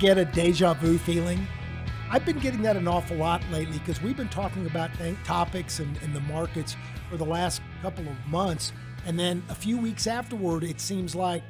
Get 0.00 0.16
a 0.16 0.24
deja 0.24 0.72
vu 0.72 0.96
feeling? 0.96 1.46
I've 2.10 2.24
been 2.24 2.38
getting 2.38 2.62
that 2.62 2.74
an 2.74 2.88
awful 2.88 3.18
lot 3.18 3.42
lately 3.52 3.78
because 3.78 4.00
we've 4.00 4.16
been 4.16 4.30
talking 4.30 4.66
about 4.66 4.92
th- 4.96 5.14
topics 5.24 5.78
and, 5.78 5.94
the 6.14 6.20
markets 6.20 6.74
for 7.10 7.18
the 7.18 7.26
last 7.26 7.60
couple 7.82 8.08
of 8.08 8.16
months. 8.26 8.72
And 9.06 9.18
then 9.18 9.42
a 9.50 9.54
few 9.54 9.76
weeks 9.76 10.06
afterward, 10.06 10.64
it 10.64 10.80
seems 10.80 11.14
like 11.14 11.42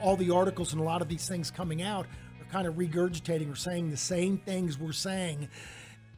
all 0.00 0.16
the 0.16 0.30
articles 0.30 0.72
and 0.72 0.80
a 0.80 0.84
lot 0.84 1.02
of 1.02 1.08
these 1.08 1.28
things 1.28 1.50
coming 1.50 1.82
out 1.82 2.06
are 2.40 2.44
kind 2.52 2.68
of 2.68 2.74
regurgitating 2.74 3.52
or 3.52 3.56
saying 3.56 3.90
the 3.90 3.96
same 3.96 4.38
things 4.38 4.78
we're 4.78 4.92
saying. 4.92 5.48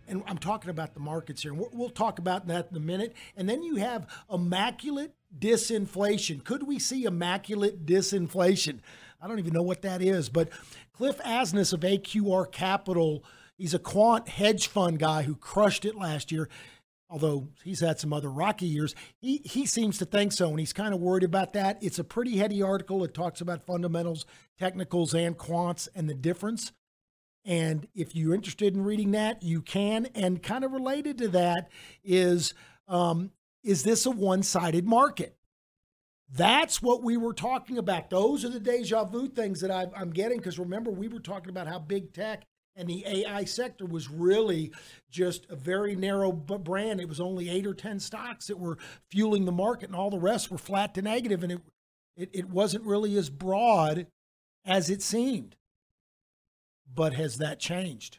And 0.07 0.23
I'm 0.27 0.39
talking 0.39 0.69
about 0.71 0.93
the 0.93 1.01
markets 1.01 1.43
here. 1.43 1.55
We'll 1.55 1.89
talk 1.89 2.19
about 2.19 2.49
that 2.49 2.69
in 2.71 2.77
a 2.77 2.81
minute. 2.81 3.15
And 3.35 3.49
then 3.49 3.63
you 3.63 3.77
have 3.77 4.07
immaculate 4.31 5.13
disinflation. 5.39 6.45
Could 6.45 6.67
we 6.67 6.79
see 6.79 7.05
immaculate 7.05 7.87
disinflation? 7.87 8.81
I 9.21 9.27
don't 9.27 9.39
even 9.39 9.53
know 9.53 9.63
what 9.63 9.83
that 9.83 10.03
is. 10.03 10.29
But 10.29 10.51
Cliff 10.93 11.19
Asness 11.19 11.73
of 11.73 11.81
AQR 11.81 12.51
Capital, 12.51 13.25
he's 13.57 13.75
a 13.75 13.79
quant 13.79 14.29
hedge 14.29 14.69
fund 14.69 14.99
guy 14.99 15.23
who 15.23 15.35
crushed 15.35 15.85
it 15.85 15.95
last 15.95 16.31
year. 16.31 16.49
Although 17.11 17.49
he's 17.65 17.81
had 17.81 17.99
some 17.99 18.13
other 18.13 18.31
rocky 18.31 18.67
years, 18.67 18.95
he, 19.19 19.41
he 19.45 19.65
seems 19.65 19.97
to 19.99 20.05
think 20.05 20.31
so, 20.31 20.51
and 20.51 20.59
he's 20.59 20.75
kind 20.75 20.93
of 20.93 21.01
worried 21.01 21.25
about 21.25 21.55
that. 21.55 21.79
It's 21.81 21.99
a 21.99 22.05
pretty 22.05 22.37
heady 22.37 22.61
article. 22.61 23.03
It 23.03 23.15
talks 23.15 23.41
about 23.41 23.65
fundamentals, 23.65 24.27
technicals, 24.59 25.15
and 25.15 25.37
quants 25.39 25.89
and 25.95 26.09
the 26.09 26.15
difference. 26.15 26.73
And 27.47 27.89
if 27.95 28.15
you're 28.15 28.35
interested 28.35 28.75
in 28.75 28.85
reading 28.85 29.13
that, 29.13 29.43
you 29.43 29.63
can. 29.63 30.09
And 30.15 30.43
kind 30.43 30.65
of 30.65 30.73
related 30.73 31.17
to 31.19 31.29
that 31.29 31.71
is 32.05 32.53
um, 32.89 33.31
is 33.65 33.85
this 33.85 34.05
a 34.05 34.11
one 34.11 34.43
sided 34.43 34.87
market? 34.87 35.38
That's 36.31 36.83
what 36.83 37.03
we 37.03 37.17
were 37.17 37.33
talking 37.33 37.79
about. 37.79 38.11
Those 38.11 38.45
are 38.45 38.51
the 38.51 38.61
deja 38.61 39.05
vu 39.05 39.29
things 39.29 39.61
that 39.61 39.71
I, 39.71 39.87
I'm 39.97 40.11
getting. 40.11 40.39
Because 40.39 40.59
remember, 40.59 40.91
we 40.91 41.09
were 41.09 41.21
talking 41.21 41.51
about 41.51 41.67
how 41.67 41.79
big 41.79 42.13
tech 42.13 42.45
and 42.79 42.89
the 42.89 43.05
AI 43.07 43.45
sector 43.45 43.85
was 43.85 44.09
really 44.09 44.73
just 45.11 45.47
a 45.51 45.57
very 45.57 45.97
narrow 45.97 46.31
brand. 46.31 47.01
It 47.01 47.09
was 47.09 47.21
only 47.21 47.51
eight 47.51 47.67
or 47.67 47.75
10 47.75 47.99
stocks 47.99 48.47
that 48.47 48.59
were 48.59 48.79
fueling 49.11 49.45
the 49.45 49.53
market, 49.53 49.89
and 49.89 49.97
all 49.97 50.11
the 50.11 50.19
rest 50.19 50.51
were 50.51 50.59
flat 50.59 50.95
to 50.95 51.03
negative, 51.03 51.43
And 51.43 51.53
it, 51.53 51.61
it, 52.17 52.31
it 52.33 52.49
wasn't 52.49 52.85
really 52.85 53.17
as 53.17 53.31
broad 53.31 54.07
as 54.65 54.91
it 54.91 55.03
seemed. 55.03 55.57
But 56.95 57.15
has 57.15 57.39
that 57.39 57.59
changed? 57.59 58.19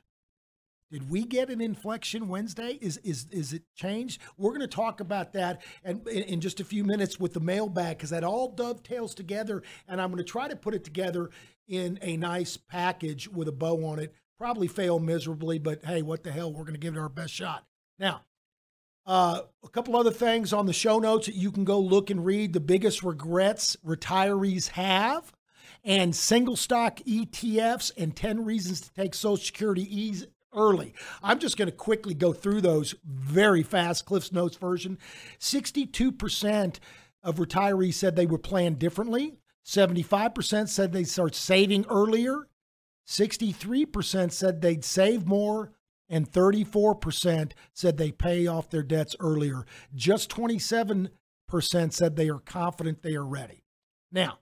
Did 0.92 1.10
we 1.10 1.24
get 1.24 1.50
an 1.50 1.62
inflection 1.62 2.28
Wednesday? 2.28 2.80
Is 2.82 2.98
is 2.98 3.28
is 3.32 3.54
it 3.54 3.64
changed? 3.76 4.22
We're 4.38 4.50
going 4.50 4.62
to 4.62 4.68
talk 4.68 5.00
about 5.00 5.34
that 5.34 5.62
and 5.84 6.08
in, 6.08 6.24
in 6.24 6.42
just 6.42 6.60
a 6.60 6.64
few 6.64 6.84
minutes 6.84 7.20
with 7.20 7.34
the 7.34 7.40
mailbag 7.40 7.98
because 7.98 8.10
that 8.10 8.24
all 8.24 8.52
dovetails 8.52 9.14
together, 9.14 9.62
and 9.88 10.02
I'm 10.02 10.10
going 10.10 10.18
to 10.18 10.24
try 10.24 10.48
to 10.48 10.56
put 10.56 10.74
it 10.74 10.84
together 10.84 11.30
in 11.68 12.00
a 12.02 12.18
nice 12.18 12.58
package 12.58 13.28
with 13.28 13.48
a 13.48 13.52
bow 13.52 13.86
on 13.86 14.00
it. 14.00 14.16
Probably 14.40 14.68
fail 14.68 15.00
miserably, 15.00 15.60
but 15.60 15.86
hey, 15.86 16.02
what 16.02 16.24
the 16.24 16.32
hell? 16.32 16.52
We're 16.52 16.64
going 16.64 16.74
to 16.74 16.80
give 16.80 16.96
it 16.96 17.00
our 17.00 17.10
best 17.10 17.34
shot. 17.34 17.66
Now, 18.00 18.22
uh, 19.06 19.42
a 19.64 19.70
couple 19.70 19.96
other 19.96 20.12
things 20.12 20.54
on 20.54 20.66
the 20.66 20.74
show 20.74 20.98
notes 20.98 21.28
that 21.28 21.36
you 21.36 21.52
can 21.52 21.66
go 21.66 21.80
look 21.80 22.10
and 22.10 22.26
read. 22.26 22.54
The 22.54 22.60
biggest 22.60 23.04
regrets 23.04 23.78
retirees 23.86 24.70
have, 24.70 25.34
and 25.84 26.16
single 26.16 26.56
stock 26.56 27.00
ETFs, 27.02 27.92
and 27.96 28.16
10 28.16 28.44
reasons 28.44 28.82
to 28.82 28.94
take 28.94 29.14
Social 29.14 29.38
Security 29.46 29.84
ease 29.84 30.26
early. 30.54 30.94
I'm 31.22 31.40
just 31.40 31.58
going 31.58 31.70
to 31.70 31.76
quickly 31.76 32.14
go 32.14 32.34
through 32.34 32.62
those 32.62 32.96
very 33.04 33.64
fast, 33.64 34.06
Cliff's 34.06 34.32
Notes 34.32 34.58
version. 34.58 34.98
62% 35.40 36.80
of 37.24 37.36
retirees 37.36 37.96
said 37.96 38.16
they 38.16 38.26
would 38.26 38.44
plan 38.44 38.76
differently, 38.76 39.38
75% 39.66 40.70
said 40.70 40.92
they'd 40.92 41.08
start 41.08 41.36
saving 41.36 41.86
earlier, 41.90 42.48
63% 43.08 44.32
said 44.32 44.62
they'd 44.62 44.86
save 44.86 45.26
more, 45.26 45.72
and 46.10 46.32
34% 46.32 47.52
said 47.74 47.98
they 47.98 48.12
pay 48.12 48.48
off 48.48 48.70
their 48.70 48.84
debts 48.84 49.16
earlier. 49.20 49.66
Just 49.94 50.30
27% 50.30 51.10
said 51.92 52.16
they 52.16 52.30
are 52.30 52.40
confident 52.40 53.02
they 53.02 53.16
are 53.16 53.26
ready. 53.26 53.64
Now, 54.12 54.40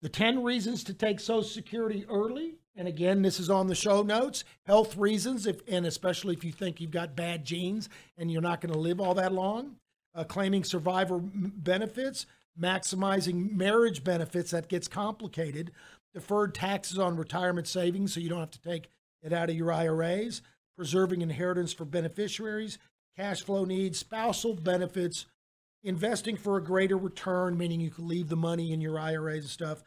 the 0.00 0.08
10 0.08 0.42
reasons 0.42 0.84
to 0.84 0.94
take 0.94 1.20
Social 1.20 1.42
Security 1.42 2.04
early, 2.08 2.56
and 2.74 2.88
again, 2.88 3.22
this 3.22 3.38
is 3.38 3.50
on 3.50 3.66
the 3.66 3.74
show 3.74 4.02
notes. 4.02 4.44
Health 4.64 4.96
reasons, 4.96 5.46
if 5.46 5.60
and 5.68 5.84
especially 5.84 6.34
if 6.34 6.44
you 6.44 6.52
think 6.52 6.80
you've 6.80 6.90
got 6.90 7.16
bad 7.16 7.44
genes 7.44 7.88
and 8.16 8.30
you're 8.30 8.40
not 8.40 8.60
going 8.60 8.72
to 8.72 8.78
live 8.78 9.00
all 9.00 9.14
that 9.14 9.32
long. 9.32 9.76
Uh, 10.14 10.24
claiming 10.24 10.64
survivor 10.64 11.16
m- 11.16 11.52
benefits, 11.56 12.26
maximizing 12.60 13.50
marriage 13.52 14.04
benefits, 14.04 14.50
that 14.50 14.68
gets 14.68 14.88
complicated. 14.88 15.72
Deferred 16.14 16.54
taxes 16.54 16.98
on 16.98 17.16
retirement 17.16 17.66
savings, 17.66 18.12
so 18.12 18.20
you 18.20 18.28
don't 18.28 18.40
have 18.40 18.50
to 18.50 18.60
take 18.60 18.88
it 19.22 19.32
out 19.32 19.50
of 19.50 19.56
your 19.56 19.72
IRAs. 19.72 20.42
Preserving 20.76 21.22
inheritance 21.22 21.72
for 21.72 21.84
beneficiaries, 21.84 22.78
cash 23.16 23.42
flow 23.42 23.64
needs, 23.64 23.98
spousal 23.98 24.54
benefits, 24.54 25.26
investing 25.84 26.36
for 26.36 26.56
a 26.56 26.64
greater 26.64 26.96
return, 26.96 27.56
meaning 27.56 27.80
you 27.80 27.90
can 27.90 28.08
leave 28.08 28.28
the 28.28 28.36
money 28.36 28.72
in 28.72 28.80
your 28.80 28.98
IRAs 28.98 29.44
and 29.44 29.50
stuff, 29.50 29.82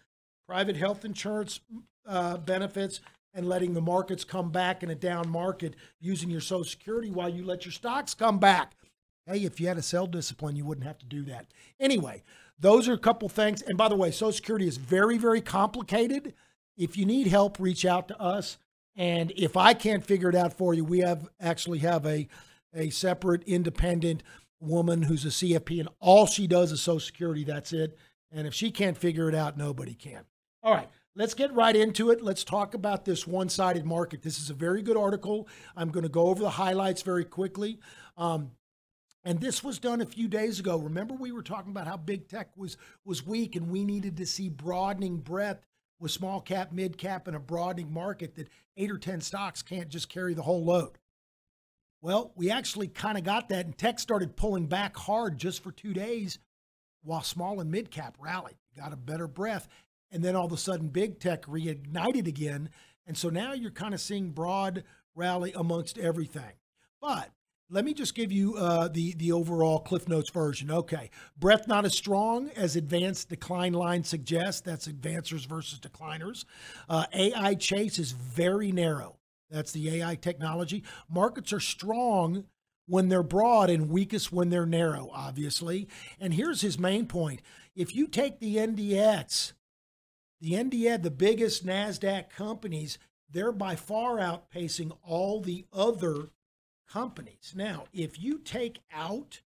private 0.48 0.76
health 0.76 1.06
insurance 1.06 1.60
uh, 2.08 2.38
benefits, 2.38 3.02
and 3.34 3.50
letting 3.50 3.74
the 3.74 3.82
markets 3.82 4.24
come 4.24 4.50
back 4.50 4.82
in 4.82 4.90
a 4.90 4.96
down 4.96 5.30
market 5.30 5.76
using 6.00 6.30
your 6.30 6.42
Social 6.42 6.64
Security 6.64 7.12
while 7.12 7.28
you 7.28 7.44
let 7.44 7.66
your 7.66 7.72
stocks 7.72 8.14
come 8.14 8.40
back. 8.40 8.76
Hey, 9.26 9.40
if 9.40 9.60
you 9.60 9.68
had 9.68 9.78
a 9.78 9.82
sell 9.82 10.08
discipline, 10.08 10.56
you 10.56 10.64
wouldn't 10.64 10.88
have 10.88 11.00
to 11.00 11.06
do 11.06 11.24
that. 11.24 11.48
Anyway, 11.80 12.24
those 12.60 12.88
are 12.88 12.94
a 12.94 12.98
couple 12.98 13.28
things. 13.28 13.62
And 13.62 13.78
by 13.78 13.90
the 13.90 13.96
way, 13.96 14.12
Social 14.12 14.32
Security 14.32 14.68
is 14.68 14.78
very, 14.78 15.18
very 15.18 15.42
complicated. 15.42 16.34
If 16.78 16.96
you 16.96 17.06
need 17.06 17.28
help, 17.28 17.60
reach 17.60 17.86
out 17.86 18.08
to 18.08 18.22
us. 18.22 18.58
And 18.96 19.34
if 19.36 19.58
I 19.58 19.74
can't 19.74 20.06
figure 20.06 20.30
it 20.30 20.36
out 20.36 20.54
for 20.54 20.74
you, 20.74 20.86
we 20.86 21.00
have 21.00 21.28
actually 21.40 21.80
have 21.80 22.06
a 22.06 22.28
a 22.74 22.90
separate 22.90 23.44
independent 23.44 24.22
woman 24.60 25.04
who's 25.04 25.26
a 25.26 25.30
CFP, 25.30 25.80
and 25.80 25.90
all 26.00 26.26
she 26.26 26.48
does 26.48 26.72
is 26.72 26.82
Social 26.82 27.00
Security. 27.00 27.44
That's 27.44 27.74
it. 27.74 27.98
And 28.32 28.46
if 28.46 28.54
she 28.54 28.72
can't 28.72 28.98
figure 28.98 29.30
it 29.30 29.36
out, 29.36 29.58
nobody 29.58 29.94
can. 29.94 30.26
All 30.66 30.74
right, 30.74 30.90
let's 31.16 31.36
get 31.36 31.54
right 31.54 31.76
into 31.76 32.10
it. 32.10 32.24
Let's 32.24 32.44
talk 32.44 32.74
about 32.74 33.06
this 33.06 33.28
one 33.28 33.50
sided 33.50 33.86
market. 33.86 34.24
This 34.24 34.40
is 34.40 34.50
a 34.50 34.56
very 34.56 34.82
good 34.82 34.98
article. 34.98 35.48
I'm 35.78 35.92
going 35.92 36.04
to 36.04 36.10
go 36.10 36.26
over 36.26 36.42
the 36.42 36.50
highlights 36.50 37.04
very 37.04 37.24
quickly. 37.24 37.78
Um, 38.18 38.50
and 39.24 39.40
this 39.40 39.64
was 39.64 39.78
done 39.78 40.02
a 40.02 40.08
few 40.08 40.28
days 40.28 40.60
ago. 40.60 40.78
Remember, 40.78 41.14
we 41.14 41.32
were 41.32 41.44
talking 41.44 41.70
about 41.70 41.86
how 41.86 41.98
big 41.98 42.28
tech 42.28 42.50
was 42.58 42.78
was 43.06 43.24
weak, 43.24 43.56
and 43.56 43.70
we 43.70 43.86
needed 43.86 44.18
to 44.18 44.26
see 44.26 44.50
broadening 44.50 45.18
breadth 45.18 45.68
with 46.00 46.10
small 46.10 46.42
cap, 46.42 46.72
mid 46.72 46.98
cap, 46.98 47.28
and 47.28 47.36
a 47.36 47.40
broadening 47.40 47.94
market 47.94 48.34
that 48.34 48.50
eight 48.76 48.90
or 48.90 48.98
ten 48.98 49.22
stocks 49.22 49.62
can't 49.62 49.90
just 49.90 50.10
carry 50.10 50.34
the 50.34 50.42
whole 50.42 50.66
load. 50.66 50.98
Well, 52.02 52.32
we 52.36 52.50
actually 52.50 52.88
kind 52.88 53.20
of 53.20 53.24
got 53.24 53.50
that, 53.50 53.66
and 53.66 53.78
tech 53.78 54.00
started 54.00 54.36
pulling 54.36 54.66
back 54.66 54.98
hard 54.98 55.38
just 55.38 55.62
for 55.62 55.72
two 55.72 55.94
days, 55.94 56.40
while 57.04 57.22
small 57.22 57.60
and 57.60 57.70
mid 57.70 57.92
cap 57.92 58.18
rallied, 58.20 58.58
got 58.76 58.94
a 58.94 58.98
better 58.98 59.28
breath, 59.28 59.68
and 60.12 60.24
then 60.24 60.36
all 60.36 60.46
of 60.46 60.52
a 60.52 60.58
sudden, 60.58 60.88
big 60.88 61.20
tech 61.20 61.44
reignited 61.44 62.28
again, 62.28 62.70
and 63.06 63.18
so 63.18 63.30
now 63.30 63.54
you're 63.54 63.72
kind 63.72 63.94
of 63.94 64.02
seeing 64.02 64.32
broad 64.32 64.84
rally 65.16 65.54
amongst 65.56 65.98
everything. 65.98 66.54
But 67.02 67.32
let 67.70 67.84
me 67.84 67.94
just 67.94 68.14
give 68.14 68.32
you 68.32 68.56
uh, 68.56 68.88
the 68.88 69.14
the 69.16 69.32
overall 69.32 69.80
Cliff 69.80 70.08
Notes 70.08 70.30
version. 70.30 70.70
Okay, 70.70 71.10
breadth 71.38 71.68
not 71.68 71.86
as 71.86 71.96
strong 71.96 72.50
as 72.56 72.76
advanced 72.76 73.30
decline 73.30 73.74
line 73.74 74.04
suggests. 74.04 74.62
That's 74.62 74.88
advancers 74.88 75.46
versus 75.46 75.80
decliners. 75.80 76.46
Uh, 76.88 77.06
AI 77.14 77.56
chase 77.56 77.98
is 77.98 78.12
very 78.12 78.72
narrow. 78.72 79.18
That's 79.50 79.72
the 79.72 80.02
AI 80.02 80.16
technology. 80.16 80.84
Markets 81.10 81.54
are 81.54 81.60
strong 81.60 82.46
when 82.88 83.10
they're 83.10 83.24
broad 83.24 83.70
and 83.72 83.90
weakest 83.90 84.32
when 84.32 84.50
they're 84.50 84.66
narrow. 84.68 85.10
Obviously, 85.12 85.88
and 86.20 86.36
here's 86.36 86.62
his 86.62 86.78
main 86.78 87.08
point: 87.08 87.42
if 87.76 87.96
you 87.96 88.08
take 88.08 88.40
the 88.40 88.58
NDX, 88.58 89.54
the 90.42 90.52
NDA, 90.52 91.02
the 91.02 91.12
biggest 91.12 91.66
Nasdaq 91.66 92.30
companies, 92.30 92.98
they're 93.30 93.52
by 93.52 93.76
far 93.76 94.18
outpacing 94.18 94.96
all 95.04 95.42
the 95.42 95.66
other 95.74 96.30
companies. 96.90 97.54
Now, 97.56 97.86
if 97.94 98.22
you 98.22 98.40
take 98.40 98.80
out, 98.94 99.42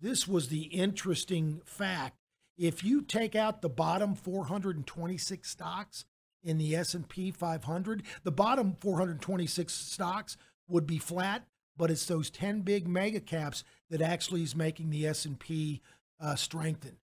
this 0.00 0.28
was 0.28 0.48
the 0.48 0.62
interesting 0.62 1.60
fact. 1.64 2.18
If 2.56 2.82
you 2.82 3.02
take 3.02 3.36
out 3.36 3.62
the 3.62 3.68
bottom 3.68 4.14
426 4.14 5.48
stocks 5.48 6.04
in 6.42 6.58
the 6.58 6.74
S&P 6.76 7.30
500, 7.30 8.02
the 8.22 8.32
bottom 8.32 8.76
426 8.80 9.72
stocks 9.72 10.36
would 10.68 10.86
be 10.86 10.98
flat, 10.98 11.46
but 11.76 11.90
it's 11.90 12.06
those 12.06 12.30
10 12.30 12.62
big 12.62 12.86
mega 12.88 13.20
caps 13.20 13.64
that 13.90 14.02
actually 14.02 14.42
is 14.42 14.56
making 14.56 14.90
the 14.90 15.06
S&P 15.06 15.80
uh, 16.20 16.34
strengthen. 16.34 16.96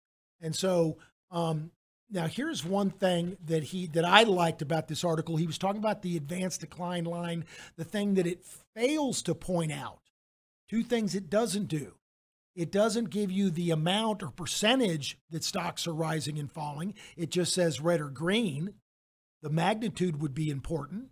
And 0.41 0.55
so 0.55 0.97
um, 1.31 1.71
now 2.09 2.27
here's 2.27 2.63
one 2.63 2.89
thing 2.89 3.37
that 3.45 3.63
he 3.63 3.87
that 3.87 4.05
I 4.05 4.23
liked 4.23 4.61
about 4.61 4.87
this 4.87 5.03
article. 5.03 5.37
He 5.37 5.47
was 5.47 5.57
talking 5.57 5.79
about 5.79 6.01
the 6.01 6.17
advanced 6.17 6.61
decline 6.61 7.05
line, 7.05 7.45
the 7.75 7.83
thing 7.83 8.15
that 8.15 8.27
it 8.27 8.45
fails 8.75 9.21
to 9.23 9.35
point 9.35 9.71
out. 9.71 9.99
Two 10.69 10.83
things 10.83 11.15
it 11.15 11.29
doesn't 11.29 11.67
do. 11.67 11.93
It 12.55 12.71
doesn't 12.71 13.09
give 13.09 13.31
you 13.31 13.49
the 13.49 13.71
amount 13.71 14.21
or 14.21 14.29
percentage 14.29 15.17
that 15.31 15.43
stocks 15.43 15.87
are 15.87 15.93
rising 15.93 16.37
and 16.37 16.51
falling. 16.51 16.93
It 17.17 17.31
just 17.31 17.53
says 17.53 17.81
red 17.81 17.99
or 17.99 18.09
green. 18.09 18.75
The 19.41 19.49
magnitude 19.49 20.21
would 20.21 20.35
be 20.35 20.49
important. 20.49 21.09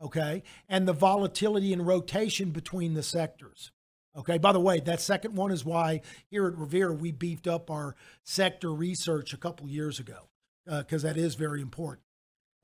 Okay. 0.00 0.44
And 0.68 0.86
the 0.86 0.92
volatility 0.92 1.72
and 1.72 1.86
rotation 1.86 2.50
between 2.50 2.94
the 2.94 3.02
sectors. 3.02 3.72
Okay. 4.18 4.38
By 4.38 4.52
the 4.52 4.60
way, 4.60 4.80
that 4.80 5.00
second 5.00 5.36
one 5.36 5.50
is 5.50 5.64
why 5.64 6.00
here 6.28 6.46
at 6.46 6.58
Revere 6.58 6.92
we 6.92 7.12
beefed 7.12 7.46
up 7.46 7.70
our 7.70 7.94
sector 8.24 8.72
research 8.72 9.32
a 9.32 9.36
couple 9.36 9.68
years 9.68 10.00
ago 10.00 10.28
because 10.66 11.02
that 11.02 11.16
is 11.16 11.34
very 11.34 11.62
important. 11.62 12.04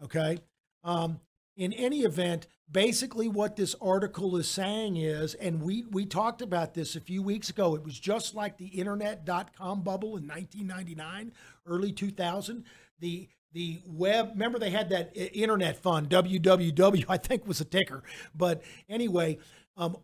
Okay. 0.02 0.38
Um, 0.82 1.20
in 1.56 1.72
any 1.72 2.00
event, 2.00 2.46
basically 2.70 3.28
what 3.28 3.56
this 3.56 3.74
article 3.80 4.36
is 4.36 4.48
saying 4.48 4.96
is, 4.96 5.34
and 5.34 5.62
we 5.62 5.84
we 5.90 6.04
talked 6.04 6.42
about 6.42 6.74
this 6.74 6.96
a 6.96 7.00
few 7.00 7.22
weeks 7.22 7.50
ago. 7.50 7.74
It 7.74 7.84
was 7.84 7.98
just 7.98 8.34
like 8.34 8.58
the 8.58 8.66
internet.com 8.66 9.82
bubble 9.82 10.16
in 10.16 10.26
1999, 10.26 11.32
early 11.66 11.92
2000. 11.92 12.64
The 13.00 13.28
the 13.52 13.80
web 13.86 14.30
remember 14.30 14.58
they 14.58 14.70
had 14.70 14.88
that 14.88 15.12
internet 15.14 15.76
fund 15.76 16.10
www 16.10 17.04
i 17.08 17.16
think 17.16 17.46
was 17.46 17.60
a 17.60 17.64
ticker 17.64 18.02
but 18.34 18.62
anyway 18.88 19.38
um, 19.76 19.96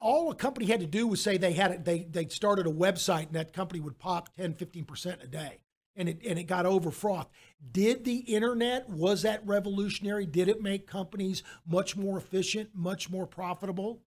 all 0.00 0.30
a 0.30 0.34
company 0.34 0.66
had 0.66 0.80
to 0.80 0.86
do 0.86 1.06
was 1.06 1.22
say 1.22 1.36
they 1.36 1.52
had 1.52 1.70
it 1.70 1.84
they 1.84 2.00
they 2.04 2.26
started 2.28 2.66
a 2.66 2.72
website 2.72 3.26
and 3.26 3.34
that 3.34 3.52
company 3.52 3.80
would 3.80 3.98
pop 3.98 4.34
10 4.36 4.54
15% 4.54 5.22
a 5.22 5.26
day. 5.26 5.58
And 5.96 6.08
it 6.08 6.20
and 6.24 6.38
it 6.38 6.44
got 6.44 6.66
over 6.66 6.90
froth 6.90 7.28
did 7.72 8.04
the 8.04 8.18
internet 8.18 8.88
was 8.88 9.22
that 9.22 9.44
revolutionary? 9.46 10.26
Did 10.26 10.48
it 10.48 10.62
make 10.62 10.86
companies 10.86 11.42
much 11.66 11.96
more 11.96 12.18
efficient 12.18 12.70
much 12.74 13.10
more 13.10 13.26
profitable? 13.26 14.00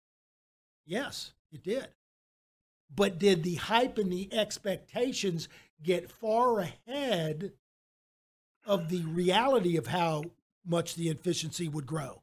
Yes 0.85 1.33
it 1.51 1.63
did. 1.63 1.87
But 2.93 3.19
did 3.19 3.43
the 3.43 3.55
hype 3.55 3.97
and 3.97 4.11
the 4.11 4.33
expectations 4.33 5.49
get 5.83 6.11
far 6.11 6.59
ahead 6.59 7.53
of 8.65 8.89
the 8.89 9.03
reality 9.03 9.77
of 9.77 9.87
how 9.87 10.23
much 10.65 10.95
the 10.95 11.09
efficiency 11.09 11.67
would 11.67 11.85
grow? 11.85 12.21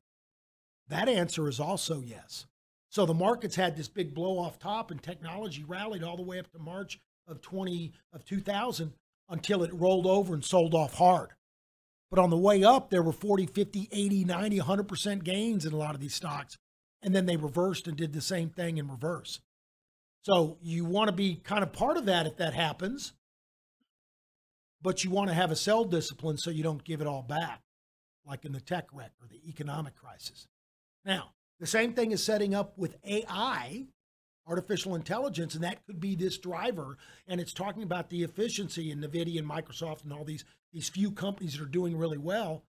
That 0.88 1.08
answer 1.08 1.48
is 1.48 1.60
also 1.60 2.00
yes 2.00 2.46
so 2.90 3.04
the 3.04 3.14
markets 3.14 3.56
had 3.56 3.76
this 3.76 3.88
big 3.88 4.14
blow 4.14 4.38
off 4.38 4.58
top 4.58 4.90
and 4.90 5.02
technology 5.02 5.64
rallied 5.64 6.02
all 6.02 6.16
the 6.16 6.22
way 6.22 6.38
up 6.38 6.50
to 6.52 6.58
March 6.58 7.00
of 7.26 7.40
20 7.40 7.92
of 8.12 8.24
2000 8.24 8.92
until 9.28 9.62
it 9.62 9.74
rolled 9.74 10.06
over 10.06 10.34
and 10.34 10.44
sold 10.44 10.74
off 10.74 10.94
hard. 10.94 11.30
But 12.10 12.18
on 12.18 12.30
the 12.30 12.36
way 12.38 12.64
up 12.64 12.90
there 12.90 13.02
were 13.02 13.12
40, 13.12 13.46
50, 13.46 13.88
80, 13.92 14.24
90, 14.24 14.58
100% 14.60 15.24
gains 15.24 15.66
in 15.66 15.72
a 15.72 15.76
lot 15.76 15.94
of 15.94 16.00
these 16.00 16.14
stocks 16.14 16.56
and 17.02 17.14
then 17.14 17.26
they 17.26 17.36
reversed 17.36 17.86
and 17.86 17.96
did 17.96 18.12
the 18.12 18.20
same 18.20 18.50
thing 18.50 18.78
in 18.78 18.88
reverse. 18.88 19.40
So 20.22 20.58
you 20.62 20.84
want 20.84 21.08
to 21.08 21.14
be 21.14 21.36
kind 21.36 21.62
of 21.62 21.72
part 21.72 21.96
of 21.96 22.06
that 22.06 22.26
if 22.26 22.36
that 22.38 22.54
happens. 22.54 23.12
But 24.80 25.04
you 25.04 25.10
want 25.10 25.28
to 25.28 25.34
have 25.34 25.50
a 25.50 25.56
sell 25.56 25.84
discipline 25.84 26.38
so 26.38 26.50
you 26.50 26.62
don't 26.62 26.84
give 26.84 27.00
it 27.00 27.06
all 27.06 27.22
back 27.22 27.62
like 28.26 28.44
in 28.44 28.52
the 28.52 28.60
tech 28.60 28.86
wreck 28.92 29.12
or 29.20 29.26
the 29.28 29.40
economic 29.48 29.96
crisis. 29.96 30.46
Now, 31.04 31.32
the 31.60 31.66
same 31.66 31.92
thing 31.92 32.12
is 32.12 32.22
setting 32.22 32.54
up 32.54 32.76
with 32.76 32.96
AI, 33.04 33.86
artificial 34.46 34.94
intelligence, 34.94 35.54
and 35.54 35.64
that 35.64 35.84
could 35.86 36.00
be 36.00 36.14
this 36.14 36.38
driver. 36.38 36.96
And 37.26 37.40
it's 37.40 37.52
talking 37.52 37.82
about 37.82 38.10
the 38.10 38.22
efficiency 38.22 38.90
in 38.90 39.00
NVIDIA 39.00 39.38
and 39.38 39.50
Microsoft 39.50 40.04
and 40.04 40.12
all 40.12 40.24
these, 40.24 40.44
these 40.72 40.88
few 40.88 41.10
companies 41.10 41.54
that 41.54 41.62
are 41.62 41.66
doing 41.66 41.96
really 41.96 42.18
well. 42.18 42.64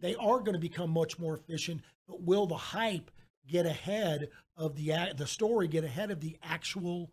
They 0.00 0.14
are 0.16 0.38
going 0.38 0.54
to 0.54 0.58
become 0.58 0.90
much 0.90 1.18
more 1.18 1.34
efficient, 1.34 1.82
but 2.08 2.22
will 2.22 2.46
the 2.46 2.56
hype 2.56 3.10
get 3.46 3.66
ahead 3.66 4.28
of 4.56 4.76
the 4.76 5.12
the 5.16 5.26
story, 5.26 5.68
get 5.68 5.84
ahead 5.84 6.10
of 6.10 6.20
the 6.20 6.36
actual 6.42 7.10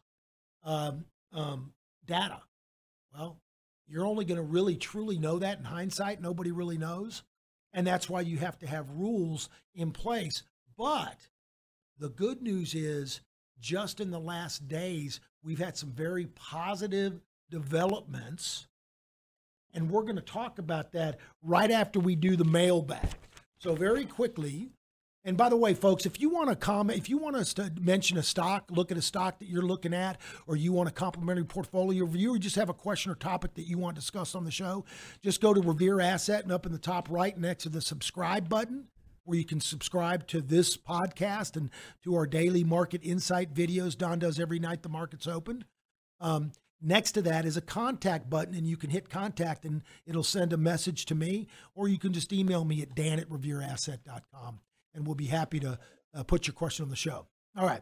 um, 0.64 1.06
um, 1.32 1.74
data? 2.06 2.42
Well, 3.14 3.38
you're 3.88 4.06
only 4.06 4.26
going 4.26 4.38
to 4.38 4.44
really 4.44 4.76
truly 4.76 5.18
know 5.18 5.40
that 5.40 5.60
in 5.60 5.66
hindsight. 5.66 6.22
Nobody 6.22 6.52
really 6.52 6.78
knows. 6.78 7.24
And 7.74 7.86
that's 7.86 8.10
why 8.10 8.22
you 8.22 8.38
have 8.38 8.58
to 8.60 8.68
have 8.68 8.90
rules 8.90 9.50
in 9.76 9.92
place. 9.92 10.44
But 10.80 11.28
the 12.00 12.08
good 12.08 12.42
news 12.42 12.74
is, 12.74 13.20
just 13.60 14.00
in 14.00 14.12
the 14.12 14.20
last 14.20 14.70
days, 14.70 15.20
we've 15.44 15.60
had 15.60 15.76
some 15.76 15.92
very 15.92 16.28
positive 16.28 17.20
developments. 17.52 18.66
And 19.74 19.92
we're 19.92 20.04
going 20.04 20.16
to 20.16 20.22
talk 20.22 20.58
about 20.58 20.94
that 20.94 21.20
right 21.44 21.70
after 21.70 22.00
we 22.00 22.16
do 22.16 22.38
the 22.38 22.46
mailbag. 22.46 23.10
So, 23.58 23.76
very 23.76 24.06
quickly, 24.06 24.70
and 25.26 25.36
by 25.36 25.50
the 25.50 25.58
way, 25.58 25.74
folks, 25.74 26.06
if 26.06 26.22
you 26.22 26.30
want 26.30 26.50
to 26.50 26.56
comment, 26.56 26.98
if 26.98 27.10
you 27.10 27.18
want 27.18 27.36
us 27.36 27.54
to 27.56 27.70
mention 27.82 28.18
a 28.18 28.24
stock, 28.24 28.72
look 28.72 28.90
at 28.90 28.98
a 28.98 29.02
stock 29.02 29.40
that 29.40 29.50
you're 29.50 29.62
looking 29.62 29.94
at, 29.94 30.18
or 30.48 30.56
you 30.56 30.72
want 30.72 30.88
a 30.88 30.94
complimentary 30.94 31.44
portfolio 31.44 32.06
review, 32.06 32.36
or 32.36 32.40
just 32.40 32.56
have 32.56 32.70
a 32.70 32.74
question 32.74 33.12
or 33.12 33.16
topic 33.16 33.54
that 33.56 33.68
you 33.68 33.78
want 33.78 33.96
discussed 33.96 34.34
on 34.34 34.46
the 34.46 34.52
show, 34.52 34.86
just 35.22 35.42
go 35.42 35.54
to 35.54 35.60
Revere 35.60 36.00
Asset 36.00 36.44
and 36.44 36.54
up 36.54 36.66
in 36.66 36.72
the 36.72 36.80
top 36.80 37.10
right 37.10 37.38
next 37.38 37.64
to 37.64 37.70
the 37.70 37.82
subscribe 37.82 38.48
button, 38.48 38.88
where 39.30 39.38
you 39.38 39.46
can 39.46 39.62
subscribe 39.62 40.28
to 40.28 40.42
this 40.42 40.76
podcast 40.76 41.56
and 41.56 41.70
to 42.04 42.16
our 42.16 42.26
daily 42.26 42.64
market 42.64 43.02
insight 43.04 43.54
videos 43.54 43.96
Don 43.96 44.20
does 44.20 44.40
every 44.40 44.58
night 44.58 44.82
the 44.82 44.90
market's 44.90 45.28
opened. 45.28 45.66
Um, 46.20 46.52
next 46.82 47.12
to 47.12 47.22
that 47.22 47.46
is 47.46 47.56
a 47.56 47.62
contact 47.62 48.30
button, 48.30 48.56
and 48.56 48.66
you 48.66 48.76
can 48.76 48.90
hit 48.90 49.10
contact 49.10 49.66
and 49.66 49.84
it'll 50.08 50.24
send 50.24 50.52
a 50.52 50.58
message 50.58 51.06
to 51.06 51.16
me, 51.16 51.48
or 51.76 51.88
you 51.88 52.00
can 52.00 52.12
just 52.12 52.34
email 52.34 52.66
me 52.66 52.82
at 52.82 52.96
dan 52.96 53.20
at 53.20 53.30
revereasset.com 53.30 54.60
and 54.96 55.06
we'll 55.06 55.16
be 55.16 55.28
happy 55.28 55.60
to 55.60 55.78
uh, 56.16 56.24
put 56.24 56.48
your 56.48 56.56
question 56.56 56.84
on 56.84 56.90
the 56.90 56.96
show. 56.96 57.28
All 57.56 57.66
right. 57.66 57.82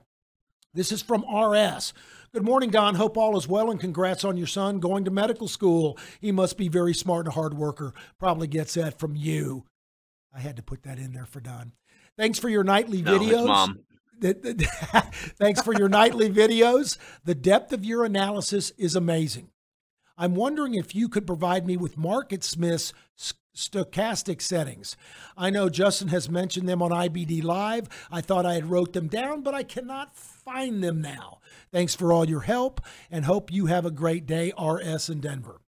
This 0.74 0.92
is 0.92 1.02
from 1.02 1.24
RS. 1.34 1.94
Good 2.34 2.44
morning, 2.44 2.70
Don. 2.70 2.96
Hope 2.96 3.18
all 3.18 3.38
is 3.38 3.48
well 3.48 3.72
and 3.72 3.80
congrats 3.80 4.24
on 4.24 4.38
your 4.38 4.48
son 4.48 4.80
going 4.80 5.06
to 5.06 5.12
medical 5.12 5.48
school. 5.48 5.98
He 6.20 6.32
must 6.32 6.58
be 6.58 6.68
very 6.68 6.94
smart 6.94 7.26
and 7.26 7.30
a 7.30 7.36
hard 7.36 7.56
worker. 7.56 7.94
Probably 8.20 8.48
gets 8.48 8.74
that 8.76 9.00
from 9.00 9.16
you. 9.16 9.66
I 10.34 10.40
had 10.40 10.56
to 10.58 10.64
put 10.64 10.84
that 10.84 11.00
in 11.00 11.14
there 11.14 11.26
for 11.26 11.40
Don. 11.40 11.72
Thanks 12.18 12.40
for 12.40 12.50
your 12.50 12.64
nightly 12.64 13.02
No, 13.02 13.18
videos. 13.18 13.48
mom. 13.48 13.80
Thanks 15.40 15.62
for 15.62 15.74
your 15.74 15.90
nightly 15.90 16.30
videos. 16.30 16.98
The 17.24 17.36
depth 17.36 17.72
of 17.72 17.86
your 17.86 18.04
analysis 18.04 18.72
is 18.78 18.96
amazing. 18.96 19.50
I'm 20.18 20.34
wondering 20.34 20.74
if 20.74 20.96
you 20.96 21.08
could 21.10 21.28
provide 21.28 21.68
me 21.68 21.78
with 21.78 21.96
MarketSmith's 21.98 22.94
stochastic 23.56 24.42
settings. 24.42 24.96
I 25.36 25.52
know 25.52 25.70
Justin 25.70 26.08
has 26.08 26.30
mentioned 26.30 26.68
them 26.68 26.82
on 26.82 26.90
IBD 26.92 27.44
Live. 27.44 27.88
I 28.12 28.22
thought 28.22 28.46
I 28.46 28.56
had 28.56 28.70
wrote 28.70 28.94
them 28.94 29.08
down, 29.08 29.42
but 29.44 29.54
I 29.54 29.62
cannot 29.64 30.16
find 30.16 30.84
them 30.84 31.02
now. 31.02 31.40
Thanks 31.72 31.94
for 31.94 32.12
all 32.12 32.28
your 32.28 32.42
help 32.42 32.82
and 33.12 33.26
hope 33.26 33.52
you 33.52 33.68
have 33.68 33.86
a 33.86 33.92
great 33.92 34.26
day, 34.26 34.52
RS 34.60 35.10
in 35.10 35.20
Denver. 35.20 35.62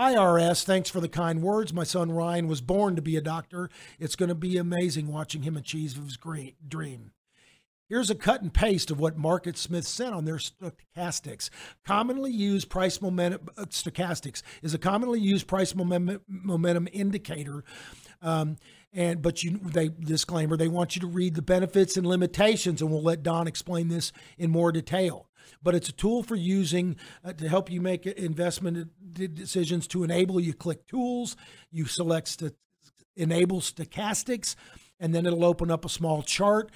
Hi, 0.00 0.14
RS. 0.14 0.62
Thanks 0.62 0.88
for 0.88 1.00
the 1.00 1.08
kind 1.08 1.42
words. 1.42 1.72
My 1.72 1.82
son 1.82 2.12
Ryan 2.12 2.46
was 2.46 2.60
born 2.60 2.94
to 2.94 3.02
be 3.02 3.16
a 3.16 3.20
doctor. 3.20 3.68
It's 3.98 4.14
going 4.14 4.28
to 4.28 4.36
be 4.36 4.56
amazing 4.56 5.08
watching 5.08 5.42
him 5.42 5.56
achieve 5.56 5.96
his 5.96 6.16
great 6.16 6.68
dream. 6.68 7.10
Here's 7.88 8.08
a 8.08 8.14
cut 8.14 8.40
and 8.40 8.54
paste 8.54 8.92
of 8.92 9.00
what 9.00 9.18
MarketSmith 9.18 9.82
said 9.82 10.12
on 10.12 10.24
their 10.24 10.36
stochastics. 10.36 11.50
Commonly 11.84 12.30
used 12.30 12.70
price 12.70 13.02
momentum 13.02 13.48
uh, 13.56 13.64
stochastics 13.64 14.42
is 14.62 14.72
a 14.72 14.78
commonly 14.78 15.18
used 15.18 15.48
price 15.48 15.74
momentum, 15.74 16.20
momentum 16.28 16.86
indicator. 16.92 17.64
Um, 18.22 18.56
and 18.92 19.20
but 19.20 19.42
you 19.42 19.58
they 19.58 19.88
disclaimer 19.88 20.56
they 20.56 20.68
want 20.68 20.94
you 20.94 21.00
to 21.00 21.08
read 21.08 21.34
the 21.34 21.42
benefits 21.42 21.96
and 21.96 22.06
limitations, 22.06 22.82
and 22.82 22.92
we'll 22.92 23.02
let 23.02 23.24
Don 23.24 23.48
explain 23.48 23.88
this 23.88 24.12
in 24.38 24.52
more 24.52 24.70
detail. 24.70 25.27
But 25.62 25.74
it's 25.74 25.88
a 25.88 25.92
tool 25.92 26.22
for 26.22 26.36
using 26.36 26.96
uh, 27.24 27.32
to 27.34 27.48
help 27.48 27.70
you 27.70 27.80
make 27.80 28.06
investment 28.06 28.90
decisions. 29.12 29.86
To 29.88 30.04
enable 30.04 30.40
you 30.40 30.54
click 30.54 30.86
tools, 30.86 31.36
you 31.70 31.86
select 31.86 32.28
st- 32.28 32.54
enable 33.16 33.60
stochastics, 33.60 34.54
and 35.00 35.14
then 35.14 35.26
it'll 35.26 35.44
open 35.44 35.70
up 35.70 35.84
a 35.84 35.88
small 35.88 36.22
chart. 36.22 36.70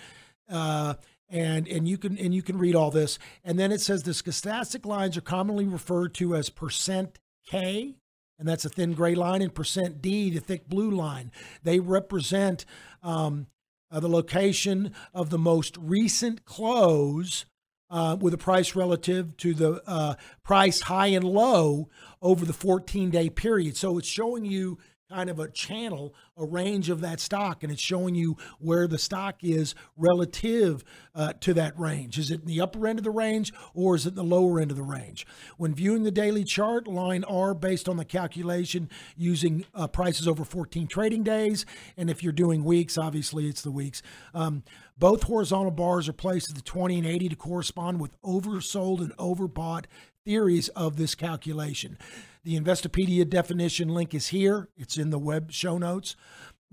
Uh, 0.48 0.94
and 1.32 1.66
and 1.66 1.88
you 1.88 1.96
can 1.96 2.18
and 2.18 2.34
you 2.34 2.42
can 2.42 2.58
read 2.58 2.76
all 2.76 2.90
this. 2.90 3.18
And 3.42 3.58
then 3.58 3.72
it 3.72 3.80
says 3.80 4.02
the 4.02 4.12
stochastic 4.12 4.84
lines 4.84 5.16
are 5.16 5.22
commonly 5.22 5.66
referred 5.66 6.14
to 6.14 6.36
as 6.36 6.50
percent 6.50 7.18
K, 7.46 7.94
and 8.38 8.46
that's 8.46 8.64
a 8.64 8.68
thin 8.68 8.92
gray 8.92 9.14
line, 9.14 9.42
and 9.42 9.54
percent 9.54 10.02
D, 10.02 10.30
the 10.30 10.40
thick 10.40 10.68
blue 10.68 10.90
line. 10.90 11.32
They 11.62 11.80
represent 11.80 12.66
um, 13.02 13.46
uh, 13.90 14.00
the 14.00 14.08
location 14.08 14.92
of 15.14 15.30
the 15.30 15.38
most 15.38 15.76
recent 15.78 16.44
close 16.44 17.46
uh, 17.92 18.16
with 18.18 18.34
a 18.34 18.38
price 18.38 18.74
relative 18.74 19.36
to 19.36 19.54
the 19.54 19.82
uh, 19.86 20.14
price 20.42 20.80
high 20.80 21.08
and 21.08 21.24
low 21.24 21.88
over 22.20 22.44
the 22.44 22.52
14 22.52 23.10
day 23.10 23.28
period. 23.28 23.76
So 23.76 23.98
it's 23.98 24.08
showing 24.08 24.44
you 24.44 24.78
kind 25.12 25.28
of 25.28 25.38
a 25.38 25.48
channel, 25.48 26.14
a 26.36 26.44
range 26.44 26.88
of 26.88 27.00
that 27.02 27.20
stock, 27.20 27.62
and 27.62 27.70
it's 27.70 27.82
showing 27.82 28.14
you 28.14 28.36
where 28.58 28.86
the 28.86 28.98
stock 28.98 29.36
is 29.42 29.74
relative 29.96 30.82
uh, 31.14 31.34
to 31.40 31.52
that 31.54 31.78
range. 31.78 32.18
Is 32.18 32.30
it 32.30 32.40
in 32.40 32.46
the 32.46 32.60
upper 32.60 32.86
end 32.86 32.98
of 32.98 33.04
the 33.04 33.10
range 33.10 33.52
or 33.74 33.94
is 33.94 34.06
it 34.06 34.14
the 34.14 34.24
lower 34.24 34.58
end 34.58 34.70
of 34.70 34.76
the 34.76 34.82
range? 34.82 35.26
When 35.58 35.74
viewing 35.74 36.02
the 36.02 36.10
daily 36.10 36.44
chart, 36.44 36.88
line 36.88 37.24
R 37.24 37.54
based 37.54 37.88
on 37.88 37.96
the 37.96 38.04
calculation 38.04 38.88
using 39.16 39.66
uh, 39.74 39.86
prices 39.86 40.26
over 40.26 40.44
14 40.44 40.86
trading 40.86 41.22
days, 41.22 41.66
and 41.96 42.08
if 42.08 42.22
you're 42.22 42.32
doing 42.32 42.64
weeks, 42.64 42.96
obviously 42.96 43.48
it's 43.48 43.62
the 43.62 43.70
weeks. 43.70 44.02
Um, 44.34 44.62
both 44.98 45.24
horizontal 45.24 45.70
bars 45.70 46.08
are 46.08 46.12
placed 46.12 46.50
at 46.50 46.56
the 46.56 46.62
20 46.62 46.98
and 46.98 47.06
80 47.06 47.30
to 47.30 47.36
correspond 47.36 48.00
with 48.00 48.20
oversold 48.22 49.00
and 49.00 49.16
overbought 49.16 49.86
theories 50.24 50.68
of 50.70 50.96
this 50.96 51.14
calculation. 51.14 51.98
The 52.44 52.58
Investopedia 52.58 53.28
definition 53.28 53.88
link 53.88 54.14
is 54.14 54.28
here. 54.28 54.68
It's 54.76 54.96
in 54.96 55.10
the 55.10 55.18
web 55.18 55.52
show 55.52 55.78
notes. 55.78 56.16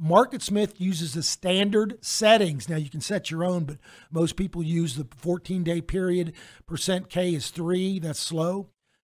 MarketSmith 0.02 0.80
uses 0.80 1.14
the 1.14 1.24
standard 1.24 1.98
settings. 2.02 2.70
Now 2.70 2.78
you 2.78 2.90
can 2.90 3.02
set 3.02 3.30
your 3.30 3.44
own, 3.44 3.66
but 3.66 3.78
most 4.10 4.38
people 4.38 4.64
use 4.64 4.96
the 4.96 5.08
14 5.18 5.64
day 5.64 5.82
period. 5.82 6.34
Percent 6.66 7.10
K 7.10 7.34
is 7.34 7.50
three, 7.50 8.00
that's 8.00 8.20
slow, 8.20 8.70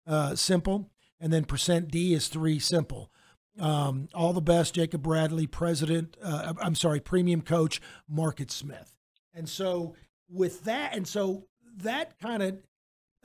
uh, 0.06 0.36
simple. 0.36 0.92
And 1.20 1.34
then 1.34 1.46
percent 1.46 1.90
D 1.90 2.14
is 2.14 2.28
three, 2.28 2.60
simple. 2.60 3.12
Um, 3.60 4.10
all 4.14 4.34
the 4.34 4.42
best, 4.42 4.76
Jacob 4.76 5.02
Bradley, 5.02 5.48
president, 5.48 6.18
uh, 6.22 6.54
I'm 6.62 6.76
sorry, 6.76 7.00
premium 7.00 7.42
coach, 7.42 7.82
MarketSmith. 8.14 8.92
And 9.34 9.50
so 9.50 9.96
with 10.30 10.66
that, 10.66 10.94
and 10.94 11.08
so 11.08 11.48
that 11.78 12.20
kind 12.20 12.44
of 12.44 12.58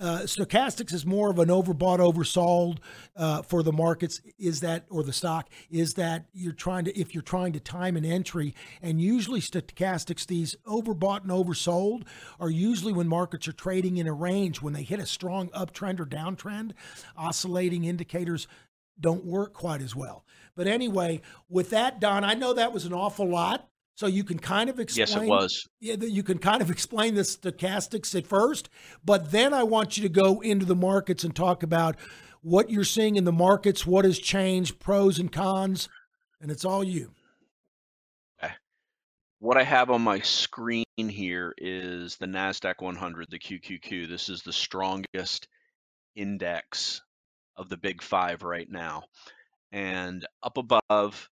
uh, 0.01 0.21
stochastics 0.21 0.93
is 0.95 1.05
more 1.05 1.31
of 1.31 1.39
an 1.39 1.49
overbought, 1.49 1.99
oversold 1.99 2.79
uh, 3.17 3.43
for 3.43 3.63
the 3.63 3.73
markets. 3.73 4.21
Is 4.39 4.61
that 4.61 4.87
or 4.89 5.03
the 5.03 5.13
stock? 5.13 5.51
Is 5.71 5.95
that 5.95 6.27
you're 6.33 6.53
trying 6.53 6.87
to 6.87 6.99
if 6.99 7.15
you're 7.15 7.23
trying 7.23 7.53
to 7.53 7.61
time 7.61 7.97
an 7.97 8.05
entry, 8.05 8.55
and 8.81 9.01
usually 9.01 9.41
stochastics, 9.41 10.27
these 10.27 10.57
overbought 10.67 11.23
and 11.23 11.31
oversold 11.31 12.05
are 12.41 12.51
usually 12.51 12.93
when 12.93 13.09
markets 13.09 13.47
are 13.47 13.53
trading 13.53 13.99
in 13.99 14.07
a 14.07 14.13
range. 14.13 14.63
When 14.63 14.73
they 14.73 14.83
hit 14.83 15.01
a 15.01 15.07
strong 15.07 15.49
uptrend 15.51 16.01
or 16.01 16.07
downtrend, 16.07 16.73
oscillating 17.17 17.85
indicators 17.85 18.49
don't 18.99 19.25
work 19.25 19.53
quite 19.53 19.83
as 19.83 19.95
well. 19.95 20.25
But 20.55 20.67
anyway, 20.67 21.21
with 21.49 21.71
that, 21.71 22.01
Don, 22.01 22.25
I 22.25 22.35
know 22.35 22.53
that 22.55 22.73
was 22.73 22.85
an 22.85 22.93
awful 22.93 23.29
lot. 23.29 23.69
So 23.95 24.07
you 24.07 24.25
can 24.25 24.39
kind 24.39 24.71
of 24.71 24.81
explain. 24.81 25.07
Yes, 25.07 25.17
it 25.17 25.29
was. 25.29 25.69
Yeah, 25.81 25.97
you 26.01 26.23
can 26.23 26.39
kind 26.39 26.63
of 26.63 26.71
explain 26.71 27.15
the 27.15 27.23
stochastics 27.23 28.15
at 28.17 28.27
first, 28.27 28.71
but 29.05 29.31
then 29.31 29.53
I 29.53 29.63
want 29.63 29.97
you 29.97 30.03
to 30.05 30.09
go 30.09 30.41
into 30.41 30.65
the 30.65 30.75
markets 30.75 31.23
and 31.23 31.37
talk 31.37 31.63
about 31.63 31.97
what 32.43 32.71
you're 32.71 32.85
seeing 32.85 33.17
in 33.17 33.25
the 33.25 33.33
markets, 33.33 33.87
what 33.87 34.05
has 34.05 34.19
changed, 34.19 34.81
pros 34.81 35.19
and 35.19 35.31
cons, 35.31 35.89
and 36.41 36.51
it's 36.51 36.65
all 36.65 36.83
you. 36.83 37.13
Eh, 38.41 38.49
what 39.39 39.59
I 39.59 39.63
have 39.63 39.91
on 39.91 40.01
my 40.03 40.21
screen 40.21 40.85
here 40.97 41.55
is 41.59 42.17
the 42.17 42.27
NASDAQ 42.27 42.81
100, 42.81 43.31
the 43.31 43.39
QQQ. 43.39 44.09
This 44.09 44.29
is 44.29 44.43
the 44.43 44.53
strongest 44.53 45.49
index 46.17 47.03
of 47.57 47.69
the 47.69 47.77
big 47.77 48.03
five 48.03 48.43
right 48.43 48.71
now. 48.71 49.05
And 49.73 50.27
up 50.43 50.57
above 50.57 51.29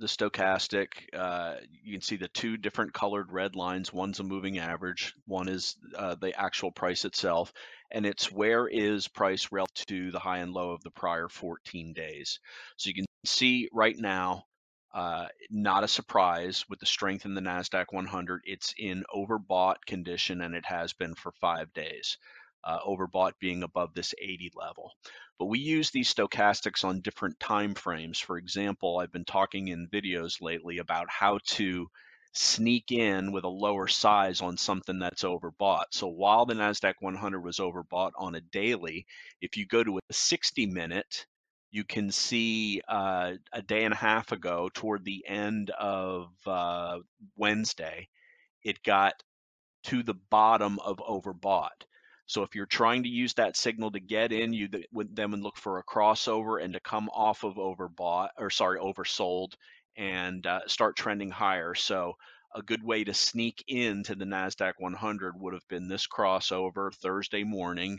the 0.00 0.06
stochastic, 0.06 0.88
uh, 1.14 1.56
you 1.84 1.92
can 1.92 2.00
see 2.00 2.16
the 2.16 2.28
two 2.28 2.56
different 2.56 2.94
colored 2.94 3.30
red 3.30 3.54
lines. 3.54 3.92
One's 3.92 4.18
a 4.18 4.24
moving 4.24 4.58
average, 4.58 5.14
one 5.26 5.48
is 5.48 5.76
uh, 5.94 6.14
the 6.14 6.34
actual 6.40 6.72
price 6.72 7.04
itself, 7.04 7.52
and 7.92 8.06
it's 8.06 8.32
where 8.32 8.66
is 8.66 9.08
price 9.08 9.52
relative 9.52 9.86
to 9.86 10.10
the 10.10 10.18
high 10.18 10.38
and 10.38 10.52
low 10.52 10.70
of 10.70 10.82
the 10.82 10.90
prior 10.90 11.28
14 11.28 11.92
days. 11.92 12.40
So 12.78 12.88
you 12.88 12.94
can 12.94 13.04
see 13.26 13.68
right 13.72 13.96
now, 13.96 14.46
uh, 14.92 15.26
not 15.50 15.84
a 15.84 15.88
surprise 15.88 16.64
with 16.68 16.80
the 16.80 16.86
strength 16.86 17.24
in 17.24 17.34
the 17.34 17.40
NASDAQ 17.40 17.86
100. 17.90 18.40
It's 18.44 18.74
in 18.76 19.04
overbought 19.14 19.84
condition 19.86 20.40
and 20.40 20.54
it 20.54 20.64
has 20.66 20.92
been 20.94 21.14
for 21.14 21.30
five 21.40 21.72
days. 21.74 22.18
Uh, 22.62 22.78
overbought 22.86 23.32
being 23.40 23.62
above 23.62 23.94
this 23.94 24.14
80 24.20 24.52
level. 24.54 24.92
But 25.38 25.46
we 25.46 25.58
use 25.58 25.90
these 25.90 26.12
stochastics 26.12 26.84
on 26.84 27.00
different 27.00 27.40
time 27.40 27.74
frames. 27.74 28.18
For 28.18 28.36
example, 28.36 28.98
I've 28.98 29.12
been 29.12 29.24
talking 29.24 29.68
in 29.68 29.88
videos 29.88 30.42
lately 30.42 30.78
about 30.78 31.08
how 31.08 31.38
to 31.56 31.88
sneak 32.32 32.92
in 32.92 33.32
with 33.32 33.44
a 33.44 33.48
lower 33.48 33.88
size 33.88 34.40
on 34.40 34.56
something 34.56 34.98
that's 34.98 35.24
overbought. 35.24 35.86
So 35.92 36.08
while 36.08 36.46
the 36.46 36.54
NASDAQ 36.54 36.94
100 37.00 37.40
was 37.40 37.58
overbought 37.58 38.12
on 38.16 38.34
a 38.34 38.40
daily, 38.40 39.06
if 39.40 39.56
you 39.56 39.66
go 39.66 39.82
to 39.82 39.98
a 39.98 40.12
60 40.12 40.66
minute, 40.66 41.26
you 41.72 41.84
can 41.84 42.10
see 42.10 42.82
uh, 42.88 43.32
a 43.52 43.62
day 43.62 43.84
and 43.84 43.94
a 43.94 43.96
half 43.96 44.32
ago, 44.32 44.68
toward 44.72 45.04
the 45.04 45.24
end 45.26 45.70
of 45.70 46.30
uh, 46.46 46.98
Wednesday, 47.36 48.08
it 48.64 48.82
got 48.82 49.14
to 49.84 50.02
the 50.02 50.14
bottom 50.30 50.78
of 50.80 50.98
overbought. 50.98 51.84
So 52.30 52.44
if 52.44 52.54
you're 52.54 52.64
trying 52.64 53.02
to 53.02 53.08
use 53.08 53.34
that 53.34 53.56
signal 53.56 53.90
to 53.90 53.98
get 53.98 54.30
in, 54.30 54.52
you 54.52 54.68
would 54.92 55.16
then 55.16 55.32
would 55.32 55.40
look 55.40 55.56
for 55.56 55.78
a 55.78 55.84
crossover 55.84 56.62
and 56.62 56.72
to 56.74 56.78
come 56.78 57.08
off 57.12 57.42
of 57.42 57.56
overbought 57.56 58.28
or 58.38 58.50
sorry 58.50 58.78
oversold 58.78 59.54
and 59.96 60.46
uh, 60.46 60.60
start 60.68 60.94
trending 60.94 61.32
higher. 61.32 61.74
So 61.74 62.14
a 62.54 62.62
good 62.62 62.84
way 62.84 63.02
to 63.02 63.12
sneak 63.12 63.64
into 63.66 64.14
the 64.14 64.24
Nasdaq 64.24 64.74
100 64.78 65.40
would 65.40 65.54
have 65.54 65.66
been 65.66 65.88
this 65.88 66.06
crossover 66.06 66.94
Thursday 66.94 67.42
morning. 67.42 67.98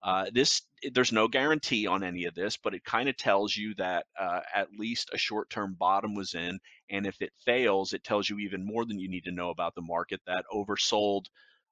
Uh, 0.00 0.26
this 0.32 0.62
there's 0.92 1.10
no 1.10 1.26
guarantee 1.26 1.88
on 1.88 2.04
any 2.04 2.26
of 2.26 2.36
this, 2.36 2.56
but 2.56 2.74
it 2.74 2.84
kind 2.84 3.08
of 3.08 3.16
tells 3.16 3.56
you 3.56 3.74
that 3.74 4.06
uh, 4.16 4.42
at 4.54 4.68
least 4.78 5.10
a 5.12 5.18
short-term 5.18 5.74
bottom 5.76 6.14
was 6.14 6.34
in, 6.34 6.60
and 6.88 7.04
if 7.04 7.20
it 7.20 7.32
fails, 7.44 7.94
it 7.94 8.04
tells 8.04 8.30
you 8.30 8.38
even 8.38 8.64
more 8.64 8.84
than 8.84 9.00
you 9.00 9.08
need 9.08 9.24
to 9.24 9.32
know 9.32 9.50
about 9.50 9.74
the 9.74 9.82
market 9.82 10.20
that 10.28 10.44
oversold, 10.52 11.24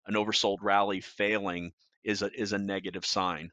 an 0.07 0.15
oversold 0.15 0.59
rally 0.61 1.01
failing 1.01 1.71
is 2.05 2.23
a 2.23 2.31
is 2.41 2.53
a 2.53 2.59
negative 2.59 3.05
sign. 3.05 3.51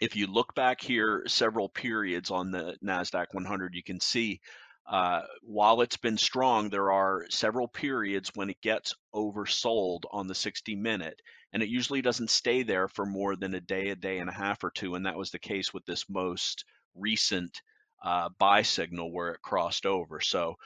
If 0.00 0.16
you 0.16 0.26
look 0.26 0.54
back 0.54 0.80
here 0.80 1.24
several 1.26 1.68
periods 1.68 2.30
on 2.30 2.50
the 2.50 2.76
Nasdaq 2.82 3.26
100, 3.32 3.74
you 3.74 3.82
can 3.82 4.00
see 4.00 4.40
uh, 4.86 5.22
while 5.42 5.80
it's 5.80 5.96
been 5.96 6.18
strong, 6.18 6.68
there 6.68 6.92
are 6.92 7.24
several 7.30 7.68
periods 7.68 8.30
when 8.34 8.50
it 8.50 8.60
gets 8.60 8.94
oversold 9.14 10.02
on 10.10 10.26
the 10.26 10.34
60 10.34 10.74
minute, 10.76 11.22
and 11.52 11.62
it 11.62 11.68
usually 11.68 12.02
doesn't 12.02 12.28
stay 12.28 12.62
there 12.62 12.88
for 12.88 13.06
more 13.06 13.34
than 13.34 13.54
a 13.54 13.60
day, 13.60 13.88
a 13.88 13.96
day 13.96 14.18
and 14.18 14.28
a 14.28 14.34
half 14.34 14.62
or 14.62 14.70
two. 14.70 14.94
And 14.94 15.06
that 15.06 15.16
was 15.16 15.30
the 15.30 15.38
case 15.38 15.72
with 15.72 15.86
this 15.86 16.04
most 16.10 16.64
recent 16.94 17.62
uh, 18.02 18.28
buy 18.38 18.60
signal 18.60 19.10
where 19.10 19.30
it 19.30 19.40
crossed 19.40 19.86
over. 19.86 20.20
So 20.20 20.56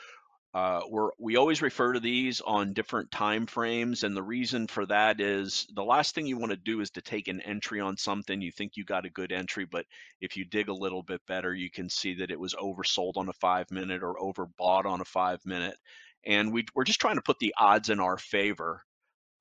uh, 0.58 0.80
we're, 0.90 1.10
we 1.20 1.36
always 1.36 1.62
refer 1.62 1.92
to 1.92 2.00
these 2.00 2.40
on 2.40 2.72
different 2.72 3.12
time 3.12 3.46
frames, 3.46 4.02
and 4.02 4.16
the 4.16 4.22
reason 4.22 4.66
for 4.66 4.84
that 4.86 5.20
is 5.20 5.68
the 5.74 5.84
last 5.84 6.16
thing 6.16 6.26
you 6.26 6.36
want 6.36 6.50
to 6.50 6.56
do 6.56 6.80
is 6.80 6.90
to 6.90 7.00
take 7.00 7.28
an 7.28 7.40
entry 7.42 7.78
on 7.78 7.96
something. 7.96 8.40
You 8.40 8.50
think 8.50 8.72
you 8.74 8.84
got 8.84 9.06
a 9.06 9.10
good 9.10 9.30
entry, 9.30 9.66
but 9.66 9.86
if 10.20 10.36
you 10.36 10.44
dig 10.44 10.68
a 10.68 10.74
little 10.74 11.04
bit 11.04 11.20
better, 11.28 11.54
you 11.54 11.70
can 11.70 11.88
see 11.88 12.14
that 12.14 12.32
it 12.32 12.40
was 12.40 12.56
oversold 12.56 13.16
on 13.16 13.28
a 13.28 13.32
five 13.34 13.70
minute 13.70 14.02
or 14.02 14.16
overbought 14.16 14.84
on 14.84 15.00
a 15.00 15.04
five 15.04 15.38
minute. 15.46 15.76
And 16.26 16.52
we, 16.52 16.66
we're 16.74 16.82
just 16.82 17.00
trying 17.00 17.16
to 17.16 17.22
put 17.22 17.38
the 17.38 17.54
odds 17.56 17.88
in 17.88 18.00
our 18.00 18.18
favor 18.18 18.82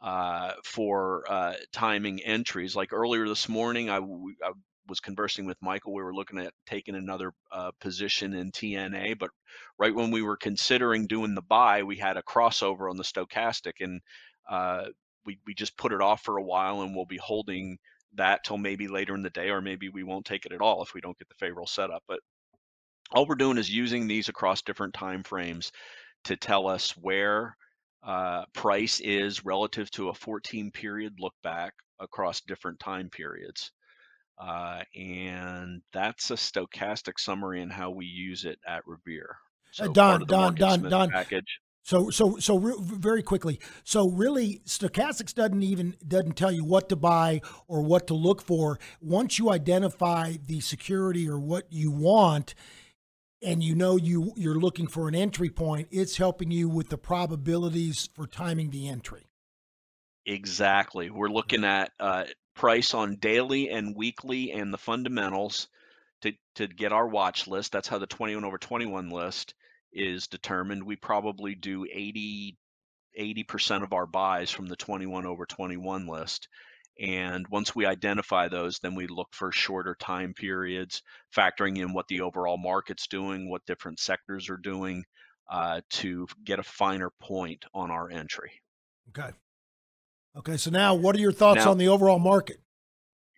uh, 0.01 0.51
for 0.63 1.23
uh, 1.27 1.53
timing 1.73 2.21
entries. 2.21 2.75
Like 2.75 2.93
earlier 2.93 3.27
this 3.27 3.49
morning, 3.49 3.89
I, 3.89 3.97
I 3.97 4.51
was 4.87 4.99
conversing 4.99 5.45
with 5.45 5.57
Michael. 5.61 5.93
We 5.93 6.03
were 6.03 6.13
looking 6.13 6.39
at 6.39 6.53
taking 6.65 6.95
another 6.95 7.33
uh, 7.51 7.71
position 7.79 8.33
in 8.33 8.51
TNA, 8.51 9.19
but 9.19 9.29
right 9.77 9.93
when 9.93 10.11
we 10.11 10.21
were 10.21 10.37
considering 10.37 11.07
doing 11.07 11.35
the 11.35 11.41
buy, 11.41 11.83
we 11.83 11.97
had 11.97 12.17
a 12.17 12.23
crossover 12.23 12.89
on 12.89 12.97
the 12.97 13.03
stochastic, 13.03 13.73
and 13.81 14.01
uh, 14.49 14.85
we 15.25 15.39
we 15.45 15.53
just 15.53 15.77
put 15.77 15.91
it 15.91 16.01
off 16.01 16.23
for 16.23 16.37
a 16.37 16.43
while, 16.43 16.81
and 16.81 16.95
we'll 16.95 17.05
be 17.05 17.19
holding 17.21 17.77
that 18.15 18.43
till 18.43 18.57
maybe 18.57 18.87
later 18.87 19.15
in 19.15 19.23
the 19.23 19.29
day, 19.29 19.49
or 19.49 19.61
maybe 19.61 19.89
we 19.89 20.03
won't 20.03 20.25
take 20.25 20.45
it 20.45 20.53
at 20.53 20.61
all 20.61 20.81
if 20.83 20.93
we 20.93 21.01
don't 21.01 21.17
get 21.17 21.29
the 21.29 21.35
favorable 21.35 21.67
setup. 21.67 22.03
But 22.07 22.19
all 23.11 23.25
we're 23.25 23.35
doing 23.35 23.57
is 23.57 23.69
using 23.69 24.07
these 24.07 24.29
across 24.29 24.61
different 24.61 24.93
time 24.93 25.23
frames 25.23 25.71
to 26.25 26.35
tell 26.35 26.67
us 26.67 26.91
where 26.91 27.55
uh, 28.03 28.45
price 28.53 28.99
is 28.99 29.45
relative 29.45 29.89
to 29.91 30.09
a 30.09 30.13
14 30.13 30.71
period 30.71 31.13
look 31.19 31.33
back 31.43 31.73
across 31.99 32.41
different 32.41 32.79
time 32.79 33.09
periods. 33.09 33.71
Uh, 34.39 34.83
and 34.95 35.81
that's 35.93 36.29
a 36.29 36.35
stochastic 36.35 37.19
summary 37.19 37.61
and 37.61 37.71
how 37.71 37.89
we 37.89 38.05
use 38.05 38.45
it 38.45 38.59
at 38.67 38.87
Revere. 38.87 39.37
So 39.71 39.85
Uh, 39.85 39.87
Don, 39.93 40.21
of 40.21 40.27
Don, 40.27 40.55
Don, 40.55 40.79
Smith 40.79 40.91
Don. 40.91 41.09
package. 41.09 41.59
So, 41.83 42.09
so, 42.09 42.37
so, 42.37 42.57
re- 42.57 42.75
very 42.79 43.23
quickly. 43.23 43.61
So, 43.85 44.09
really, 44.09 44.61
stochastics 44.65 45.33
doesn't 45.33 45.63
even 45.63 45.95
doesn't 46.05 46.35
tell 46.35 46.51
you 46.51 46.65
what 46.65 46.89
to 46.89 46.97
buy 46.97 47.41
or 47.67 47.81
what 47.81 48.07
to 48.07 48.13
look 48.13 48.41
for. 48.41 48.77
Once 48.99 49.39
you 49.39 49.49
identify 49.49 50.33
the 50.45 50.59
security 50.59 51.29
or 51.29 51.39
what 51.39 51.71
you 51.71 51.89
want, 51.89 52.55
and 53.41 53.63
you 53.63 53.73
know 53.73 53.95
you 53.95 54.33
you're 54.35 54.59
looking 54.59 54.87
for 54.87 55.07
an 55.07 55.15
entry 55.15 55.49
point, 55.49 55.87
it's 55.89 56.17
helping 56.17 56.51
you 56.51 56.67
with 56.67 56.89
the 56.89 56.97
probabilities 56.97 58.09
for 58.13 58.27
timing 58.27 58.69
the 58.71 58.89
entry. 58.89 59.27
Exactly. 60.25 61.09
We're 61.09 61.29
looking 61.29 61.63
at 61.63 61.93
uh, 62.01 62.25
price 62.57 62.93
on 62.93 63.15
daily 63.15 63.69
and 63.69 63.95
weekly 63.95 64.51
and 64.51 64.73
the 64.73 64.77
fundamentals 64.77 65.67
to, 66.21 66.33
to 66.55 66.67
get 66.67 66.91
our 66.91 67.07
watch 67.07 67.47
list. 67.47 67.71
That's 67.71 67.87
how 67.87 67.99
the 67.99 68.07
21 68.07 68.43
over 68.43 68.57
21 68.57 69.09
list 69.09 69.53
is 69.93 70.27
determined. 70.27 70.83
We 70.83 70.95
probably 70.95 71.55
do 71.55 71.85
80, 71.85 72.57
80% 73.17 73.83
of 73.83 73.93
our 73.93 74.07
buys 74.07 74.51
from 74.51 74.67
the 74.67 74.75
21 74.75 75.25
over 75.25 75.45
21 75.45 76.07
list. 76.07 76.47
And 76.99 77.47
once 77.49 77.75
we 77.75 77.85
identify 77.85 78.47
those, 78.47 78.79
then 78.79 78.95
we 78.95 79.05
look 79.05 79.29
for 79.31 79.51
shorter 79.51 79.95
time 79.99 80.33
periods, 80.33 81.03
factoring 81.35 81.77
in 81.77 81.93
what 81.93 82.07
the 82.07 82.21
overall 82.21 82.57
market's 82.57 83.07
doing, 83.07 83.49
what 83.49 83.65
different 83.67 83.99
sectors 83.99 84.49
are 84.49 84.57
doing 84.57 85.03
uh, 85.49 85.81
to 85.91 86.27
get 86.43 86.57
a 86.57 86.63
finer 86.63 87.11
point 87.21 87.65
on 87.73 87.91
our 87.91 88.09
entry. 88.09 88.51
Okay. 89.09 89.31
Okay. 90.37 90.57
So 90.57 90.69
now, 90.71 90.95
what 90.95 91.15
are 91.15 91.19
your 91.19 91.31
thoughts 91.31 91.65
Now- 91.65 91.71
on 91.71 91.77
the 91.77 91.87
overall 91.87 92.19
market? 92.19 92.57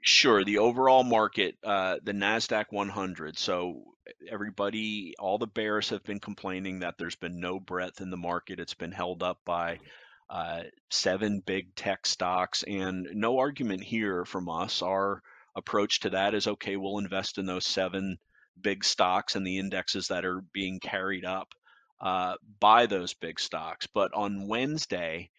Sure. 0.02 0.44
The 0.44 0.60
overall 0.60 1.04
market, 1.04 1.58
uh, 1.64 1.98
the 2.04 2.14
NASDAQ 2.14 2.66
100. 2.72 3.38
So 3.38 3.84
everybody, 4.30 5.14
all 5.20 5.38
the 5.38 5.48
bears 5.48 5.90
have 5.90 6.04
been 6.04 6.20
complaining 6.20 6.80
that 6.80 6.98
there's 6.98 7.18
been 7.18 7.40
no 7.40 7.60
breadth 7.60 8.00
in 8.00 8.10
the 8.10 8.18
market. 8.18 8.60
It's 8.60 8.74
been 8.74 8.94
held 8.94 9.24
up 9.24 9.40
by 9.46 9.80
uh, 10.30 10.64
seven 10.90 11.42
big 11.46 11.76
tech 11.76 12.06
stocks, 12.06 12.64
and 12.64 13.08
no 13.14 13.40
argument 13.40 13.84
here 13.84 14.26
from 14.26 14.48
us. 14.48 14.82
Our 14.82 15.22
approach 15.56 16.02
to 16.02 16.12
that 16.12 16.34
is 16.34 16.48
okay, 16.48 16.78
we'll 16.78 17.00
invest 17.00 17.38
in 17.38 17.46
those 17.46 17.66
seven 17.66 18.18
big 18.62 18.84
stocks 18.84 19.36
and 19.36 19.46
the 19.46 19.58
indexes 19.58 20.08
that 20.10 20.26
are 20.26 20.42
being 20.54 20.80
carried 20.80 21.26
up 21.26 21.54
uh, 22.00 22.36
by 22.60 22.86
those 22.86 23.14
big 23.14 23.40
stocks. 23.40 23.88
But 23.88 24.14
on 24.14 24.48
Wednesday, 24.48 25.32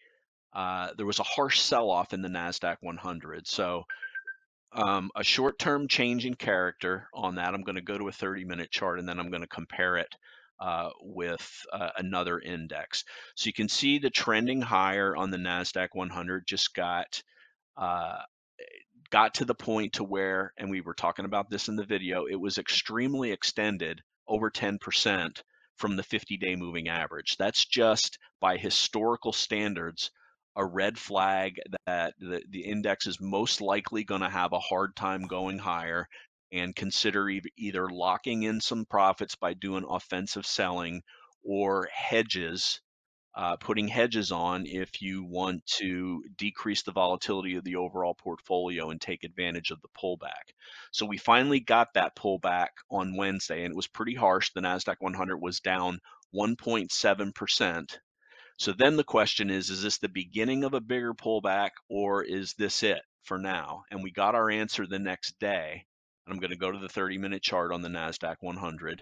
uh, 0.53 0.89
there 0.97 1.05
was 1.05 1.19
a 1.19 1.23
harsh 1.23 1.59
sell 1.59 1.89
off 1.89 2.13
in 2.13 2.21
the 2.21 2.29
NASDAQ 2.29 2.77
100. 2.81 3.47
So 3.47 3.83
um, 4.73 5.11
a 5.15 5.23
short-term 5.23 5.87
change 5.87 6.25
in 6.25 6.35
character 6.35 7.07
on 7.13 7.35
that. 7.35 7.53
I'm 7.53 7.63
going 7.63 7.75
to 7.75 7.81
go 7.81 7.97
to 7.97 8.07
a 8.07 8.11
30-minute 8.11 8.71
chart 8.71 8.99
and 8.99 9.07
then 9.07 9.19
I'm 9.19 9.29
going 9.29 9.41
to 9.41 9.47
compare 9.47 9.97
it 9.97 10.13
uh, 10.59 10.89
with 11.01 11.65
uh, 11.73 11.89
another 11.97 12.39
index. 12.39 13.03
So 13.35 13.47
you 13.47 13.53
can 13.53 13.69
see 13.69 13.99
the 13.99 14.09
trending 14.09 14.61
higher 14.61 15.15
on 15.15 15.31
the 15.31 15.37
Nasdaq 15.37 15.89
100 15.93 16.45
just 16.47 16.73
got 16.73 17.21
uh, 17.77 18.19
got 19.09 19.33
to 19.35 19.45
the 19.45 19.55
point 19.55 19.93
to 19.93 20.03
where, 20.03 20.53
and 20.57 20.69
we 20.69 20.81
were 20.81 20.93
talking 20.93 21.25
about 21.25 21.49
this 21.49 21.67
in 21.67 21.75
the 21.75 21.85
video, 21.85 22.25
it 22.25 22.39
was 22.39 22.57
extremely 22.57 23.31
extended 23.31 24.01
over 24.27 24.49
10% 24.49 25.41
from 25.75 25.95
the 25.95 26.03
50-day 26.03 26.55
moving 26.55 26.87
average. 26.87 27.35
That's 27.37 27.65
just 27.65 28.17
by 28.39 28.57
historical 28.57 29.33
standards 29.33 30.11
a 30.55 30.65
red 30.65 30.97
flag 30.97 31.59
that 31.85 32.13
the, 32.19 32.43
the 32.49 32.65
index 32.65 33.07
is 33.07 33.21
most 33.21 33.61
likely 33.61 34.03
going 34.03 34.21
to 34.21 34.29
have 34.29 34.53
a 34.53 34.59
hard 34.59 34.95
time 34.95 35.23
going 35.23 35.57
higher 35.57 36.07
and 36.51 36.75
consider 36.75 37.29
e- 37.29 37.41
either 37.57 37.89
locking 37.89 38.43
in 38.43 38.59
some 38.59 38.85
profits 38.85 39.35
by 39.35 39.53
doing 39.53 39.85
offensive 39.87 40.45
selling 40.45 41.01
or 41.43 41.87
hedges, 41.93 42.81
uh, 43.35 43.55
putting 43.57 43.87
hedges 43.87 44.31
on 44.31 44.65
if 44.65 45.01
you 45.01 45.23
want 45.23 45.65
to 45.65 46.21
decrease 46.37 46.83
the 46.83 46.91
volatility 46.91 47.55
of 47.55 47.63
the 47.63 47.77
overall 47.77 48.13
portfolio 48.13 48.89
and 48.89 48.99
take 48.99 49.23
advantage 49.23 49.71
of 49.71 49.81
the 49.81 49.87
pullback. 49.97 50.51
So 50.91 51.05
we 51.05 51.17
finally 51.17 51.61
got 51.61 51.93
that 51.93 52.15
pullback 52.15 52.69
on 52.89 53.15
Wednesday, 53.15 53.63
and 53.63 53.71
it 53.71 53.77
was 53.77 53.87
pretty 53.87 54.15
harsh. 54.15 54.51
The 54.53 54.61
NASDAQ 54.61 54.95
100 54.99 55.37
was 55.37 55.61
down 55.61 55.99
1.7%. 56.35 57.97
So 58.61 58.73
then 58.73 58.95
the 58.95 59.03
question 59.03 59.49
is 59.49 59.71
is 59.71 59.81
this 59.81 59.97
the 59.97 60.07
beginning 60.07 60.63
of 60.63 60.75
a 60.75 60.79
bigger 60.79 61.15
pullback 61.15 61.71
or 61.89 62.23
is 62.23 62.53
this 62.53 62.83
it 62.83 63.01
for 63.23 63.39
now? 63.39 63.85
And 63.89 64.03
we 64.03 64.11
got 64.11 64.35
our 64.35 64.51
answer 64.51 64.85
the 64.85 64.99
next 64.99 65.39
day. 65.39 65.87
And 66.27 66.33
I'm 66.33 66.39
going 66.39 66.51
to 66.51 66.57
go 66.57 66.71
to 66.71 66.77
the 66.77 66.87
30 66.87 67.17
minute 67.17 67.41
chart 67.41 67.71
on 67.71 67.81
the 67.81 67.89
NASDAQ 67.89 68.35
100. 68.39 69.01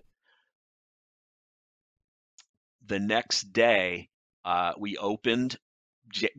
The 2.86 3.00
next 3.00 3.52
day, 3.52 4.08
uh, 4.46 4.76
we 4.80 4.96
opened 4.96 5.58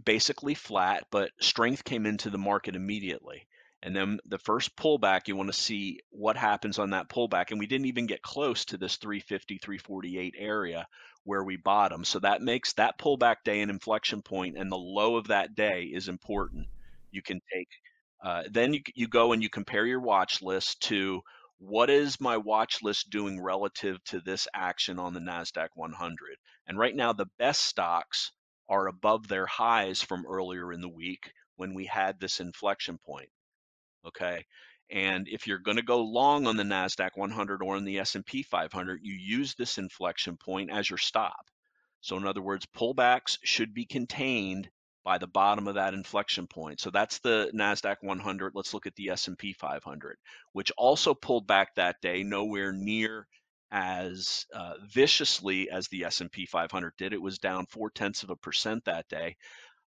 basically 0.02 0.54
flat, 0.54 1.04
but 1.10 1.30
strength 1.42 1.84
came 1.84 2.06
into 2.06 2.30
the 2.30 2.38
market 2.38 2.74
immediately. 2.74 3.46
And 3.82 3.94
then 3.94 4.20
the 4.24 4.38
first 4.38 4.74
pullback, 4.76 5.28
you 5.28 5.36
want 5.36 5.52
to 5.52 5.60
see 5.60 6.00
what 6.08 6.38
happens 6.38 6.78
on 6.78 6.90
that 6.90 7.10
pullback. 7.10 7.50
And 7.50 7.58
we 7.58 7.66
didn't 7.66 7.86
even 7.86 8.06
get 8.06 8.22
close 8.22 8.64
to 8.66 8.78
this 8.78 8.96
350, 8.96 9.58
348 9.58 10.34
area 10.38 10.86
where 11.24 11.44
we 11.44 11.56
bottom. 11.56 12.04
So 12.04 12.18
that 12.20 12.42
makes 12.42 12.72
that 12.74 12.98
pullback 12.98 13.36
day 13.44 13.60
an 13.60 13.70
inflection 13.70 14.22
point, 14.22 14.56
and 14.58 14.70
the 14.70 14.76
low 14.76 15.16
of 15.16 15.28
that 15.28 15.54
day 15.54 15.84
is 15.84 16.08
important. 16.08 16.66
You 17.10 17.22
can 17.22 17.40
take, 17.52 17.68
uh, 18.24 18.44
then 18.50 18.74
you, 18.74 18.80
you 18.94 19.08
go 19.08 19.32
and 19.32 19.42
you 19.42 19.50
compare 19.50 19.86
your 19.86 20.00
watch 20.00 20.42
list 20.42 20.80
to 20.82 21.22
what 21.58 21.90
is 21.90 22.20
my 22.20 22.36
watch 22.38 22.82
list 22.82 23.10
doing 23.10 23.40
relative 23.40 24.02
to 24.04 24.20
this 24.20 24.48
action 24.54 24.98
on 24.98 25.12
the 25.14 25.20
NASDAQ 25.20 25.68
100. 25.74 26.36
And 26.66 26.78
right 26.78 26.94
now, 26.94 27.12
the 27.12 27.28
best 27.38 27.62
stocks 27.62 28.32
are 28.68 28.86
above 28.86 29.28
their 29.28 29.46
highs 29.46 30.00
from 30.00 30.24
earlier 30.26 30.72
in 30.72 30.80
the 30.80 30.88
week 30.88 31.32
when 31.56 31.74
we 31.74 31.84
had 31.84 32.18
this 32.18 32.40
inflection 32.40 32.98
point 33.04 33.28
okay 34.06 34.44
and 34.90 35.28
if 35.28 35.46
you're 35.46 35.58
going 35.58 35.76
to 35.76 35.82
go 35.82 36.02
long 36.02 36.46
on 36.46 36.56
the 36.56 36.62
nasdaq 36.62 37.10
100 37.14 37.62
or 37.62 37.76
on 37.76 37.84
the 37.84 37.98
s&p 37.98 38.42
500 38.42 39.00
you 39.02 39.14
use 39.14 39.54
this 39.54 39.78
inflection 39.78 40.36
point 40.36 40.70
as 40.70 40.88
your 40.90 40.98
stop. 40.98 41.46
So 42.00 42.16
in 42.16 42.26
other 42.26 42.42
words 42.42 42.66
pullbacks 42.76 43.38
should 43.44 43.74
be 43.74 43.84
contained 43.84 44.68
by 45.04 45.18
the 45.18 45.26
bottom 45.26 45.66
of 45.66 45.76
that 45.76 45.94
inflection 45.94 46.46
point. 46.46 46.80
So 46.80 46.90
that's 46.90 47.18
the 47.20 47.50
nasdaq 47.54 47.96
100 48.02 48.52
let's 48.54 48.74
look 48.74 48.86
at 48.86 48.94
the 48.96 49.10
s&p 49.10 49.52
500 49.52 50.16
which 50.52 50.72
also 50.76 51.14
pulled 51.14 51.46
back 51.46 51.74
that 51.74 51.96
day 52.02 52.22
nowhere 52.22 52.72
near 52.72 53.26
as 53.72 54.46
uh, 54.52 54.74
viciously 54.88 55.70
as 55.70 55.86
the 55.88 56.04
s&p 56.04 56.46
500 56.46 56.92
did. 56.98 57.12
It 57.12 57.22
was 57.22 57.38
down 57.38 57.66
four 57.66 57.90
tenths 57.90 58.22
of 58.22 58.30
a 58.30 58.36
percent 58.36 58.84
that 58.84 59.08
day 59.08 59.36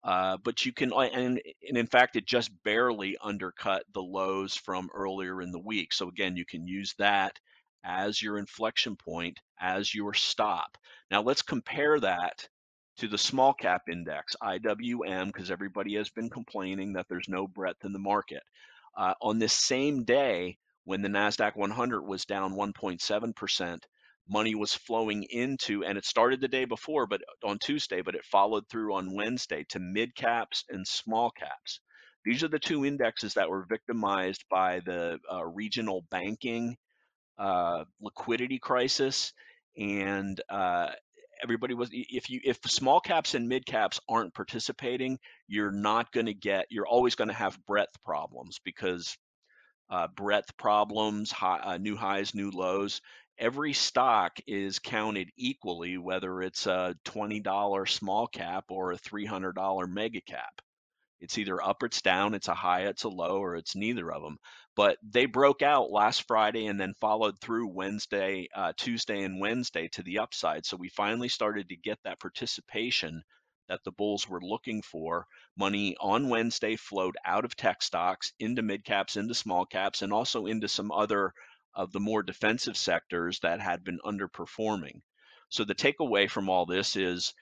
uh, 0.04 0.36
but 0.44 0.64
you 0.64 0.72
can, 0.72 0.92
and, 0.92 1.40
and 1.68 1.76
in 1.76 1.86
fact, 1.86 2.16
it 2.16 2.26
just 2.26 2.50
barely 2.62 3.16
undercut 3.20 3.84
the 3.92 4.02
lows 4.02 4.54
from 4.54 4.88
earlier 4.94 5.42
in 5.42 5.50
the 5.50 5.58
week. 5.58 5.92
So 5.92 6.08
again, 6.08 6.36
you 6.36 6.44
can 6.44 6.66
use 6.66 6.94
that 6.98 7.38
as 7.84 8.20
your 8.20 8.38
inflection 8.38 8.96
point, 8.96 9.38
as 9.60 9.94
your 9.94 10.14
stop. 10.14 10.78
Now 11.10 11.22
let's 11.22 11.42
compare 11.42 11.98
that 12.00 12.48
to 12.98 13.08
the 13.08 13.18
small 13.18 13.54
cap 13.54 13.82
index, 13.90 14.34
IWM, 14.42 15.26
because 15.26 15.50
everybody 15.50 15.94
has 15.94 16.10
been 16.10 16.28
complaining 16.28 16.92
that 16.92 17.06
there's 17.08 17.28
no 17.28 17.46
breadth 17.46 17.84
in 17.84 17.92
the 17.92 17.98
market. 17.98 18.42
Uh, 18.96 19.14
on 19.22 19.38
this 19.38 19.52
same 19.52 20.04
day, 20.04 20.58
when 20.84 21.02
the 21.02 21.08
NASDAQ 21.08 21.54
100 21.54 22.02
was 22.02 22.24
down 22.24 22.54
1.7%, 22.54 23.78
money 24.28 24.54
was 24.54 24.74
flowing 24.74 25.24
into, 25.24 25.84
and 25.84 25.98
it 25.98 26.04
started 26.04 26.40
the 26.40 26.48
day 26.48 26.64
before, 26.64 27.06
but 27.06 27.22
on 27.44 27.58
Tuesday, 27.58 28.02
but 28.02 28.14
it 28.14 28.24
followed 28.24 28.68
through 28.68 28.94
on 28.94 29.14
Wednesday 29.14 29.64
to 29.70 29.78
mid 29.78 30.14
caps 30.14 30.64
and 30.68 30.86
small 30.86 31.30
caps. 31.30 31.80
These 32.24 32.42
are 32.44 32.48
the 32.48 32.58
two 32.58 32.84
indexes 32.84 33.34
that 33.34 33.48
were 33.48 33.66
victimized 33.68 34.44
by 34.50 34.80
the 34.80 35.18
uh, 35.32 35.44
regional 35.44 36.04
banking 36.10 36.76
uh, 37.38 37.84
liquidity 38.00 38.58
crisis, 38.58 39.32
and 39.76 40.40
uh, 40.50 40.90
everybody 41.42 41.74
was. 41.74 41.88
If 41.92 42.30
you 42.30 42.40
if 42.44 42.58
small 42.66 43.00
caps 43.00 43.34
and 43.34 43.48
mid 43.48 43.64
caps 43.66 44.00
aren't 44.08 44.34
participating, 44.34 45.18
you're 45.46 45.70
not 45.72 46.12
going 46.12 46.26
to 46.26 46.34
get. 46.34 46.66
You're 46.70 46.86
always 46.86 47.14
going 47.14 47.28
to 47.28 47.34
have 47.34 47.58
breadth 47.66 48.02
problems 48.04 48.58
because 48.64 49.16
uh, 49.90 50.08
breadth 50.08 50.56
problems, 50.56 51.30
high, 51.30 51.60
uh, 51.60 51.78
new 51.78 51.96
highs, 51.96 52.34
new 52.34 52.50
lows. 52.50 53.00
Every 53.38 53.72
stock 53.72 54.40
is 54.48 54.80
counted 54.80 55.30
equally, 55.36 55.96
whether 55.96 56.42
it's 56.42 56.66
a 56.66 56.96
$20 57.04 57.88
small 57.88 58.26
cap 58.26 58.64
or 58.68 58.90
a 58.90 58.98
$300 58.98 59.88
mega 59.88 60.20
cap. 60.20 60.60
It's 61.20 61.38
either 61.38 61.62
up 61.62 61.82
it's 61.84 62.02
down, 62.02 62.34
it's 62.34 62.48
a 62.48 62.54
high, 62.54 62.86
it's 62.86 63.04
a 63.04 63.08
low, 63.08 63.38
or 63.38 63.54
it's 63.54 63.76
neither 63.76 64.10
of 64.12 64.22
them. 64.22 64.38
But 64.74 64.98
they 65.02 65.26
broke 65.26 65.62
out 65.62 65.90
last 65.90 66.26
Friday 66.26 66.66
and 66.66 66.80
then 66.80 66.94
followed 67.00 67.40
through 67.40 67.68
Wednesday, 67.68 68.48
uh, 68.54 68.72
Tuesday, 68.76 69.22
and 69.22 69.40
Wednesday 69.40 69.88
to 69.92 70.02
the 70.02 70.18
upside. 70.18 70.66
So 70.66 70.76
we 70.76 70.88
finally 70.88 71.28
started 71.28 71.68
to 71.68 71.76
get 71.76 71.98
that 72.04 72.20
participation 72.20 73.22
that 73.68 73.84
the 73.84 73.92
bulls 73.92 74.28
were 74.28 74.40
looking 74.40 74.82
for. 74.82 75.26
Money 75.56 75.96
on 76.00 76.28
Wednesday 76.28 76.76
flowed 76.76 77.16
out 77.24 77.44
of 77.44 77.54
tech 77.54 77.82
stocks 77.82 78.32
into 78.40 78.62
mid 78.62 78.84
caps, 78.84 79.16
into 79.16 79.34
small 79.34 79.64
caps, 79.66 80.02
and 80.02 80.12
also 80.12 80.46
into 80.46 80.68
some 80.68 80.90
other 80.90 81.32
of 81.78 81.92
the 81.92 82.00
more 82.00 82.24
defensive 82.24 82.76
sectors 82.76 83.38
that 83.40 83.60
had 83.60 83.84
been 83.84 84.00
underperforming. 84.04 85.00
So 85.48 85.64
the 85.64 85.76
takeaway 85.76 86.28
from 86.28 86.50
all 86.50 86.66
this 86.66 86.96
is 86.96 87.32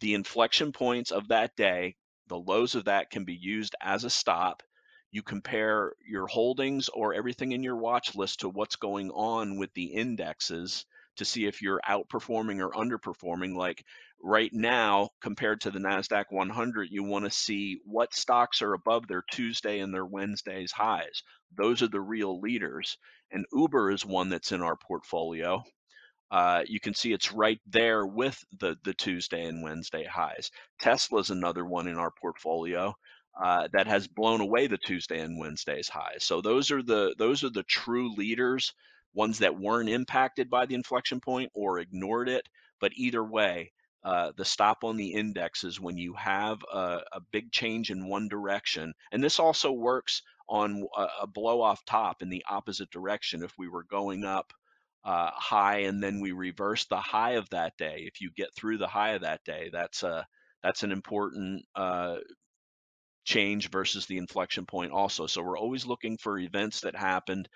the 0.00 0.14
inflection 0.14 0.72
points 0.72 1.12
of 1.12 1.28
that 1.28 1.54
day, 1.54 1.96
the 2.26 2.38
lows 2.38 2.74
of 2.74 2.86
that 2.86 3.10
can 3.10 3.26
be 3.26 3.34
used 3.34 3.76
as 3.82 4.02
a 4.02 4.10
stop. 4.10 4.62
You 5.10 5.22
compare 5.22 5.92
your 6.08 6.26
holdings 6.26 6.88
or 6.88 7.12
everything 7.12 7.52
in 7.52 7.62
your 7.62 7.76
watch 7.76 8.16
list 8.16 8.40
to 8.40 8.48
what's 8.48 8.76
going 8.76 9.10
on 9.10 9.58
with 9.58 9.72
the 9.74 9.92
indexes 9.92 10.86
to 11.16 11.24
see 11.26 11.44
if 11.44 11.60
you're 11.60 11.80
outperforming 11.86 12.60
or 12.60 12.70
underperforming. 12.70 13.54
Like 13.54 13.84
right 14.22 14.52
now, 14.52 15.10
compared 15.20 15.60
to 15.60 15.70
the 15.70 15.78
NASDAQ 15.78 16.24
100, 16.30 16.88
you 16.90 17.04
want 17.04 17.26
to 17.26 17.30
see 17.30 17.78
what 17.84 18.14
stocks 18.14 18.62
are 18.62 18.72
above 18.72 19.06
their 19.06 19.22
Tuesday 19.30 19.80
and 19.80 19.92
their 19.94 20.06
Wednesday's 20.06 20.72
highs. 20.72 21.22
Those 21.56 21.82
are 21.82 21.88
the 21.88 22.00
real 22.00 22.40
leaders. 22.40 22.96
And 23.34 23.44
Uber 23.52 23.90
is 23.90 24.06
one 24.06 24.28
that's 24.30 24.52
in 24.52 24.62
our 24.62 24.76
portfolio. 24.76 25.62
Uh, 26.30 26.62
you 26.66 26.80
can 26.80 26.94
see 26.94 27.12
it's 27.12 27.32
right 27.32 27.60
there 27.66 28.06
with 28.06 28.42
the 28.60 28.76
the 28.84 28.94
Tuesday 28.94 29.44
and 29.44 29.62
Wednesday 29.62 30.04
highs. 30.04 30.50
Tesla's 30.80 31.30
another 31.30 31.64
one 31.64 31.86
in 31.86 31.96
our 31.96 32.10
portfolio 32.10 32.94
uh, 33.42 33.68
that 33.72 33.86
has 33.86 34.06
blown 34.06 34.40
away 34.40 34.66
the 34.66 34.78
Tuesday 34.78 35.20
and 35.20 35.38
Wednesday's 35.38 35.88
highs. 35.88 36.24
So 36.24 36.40
those 36.40 36.70
are 36.70 36.82
the 36.82 37.14
those 37.18 37.44
are 37.44 37.50
the 37.50 37.64
true 37.64 38.14
leaders, 38.14 38.72
ones 39.14 39.38
that 39.40 39.58
weren't 39.58 39.88
impacted 39.90 40.48
by 40.48 40.66
the 40.66 40.74
inflection 40.74 41.20
point 41.20 41.50
or 41.54 41.80
ignored 41.80 42.28
it. 42.28 42.48
But 42.80 42.92
either 42.94 43.24
way, 43.24 43.72
uh, 44.04 44.32
the 44.36 44.44
stop 44.44 44.84
on 44.84 44.96
the 44.96 45.12
index 45.12 45.64
is 45.64 45.80
when 45.80 45.98
you 45.98 46.14
have 46.14 46.62
a, 46.72 47.00
a 47.12 47.20
big 47.32 47.50
change 47.50 47.90
in 47.90 48.08
one 48.08 48.28
direction, 48.28 48.94
and 49.12 49.22
this 49.22 49.40
also 49.40 49.72
works 49.72 50.22
on 50.48 50.86
a, 50.96 51.06
a 51.22 51.26
blow 51.26 51.60
off 51.60 51.84
top 51.84 52.22
in 52.22 52.28
the 52.28 52.44
opposite 52.48 52.90
direction. 52.90 53.42
If 53.42 53.52
we 53.58 53.68
were 53.68 53.84
going 53.84 54.24
up 54.24 54.52
uh, 55.04 55.30
high 55.34 55.80
and 55.80 56.02
then 56.02 56.20
we 56.20 56.32
reverse 56.32 56.86
the 56.86 57.00
high 57.00 57.32
of 57.32 57.48
that 57.50 57.76
day. 57.76 58.04
If 58.06 58.20
you 58.20 58.30
get 58.34 58.54
through 58.56 58.78
the 58.78 58.86
high 58.86 59.10
of 59.10 59.22
that 59.22 59.44
day, 59.44 59.70
that's 59.72 60.02
a 60.02 60.26
that's 60.62 60.82
an 60.82 60.92
important 60.92 61.62
uh, 61.76 62.16
change 63.24 63.70
versus 63.70 64.06
the 64.06 64.16
inflection 64.16 64.64
point 64.64 64.92
also. 64.92 65.26
So 65.26 65.42
we're 65.42 65.58
always 65.58 65.86
looking 65.86 66.16
for 66.16 66.38
events 66.38 66.80
that 66.80 66.96
happened 66.96 67.48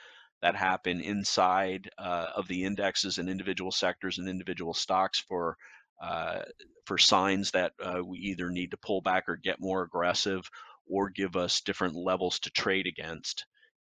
that 0.43 0.55
happen 0.55 1.01
inside 1.01 1.91
uh, 1.99 2.27
of 2.37 2.47
the 2.49 2.65
indexes 2.65 3.19
and 3.19 3.29
individual 3.29 3.73
sectors 3.73 4.19
and 4.19 4.29
individual 4.29 4.75
stocks 4.75 5.19
for 5.19 5.57
uh, 6.03 6.43
for 6.85 6.97
signs 6.99 7.51
that 7.53 7.73
uh, 7.83 8.01
we 8.05 8.19
either 8.19 8.51
need 8.51 8.71
to 8.71 8.77
pull 8.77 9.01
back 9.01 9.25
or 9.29 9.37
get 9.37 9.57
more 9.59 9.83
aggressive 9.83 10.49
or 10.89 11.11
give 11.11 11.37
us 11.37 11.61
different 11.61 11.95
levels 11.95 12.39
to 12.41 12.51
trade 12.51 12.87
against 12.87 13.47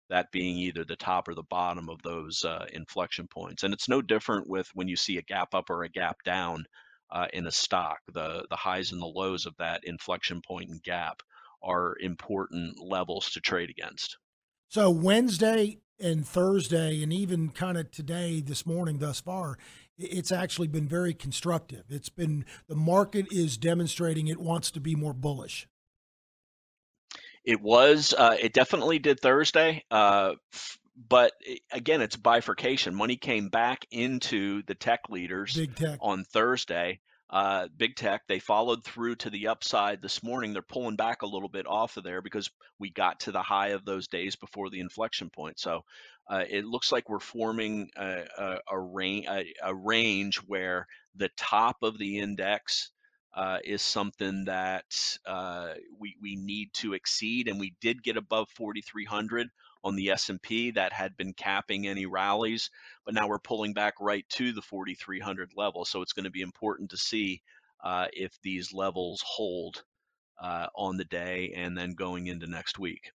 that 0.10 0.32
being 0.32 0.58
either 0.58 0.84
the 0.84 0.96
top 0.96 1.28
or 1.28 1.36
the 1.36 1.44
bottom 1.44 1.90
of 1.90 2.02
those 2.02 2.44
uh, 2.44 2.66
inflection 2.74 3.28
points. 3.28 3.64
And 3.64 3.74
it's 3.74 3.88
no 3.88 4.02
different 4.02 4.50
with 4.50 4.68
when 4.74 4.88
you 4.88 4.96
see 4.96 5.18
a 5.18 5.24
gap 5.24 5.54
up 5.54 5.70
or 5.70 5.84
a 5.84 5.90
gap 5.90 6.18
down 6.26 6.66
uh, 7.12 7.28
in 7.34 7.48
a 7.48 7.52
stock. 7.52 8.00
The 8.14 8.46
the 8.50 8.56
highs 8.56 8.92
and 8.92 9.02
the 9.02 9.06
lows 9.06 9.46
of 9.46 9.56
that 9.58 9.82
inflection 9.84 10.42
point 10.46 10.70
and 10.70 10.82
gap 10.82 11.22
are 11.62 11.96
important 12.00 12.80
levels 12.80 13.32
to 13.32 13.42
trade 13.42 13.70
against. 13.70 14.18
So 14.70 14.90
Wednesday 14.90 15.80
and 16.00 16.26
Thursday, 16.26 17.04
and 17.04 17.12
even 17.12 17.50
kind 17.50 17.78
of 17.78 17.92
today, 17.92 18.40
this 18.40 18.66
morning, 18.66 19.00
thus 19.00 19.20
far, 19.20 19.58
it's 19.98 20.32
actually 20.32 20.68
been 20.68 20.88
very 20.88 21.14
constructive. 21.14 21.86
It's 21.90 22.10
been 22.10 22.46
the 22.68 22.76
market 22.76 23.28
is 23.32 23.58
demonstrating 23.58 24.28
it 24.28 24.40
wants 24.40 24.72
to 24.72 24.80
be 24.80 24.96
more 24.96 25.14
bullish. 25.14 25.68
It 27.50 27.62
was. 27.64 28.14
Uh, 28.16 28.38
it 28.40 28.54
definitely 28.54 29.00
did 29.00 29.20
Thursday. 29.20 29.84
Uh, 29.90 30.34
but 30.96 31.32
again, 31.72 32.00
it's 32.04 32.16
bifurcation. 32.16 32.94
Money 32.94 33.16
came 33.16 33.50
back 33.50 33.88
into 33.90 34.62
the 34.68 34.76
tech 34.76 35.00
leaders 35.10 35.56
Big 35.56 35.76
tech. 35.76 35.98
on 36.00 36.26
Thursday. 36.26 37.00
Uh, 37.28 37.68
big 37.76 37.96
tech, 37.96 38.22
they 38.28 38.38
followed 38.38 38.84
through 38.84 39.16
to 39.16 39.32
the 39.32 39.48
upside 39.48 40.00
this 40.00 40.22
morning. 40.22 40.54
They're 40.54 40.62
pulling 40.62 40.96
back 40.96 41.24
a 41.24 41.28
little 41.28 41.50
bit 41.50 41.66
off 41.66 41.98
of 41.98 42.04
there 42.04 42.22
because 42.22 42.52
we 42.78 42.92
got 42.92 43.22
to 43.22 43.32
the 43.32 43.42
high 43.42 43.70
of 43.70 43.84
those 43.84 44.08
days 44.08 44.36
before 44.36 44.70
the 44.70 44.80
inflection 44.80 45.32
point. 45.32 45.58
So 45.58 45.86
uh, 46.30 46.44
it 46.48 46.66
looks 46.66 46.92
like 46.92 47.10
we're 47.10 47.18
forming 47.18 47.90
a, 47.98 48.26
a, 48.38 48.58
a, 48.72 48.80
range, 48.80 49.26
a, 49.28 49.52
a 49.64 49.74
range 49.74 50.38
where 50.46 50.86
the 51.16 51.30
top 51.36 51.78
of 51.82 51.98
the 51.98 52.20
index 52.20 52.92
uh, 53.34 53.60
is 53.63 53.82
something 53.82 54.46
that 54.46 55.18
uh, 55.26 55.74
we 56.00 56.15
we 56.22 56.36
need 56.36 56.74
to 56.74 56.94
exceed, 56.94 57.48
and 57.48 57.60
we 57.60 57.76
did 57.82 58.04
get 58.04 58.18
above 58.18 58.50
4,300 58.50 59.50
on 59.84 59.96
the 59.96 60.10
S&P 60.12 60.72
that 60.72 60.92
had 60.92 61.15
been 61.15 61.34
capping 61.34 61.88
any 61.88 62.06
rallies, 62.06 62.70
but 63.06 63.13
now 63.13 63.28
we're 63.28 63.39
pulling 63.39 63.74
back 63.74 63.94
right 64.00 64.28
to 64.30 64.52
the 64.52 64.62
4,300 64.62 65.52
level. 65.56 65.86
So 65.86 66.02
it's 66.02 66.13
going 66.13 66.26
to 66.26 66.32
be 66.32 66.42
important 66.42 66.89
to 66.92 66.98
see 66.98 67.42
uh, 67.84 68.08
if 68.12 68.34
these 68.42 68.74
levels 68.74 69.24
hold 69.26 69.84
uh, 70.42 70.68
on 70.76 70.98
the 70.98 71.06
day 71.06 71.54
and 71.56 71.78
then 71.78 71.94
going 71.94 72.28
into 72.28 72.48
next 72.48 72.78
week. 72.78 73.12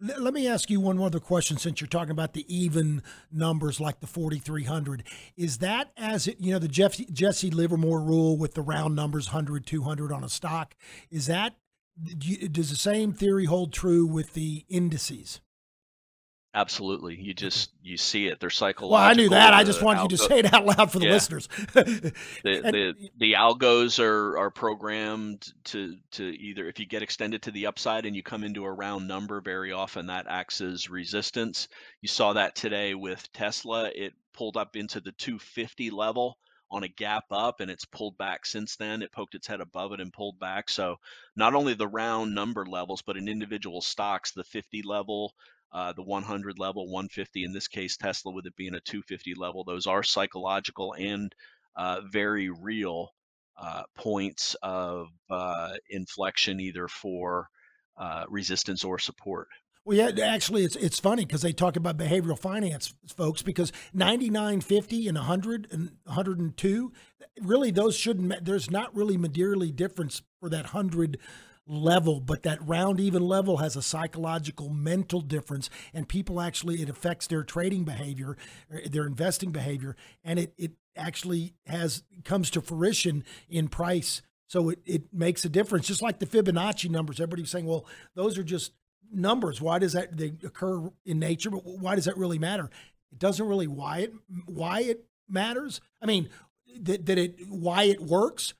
Let 0.00 0.32
me 0.32 0.46
ask 0.46 0.70
you 0.70 0.78
one 0.78 1.00
other 1.00 1.18
question 1.18 1.56
since 1.56 1.80
you're 1.80 1.88
talking 1.88 2.12
about 2.12 2.32
the 2.32 2.46
even 2.54 3.02
numbers 3.32 3.80
like 3.80 3.98
the 3.98 4.06
4,300. 4.06 5.02
Is 5.36 5.58
that 5.58 5.90
as 5.96 6.28
it, 6.28 6.40
you 6.40 6.52
know, 6.52 6.60
the 6.60 6.68
Jeff, 6.68 6.96
Jesse 7.12 7.50
Livermore 7.50 8.00
rule 8.00 8.36
with 8.36 8.54
the 8.54 8.62
round 8.62 8.94
numbers 8.94 9.28
100, 9.28 9.66
200 9.66 10.12
on 10.12 10.22
a 10.22 10.28
stock? 10.28 10.76
Is 11.10 11.26
that, 11.26 11.56
does 12.16 12.70
the 12.70 12.76
same 12.76 13.12
theory 13.12 13.46
hold 13.46 13.72
true 13.72 14.06
with 14.06 14.34
the 14.34 14.64
indices? 14.68 15.40
Absolutely, 16.54 17.14
you 17.14 17.34
just 17.34 17.72
you 17.82 17.98
see 17.98 18.26
it. 18.26 18.40
They're 18.40 18.48
psychological. 18.48 18.90
Well, 18.94 19.02
I 19.02 19.12
knew 19.12 19.28
that. 19.28 19.52
I 19.52 19.64
just 19.64 19.82
wanted 19.82 20.02
you 20.04 20.08
to 20.16 20.18
say 20.18 20.38
it 20.38 20.52
out 20.52 20.64
loud 20.64 20.90
for 20.90 20.98
the 20.98 21.04
Yeah. 21.04 21.12
listeners. 21.12 21.46
the, 21.74 22.12
the 22.42 22.94
the 23.18 23.32
algos 23.34 24.02
are 24.02 24.38
are 24.38 24.50
programmed 24.50 25.52
to 25.64 25.96
to 26.12 26.24
either 26.24 26.66
if 26.66 26.80
you 26.80 26.86
get 26.86 27.02
extended 27.02 27.42
to 27.42 27.50
the 27.50 27.66
upside 27.66 28.06
and 28.06 28.16
you 28.16 28.22
come 28.22 28.44
into 28.44 28.64
a 28.64 28.72
round 28.72 29.06
number 29.06 29.42
very 29.42 29.72
often 29.72 30.06
that 30.06 30.26
acts 30.28 30.60
as 30.62 30.88
resistance 30.88 31.68
you 32.00 32.08
saw 32.08 32.32
that 32.32 32.54
today 32.54 32.94
with 32.94 33.30
tesla 33.32 33.90
it 33.94 34.14
pulled 34.32 34.56
up 34.56 34.74
into 34.76 35.00
the 35.00 35.12
250 35.12 35.90
level 35.90 36.38
on 36.70 36.82
a 36.82 36.88
gap 36.88 37.24
up 37.30 37.60
and 37.60 37.70
it's 37.70 37.84
pulled 37.84 38.16
back 38.18 38.44
since 38.46 38.76
then 38.76 39.02
it 39.02 39.12
poked 39.12 39.34
its 39.34 39.46
head 39.46 39.60
above 39.60 39.92
it 39.92 40.00
and 40.00 40.12
pulled 40.12 40.38
back 40.38 40.68
so 40.70 40.96
not 41.36 41.54
only 41.54 41.74
the 41.74 41.88
round 41.88 42.34
number 42.34 42.64
levels 42.66 43.02
but 43.02 43.16
in 43.16 43.28
individual 43.28 43.80
stocks 43.80 44.32
the 44.32 44.44
50 44.44 44.82
level 44.82 45.32
uh, 45.72 45.92
the 45.92 46.02
100 46.02 46.58
level 46.58 46.86
150 46.86 47.44
in 47.44 47.52
this 47.52 47.68
case 47.68 47.96
tesla 47.96 48.32
with 48.32 48.46
it 48.46 48.56
being 48.56 48.74
a 48.74 48.80
250 48.80 49.34
level 49.34 49.64
those 49.64 49.86
are 49.86 50.02
psychological 50.02 50.94
and 50.94 51.34
uh, 51.76 52.00
very 52.10 52.50
real 52.50 53.12
uh, 53.60 53.82
points 53.96 54.54
of 54.62 55.08
uh, 55.30 55.72
inflection, 55.90 56.60
either 56.60 56.88
for 56.88 57.48
uh, 57.96 58.24
resistance 58.28 58.84
or 58.84 58.98
support. 58.98 59.48
Well, 59.84 59.96
yeah, 59.96 60.24
actually, 60.24 60.64
it's 60.64 60.76
it's 60.76 61.00
funny 61.00 61.24
because 61.24 61.42
they 61.42 61.52
talk 61.52 61.76
about 61.76 61.96
behavioral 61.96 62.38
finance, 62.38 62.94
folks, 63.16 63.42
because 63.42 63.72
99, 63.94 64.60
50, 64.60 65.08
and 65.08 65.16
100 65.16 65.68
and 65.70 65.92
102, 66.04 66.92
really, 67.40 67.70
those 67.70 67.96
shouldn't, 67.96 68.44
there's 68.44 68.70
not 68.70 68.94
really 68.94 69.16
materially 69.16 69.72
difference 69.72 70.22
for 70.40 70.50
that 70.50 70.74
100 70.74 71.18
level, 71.68 72.18
but 72.18 72.42
that 72.42 72.66
round 72.66 72.98
even 72.98 73.22
level 73.22 73.58
has 73.58 73.76
a 73.76 73.82
psychological 73.82 74.70
mental 74.70 75.20
difference, 75.20 75.68
and 75.92 76.08
people 76.08 76.40
actually, 76.40 76.80
it 76.82 76.88
affects 76.88 77.26
their 77.26 77.42
trading 77.42 77.84
behavior, 77.84 78.36
their 78.90 79.06
investing 79.06 79.52
behavior, 79.52 79.94
and 80.24 80.38
it, 80.38 80.54
it 80.56 80.72
actually 80.96 81.54
has, 81.66 82.02
comes 82.24 82.50
to 82.50 82.60
fruition 82.60 83.22
in 83.48 83.68
price. 83.68 84.22
So 84.46 84.70
it, 84.70 84.78
it 84.86 85.02
makes 85.12 85.44
a 85.44 85.50
difference, 85.50 85.86
just 85.86 86.02
like 86.02 86.18
the 86.18 86.26
Fibonacci 86.26 86.88
numbers. 86.88 87.20
Everybody's 87.20 87.50
saying, 87.50 87.66
well, 87.66 87.84
those 88.14 88.38
are 88.38 88.42
just 88.42 88.72
numbers. 89.12 89.60
Why 89.60 89.78
does 89.78 89.92
that 89.92 90.16
they 90.16 90.32
occur 90.42 90.90
in 91.04 91.18
nature? 91.18 91.50
But 91.50 91.64
why 91.64 91.94
does 91.94 92.06
that 92.06 92.16
really 92.16 92.38
matter? 92.38 92.70
It 93.12 93.18
doesn't 93.18 93.46
really 93.46 93.66
why 93.66 93.98
it 93.98 94.12
why 94.46 94.80
it 94.80 95.04
matters. 95.28 95.80
I 96.00 96.06
mean, 96.06 96.30
that, 96.80 97.06
that 97.06 97.18
it 97.18 97.48
why 97.48 97.84
it 97.84 98.00
works. 98.00 98.54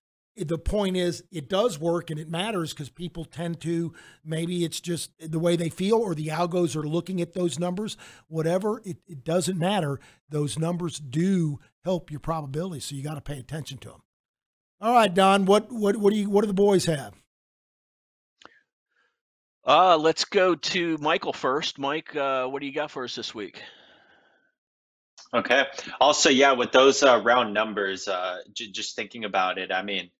The 0.46 0.58
point 0.58 0.96
is, 0.96 1.24
it 1.32 1.48
does 1.48 1.78
work 1.78 2.10
and 2.10 2.20
it 2.20 2.28
matters 2.28 2.72
because 2.72 2.90
people 2.90 3.24
tend 3.24 3.60
to 3.62 3.92
maybe 4.24 4.64
it's 4.64 4.80
just 4.80 5.10
the 5.18 5.38
way 5.38 5.56
they 5.56 5.68
feel 5.68 5.96
or 5.96 6.14
the 6.14 6.28
algos 6.28 6.76
are 6.76 6.86
looking 6.86 7.20
at 7.20 7.34
those 7.34 7.58
numbers. 7.58 7.96
Whatever, 8.28 8.80
it, 8.84 8.98
it 9.06 9.24
doesn't 9.24 9.58
matter. 9.58 9.98
Those 10.28 10.58
numbers 10.58 10.98
do 10.98 11.58
help 11.84 12.10
your 12.10 12.20
probability, 12.20 12.80
so 12.80 12.94
you 12.94 13.02
got 13.02 13.14
to 13.14 13.20
pay 13.20 13.38
attention 13.38 13.78
to 13.78 13.88
them. 13.88 14.02
All 14.80 14.92
right, 14.92 15.12
Don. 15.12 15.44
What 15.44 15.72
what 15.72 15.96
what 15.96 16.12
do 16.12 16.18
you 16.18 16.30
what 16.30 16.42
do 16.42 16.46
the 16.46 16.54
boys 16.54 16.84
have? 16.84 17.14
Uh, 19.66 19.98
let's 19.98 20.24
go 20.24 20.54
to 20.54 20.96
Michael 20.98 21.32
first. 21.32 21.78
Mike, 21.78 22.14
uh, 22.16 22.46
what 22.46 22.60
do 22.60 22.66
you 22.66 22.72
got 22.72 22.90
for 22.90 23.04
us 23.04 23.14
this 23.14 23.34
week? 23.34 23.60
Okay. 25.34 25.66
Also, 26.00 26.30
yeah, 26.30 26.52
with 26.52 26.72
those 26.72 27.02
uh, 27.02 27.20
round 27.22 27.52
numbers, 27.52 28.08
uh, 28.08 28.38
j- 28.54 28.70
just 28.70 28.96
thinking 28.96 29.24
about 29.24 29.58
it, 29.58 29.70
I 29.70 29.82
mean, 29.82 30.10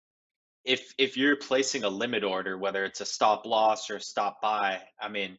if 0.64 0.92
if 0.99 1.16
you're 1.16 1.37
placing 1.37 1.85
a 1.85 1.88
limit 1.88 2.25
order, 2.25 2.59
whether 2.59 2.85
it's 2.85 3.01
a 3.01 3.07
stop 3.07 3.47
loss 3.47 3.90
or 3.90 3.97
a 3.97 4.01
stop 4.01 4.40
buy, 4.42 4.81
I 5.01 5.09
mean, 5.09 5.38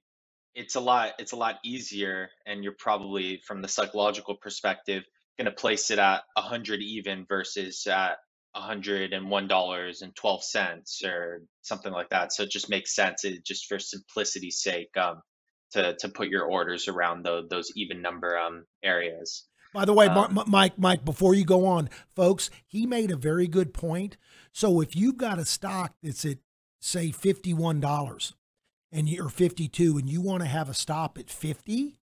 it's 0.55 0.75
a 0.75 0.79
lot 0.79 1.13
it's 1.19 1.31
a 1.33 1.37
lot 1.37 1.59
easier, 1.63 2.29
and 2.45 2.63
you're 2.63 2.75
probably 2.77 3.41
from 3.45 3.61
the 3.61 3.67
psychological 3.67 4.35
perspective 4.35 5.03
going 5.37 5.45
to 5.45 5.51
place 5.51 5.89
it 5.89 5.99
at 5.99 6.21
a 6.37 6.41
100 6.41 6.81
even 6.81 7.25
versus 7.29 7.87
at 7.87 8.17
101 8.53 9.47
dollars 9.47 10.01
and 10.01 10.13
12 10.15 10.43
cents 10.43 11.01
or 11.03 11.43
something 11.61 11.93
like 11.93 12.09
that. 12.09 12.33
So 12.33 12.43
it 12.43 12.51
just 12.51 12.69
makes 12.69 12.93
sense. 12.93 13.23
It 13.23 13.45
just 13.45 13.67
for 13.67 13.79
simplicity's 13.79 14.61
sake, 14.61 14.95
um, 14.97 15.21
to 15.71 15.95
to 15.99 16.09
put 16.09 16.29
your 16.29 16.45
orders 16.45 16.87
around 16.87 17.23
those 17.23 17.47
those 17.49 17.71
even 17.75 18.01
number 18.01 18.37
um 18.37 18.65
areas. 18.83 19.45
By 19.73 19.85
the 19.85 19.93
way, 19.93 20.07
Um, 20.07 20.43
Mike, 20.47 20.79
Mike, 20.79 21.05
before 21.05 21.35
you 21.35 21.45
go 21.45 21.67
on, 21.67 21.91
folks, 22.15 22.49
he 22.65 22.87
made 22.87 23.11
a 23.11 23.15
very 23.15 23.47
good 23.47 23.71
point. 23.71 24.17
So 24.59 24.81
if 24.81 24.93
you've 24.93 25.15
got 25.15 25.39
a 25.39 25.45
stock 25.45 25.93
that's 26.03 26.25
at 26.25 26.39
say 26.81 27.11
fifty-one 27.11 27.79
dollars 27.79 28.33
and 28.91 29.07
you're 29.07 29.29
fifty-two, 29.29 29.97
and 29.97 30.09
you 30.09 30.19
want 30.19 30.43
to 30.43 30.49
have 30.49 30.67
a 30.67 30.73
stop 30.73 31.17
at 31.17 31.29
fifty, 31.29 31.95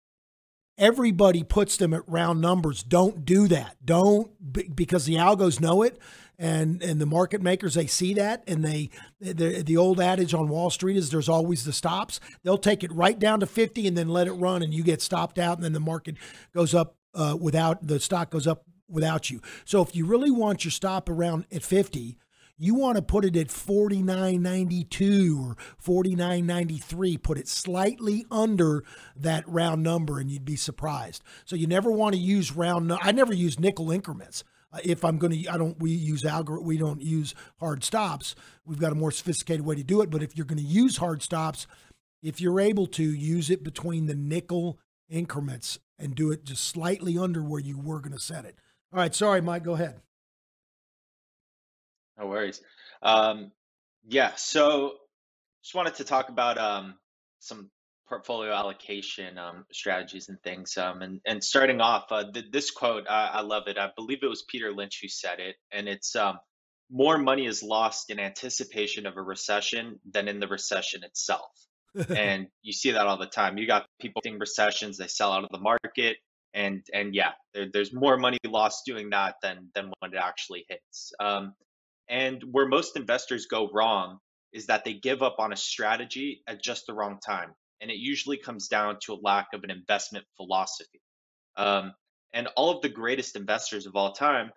everybody 0.79 1.43
puts 1.43 1.77
them 1.77 1.93
at 1.93 2.09
round 2.09 2.41
numbers. 2.41 2.85
Don't 2.85 3.25
do 3.25 3.49
that. 3.49 3.75
Don't 3.85 4.31
because 4.77 5.05
the 5.05 5.17
algos 5.17 5.61
know 5.61 5.83
it. 5.83 5.99
And, 6.39 6.81
and 6.81 7.01
the 7.01 7.07
market 7.07 7.43
makers 7.43 7.75
they 7.75 7.89
see 7.89 8.15
that 8.15 8.45
and 8.47 8.65
they 8.65 8.91
the, 9.21 9.63
the 9.63 9.77
old 9.77 10.01
adage 10.01 10.33
on 10.33 10.49
Wall 10.49 10.71
Street 10.71 10.97
is 10.97 11.11
there's 11.11 11.29
always 11.29 11.65
the 11.65 11.73
stops. 11.73 12.21
They'll 12.45 12.57
take 12.57 12.85
it 12.85 12.93
right 12.93 13.19
down 13.19 13.41
to 13.41 13.47
50 13.47 13.89
and 13.89 13.99
then 13.99 14.09
let 14.09 14.29
it 14.29 14.33
run 14.33 14.63
and 14.63 14.73
you 14.73 14.85
get 14.85 15.03
stopped 15.03 15.41
out 15.41 15.57
and 15.57 15.65
then 15.65 15.73
the 15.73 15.81
market 15.81 16.17
goes 16.55 16.73
up 16.73 16.95
uh, 17.15 17.37
without 17.41 17.85
the 17.85 17.99
stock 17.99 18.31
goes 18.31 18.47
up 18.47 18.63
without 18.89 19.31
you. 19.31 19.41
So 19.65 19.83
if 19.83 19.95
you 19.95 20.07
really 20.07 20.31
want 20.31 20.65
your 20.65 20.73
stop 20.73 21.09
around 21.09 21.47
at 21.53 21.63
50, 21.63 22.19
you 22.57 22.75
want 22.75 22.97
to 22.97 23.03
put 23.03 23.25
it 23.25 23.37
at 23.37 23.49
49.92 23.49 25.41
or 25.41 25.57
49.93. 25.83 27.23
Put 27.23 27.39
it 27.39 27.49
slightly 27.49 28.25
under 28.31 28.85
that 29.17 29.49
round 29.49 29.83
number, 29.83 30.21
and 30.21 30.31
you'd 30.31 30.45
be 30.45 30.57
surprised. 30.57 31.23
So 31.45 31.57
you 31.57 31.67
never 31.67 31.91
want 31.91 32.15
to 32.15 32.21
use 32.21 32.53
round. 32.53 32.93
I 32.93 33.13
never 33.13 33.35
use 33.35 33.59
nickel 33.59 33.91
increments. 33.91 34.45
Uh, 34.73 34.79
if 34.85 35.05
I'm 35.05 35.19
going 35.19 35.43
to, 35.43 35.49
I 35.51 35.59
don't. 35.59 35.79
We 35.81 35.91
use 35.91 36.23
algor. 36.23 36.63
We 36.63 36.79
don't 36.79 37.03
use 37.03 37.35
hard 37.59 37.83
stops. 37.83 38.37
We've 38.65 38.79
got 38.79 38.93
a 38.93 38.97
more 38.97 39.11
sophisticated 39.11 39.65
way 39.65 39.75
to 39.75 39.85
do 39.85 40.01
it. 40.01 40.11
But 40.11 40.23
if 40.23 40.37
you're 40.37 40.47
going 40.47 40.59
to 40.59 40.65
use 40.65 40.99
hard 40.99 41.23
stops, 41.23 41.67
if 42.23 42.41
you're 42.41 42.61
able 42.61 42.87
to 42.89 43.03
use 43.03 43.51
it 43.51 43.65
between 43.65 44.07
the 44.07 44.15
nickel 44.15 44.79
increments 45.09 45.79
and 45.99 46.15
do 46.15 46.31
it 46.31 46.45
just 46.45 46.65
slightly 46.65 47.19
under 47.19 47.43
where 47.43 47.61
you 47.61 47.79
were 47.79 48.01
going 48.01 48.13
to 48.13 48.21
set 48.21 48.45
it. 48.45 48.57
All 48.93 49.01
right. 49.01 49.15
Sorry, 49.15 49.41
Mike. 49.41 49.65
Go 49.65 49.75
ahead. 49.75 50.01
No 52.19 52.27
worries. 52.27 52.61
Um, 53.03 53.51
yeah, 54.07 54.33
so 54.37 54.95
just 55.63 55.75
wanted 55.75 55.97
to 55.97 56.05
talk 56.05 56.29
about 56.29 56.59
um, 56.59 56.95
some 57.41 57.71
portfolio 58.09 58.53
allocation 58.53 59.39
um, 59.39 59.65
strategies 59.73 60.29
and 60.29 60.41
things. 60.43 60.77
Um, 60.77 61.03
and, 61.03 61.21
and 61.27 61.43
starting 61.43 61.81
off, 61.81 62.05
uh, 62.11 62.31
th- 62.31 62.51
this 62.53 62.71
quote, 62.71 63.07
I, 63.09 63.31
I 63.35 63.41
love 63.41 63.65
it. 63.67 63.79
I 63.79 63.91
believe 63.97 64.19
it 64.23 64.29
was 64.29 64.45
Peter 64.49 64.73
Lynch 64.73 64.99
who 65.01 65.09
said 65.09 65.41
it. 65.41 65.57
And 65.73 65.89
it's 65.89 66.15
um, 66.15 66.39
more 66.91 67.19
money 67.19 67.47
is 67.47 67.63
lost 67.63 68.11
in 68.11 68.21
anticipation 68.21 69.07
of 69.07 69.17
a 69.17 69.23
recession 69.23 69.99
than 70.11 70.29
in 70.29 70.39
the 70.39 70.49
recession 70.49 71.03
itself. 71.03 71.51
and 72.09 72.49
you 72.63 72.73
see 72.73 72.91
that 72.91 73.07
all 73.07 73.17
the 73.17 73.27
time. 73.27 73.57
You 73.57 73.67
got 73.67 73.87
people 74.01 74.21
in 74.25 74.39
recessions, 74.39 74.99
they 74.99 75.07
sell 75.07 75.33
out 75.33 75.45
of 75.45 75.51
the 75.51 75.61
market. 75.61 76.19
And, 76.53 76.85
and 76.93 77.15
yeah, 77.15 77.33
there, 77.53 77.69
there's 77.73 77.93
more 77.93 78.17
money 78.17 78.39
lost 78.47 78.85
doing 78.85 79.11
that 79.11 79.37
than, 79.43 79.71
than 79.75 79.93
when 80.01 80.13
it 80.13 80.19
actually 80.19 80.67
hits. 80.69 81.13
Um, 81.19 81.55
and 82.09 82.43
where 82.51 82.67
most 82.67 82.97
investors 82.97 83.47
go 83.47 83.71
wrong 83.73 84.19
is 84.53 84.67
that 84.67 84.85
they 84.85 84.95
give 84.95 85.23
up 85.23 85.37
on 85.39 85.53
a 85.53 85.57
strategy 85.57 86.43
at 86.47 86.63
just 86.63 86.87
the 86.87 86.95
wrong 86.95 87.19
time. 87.25 87.53
And 87.81 87.91
it 87.91 87.97
usually 87.97 88.37
comes 88.37 88.69
down 88.69 88.99
to 89.03 89.15
a 89.15 89.21
lack 89.23 89.49
of 89.53 89.65
an 89.65 89.71
investment 89.71 90.25
philosophy. 90.37 91.01
Um, 91.57 91.93
and 92.33 92.49
all 92.57 92.71
of 92.71 92.83
the 92.83 92.89
greatest 92.89 93.37
investors 93.37 93.87
of 93.87 93.97
all 93.97 94.13
time 94.13 94.51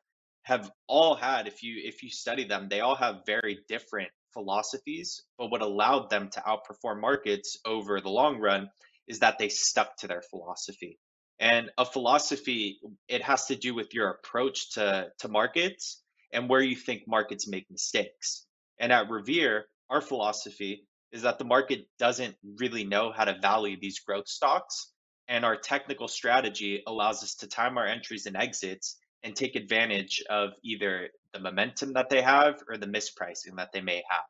have 0.43 0.71
all 0.87 1.15
had, 1.15 1.47
if 1.47 1.61
you 1.61 1.81
if 1.83 2.03
you 2.03 2.09
study 2.09 2.45
them, 2.45 2.67
they 2.69 2.79
all 2.79 2.95
have 2.95 3.25
very 3.25 3.59
different 3.67 4.09
philosophies. 4.33 5.23
But 5.37 5.51
what 5.51 5.61
allowed 5.61 6.09
them 6.09 6.29
to 6.31 6.41
outperform 6.41 7.01
markets 7.01 7.57
over 7.65 7.99
the 7.99 8.09
long 8.09 8.39
run 8.39 8.69
is 9.07 9.19
that 9.19 9.37
they 9.39 9.49
stuck 9.49 9.97
to 9.97 10.07
their 10.07 10.21
philosophy. 10.21 10.99
And 11.39 11.69
a 11.77 11.85
philosophy, 11.85 12.79
it 13.07 13.21
has 13.21 13.45
to 13.47 13.55
do 13.55 13.75
with 13.75 13.93
your 13.93 14.09
approach 14.09 14.73
to, 14.73 15.11
to 15.19 15.27
markets 15.27 16.01
and 16.31 16.49
where 16.49 16.61
you 16.61 16.75
think 16.75 17.03
markets 17.07 17.47
make 17.47 17.69
mistakes. 17.69 18.45
And 18.79 18.91
at 18.91 19.09
Revere, 19.09 19.65
our 19.89 20.01
philosophy 20.01 20.85
is 21.11 21.21
that 21.21 21.39
the 21.39 21.45
market 21.45 21.87
doesn't 21.97 22.35
really 22.57 22.83
know 22.83 23.11
how 23.11 23.25
to 23.25 23.39
value 23.39 23.77
these 23.79 23.99
growth 23.99 24.27
stocks. 24.27 24.91
And 25.27 25.43
our 25.43 25.57
technical 25.57 26.07
strategy 26.07 26.83
allows 26.87 27.23
us 27.23 27.35
to 27.35 27.47
time 27.47 27.77
our 27.77 27.85
entries 27.85 28.25
and 28.25 28.37
exits 28.37 28.97
and 29.23 29.35
take 29.35 29.55
advantage 29.55 30.23
of 30.29 30.51
either 30.63 31.09
the 31.33 31.39
momentum 31.39 31.93
that 31.93 32.09
they 32.09 32.21
have 32.21 32.61
or 32.67 32.77
the 32.77 32.87
mispricing 32.87 33.57
that 33.57 33.71
they 33.73 33.81
may 33.81 34.03
have. 34.09 34.25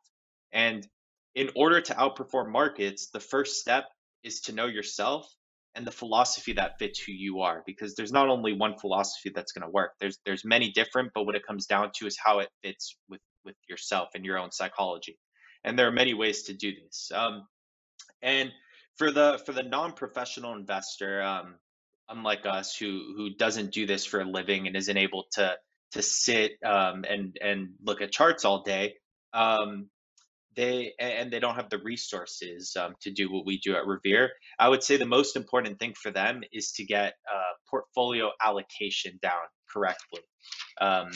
And 0.52 0.88
in 1.36 1.50
order 1.56 1.82
to 1.82 1.94
outperform 1.94 2.52
markets, 2.52 3.10
the 3.10 3.20
first 3.20 3.60
step 3.60 3.86
is 4.24 4.42
to 4.42 4.54
know 4.54 4.66
yourself 4.66 5.32
and 5.78 5.88
the 5.88 5.92
philosophy 5.92 6.54
that 6.54 6.78
fits 6.80 7.00
who 7.00 7.14
you 7.14 7.42
are 7.42 7.64
because 7.66 7.96
there's 7.96 8.12
not 8.12 8.28
only 8.28 8.52
one 8.52 8.78
philosophy 8.78 9.32
that's 9.34 9.52
going 9.54 9.62
to 9.62 9.70
work 9.70 9.92
there's 10.02 10.18
there's 10.26 10.44
many 10.44 10.72
different 10.72 11.12
but 11.14 11.26
what 11.26 11.36
it 11.36 11.46
comes 11.48 11.68
down 11.68 11.92
to 11.96 12.08
is 12.08 12.18
how 12.22 12.40
it 12.40 12.50
fits 12.62 12.98
with 13.08 13.22
with 13.48 13.56
yourself 13.68 14.10
and 14.14 14.24
your 14.24 14.38
own 14.38 14.52
psychology. 14.52 15.18
And 15.64 15.80
there 15.80 15.88
are 15.88 15.92
many 15.92 16.14
ways 16.14 16.44
to 16.44 16.54
do 16.54 16.72
this. 16.72 17.12
Um, 17.16 17.48
and 18.22 18.52
for 18.98 19.12
the 19.12 19.42
for 19.46 19.54
the 19.54 19.64
non-professional 19.64 20.54
investor 20.54 21.22
um, 21.22 21.56
unlike 22.10 22.46
us 22.46 22.76
who 22.76 23.14
who 23.16 23.30
doesn't 23.36 23.72
do 23.72 23.86
this 23.88 24.06
for 24.06 24.22
a 24.22 24.26
living 24.26 24.68
and 24.68 24.76
isn't 24.76 24.98
able 24.98 25.26
to 25.34 25.56
to 25.94 26.02
sit 26.02 26.54
um, 26.64 27.06
and 27.10 27.38
and 27.42 27.70
look 27.84 28.02
at 28.02 28.12
charts 28.12 28.44
all 28.46 28.64
day 28.64 28.96
um, 29.34 29.90
they 30.58 30.94
and 31.00 31.32
they 31.32 31.40
don't 31.40 31.56
have 31.56 31.70
the 31.70 31.78
resources 31.78 32.76
um, 32.76 32.96
to 33.02 33.12
do 33.12 33.32
what 33.32 33.46
we 33.46 33.60
do 33.60 33.76
at 33.76 33.86
Revere. 33.86 34.32
I 34.60 34.68
would 34.68 34.84
say 34.84 34.98
the 34.98 35.06
most 35.06 35.38
important 35.38 35.80
thing 35.80 35.94
for 35.94 36.12
them 36.12 36.42
is 36.52 36.72
to 36.74 36.84
get 36.84 37.14
uh, 37.32 37.54
portfolio 37.70 38.32
allocation 38.44 39.20
down 39.22 39.46
correctly. 39.72 40.22
Um, 40.82 41.12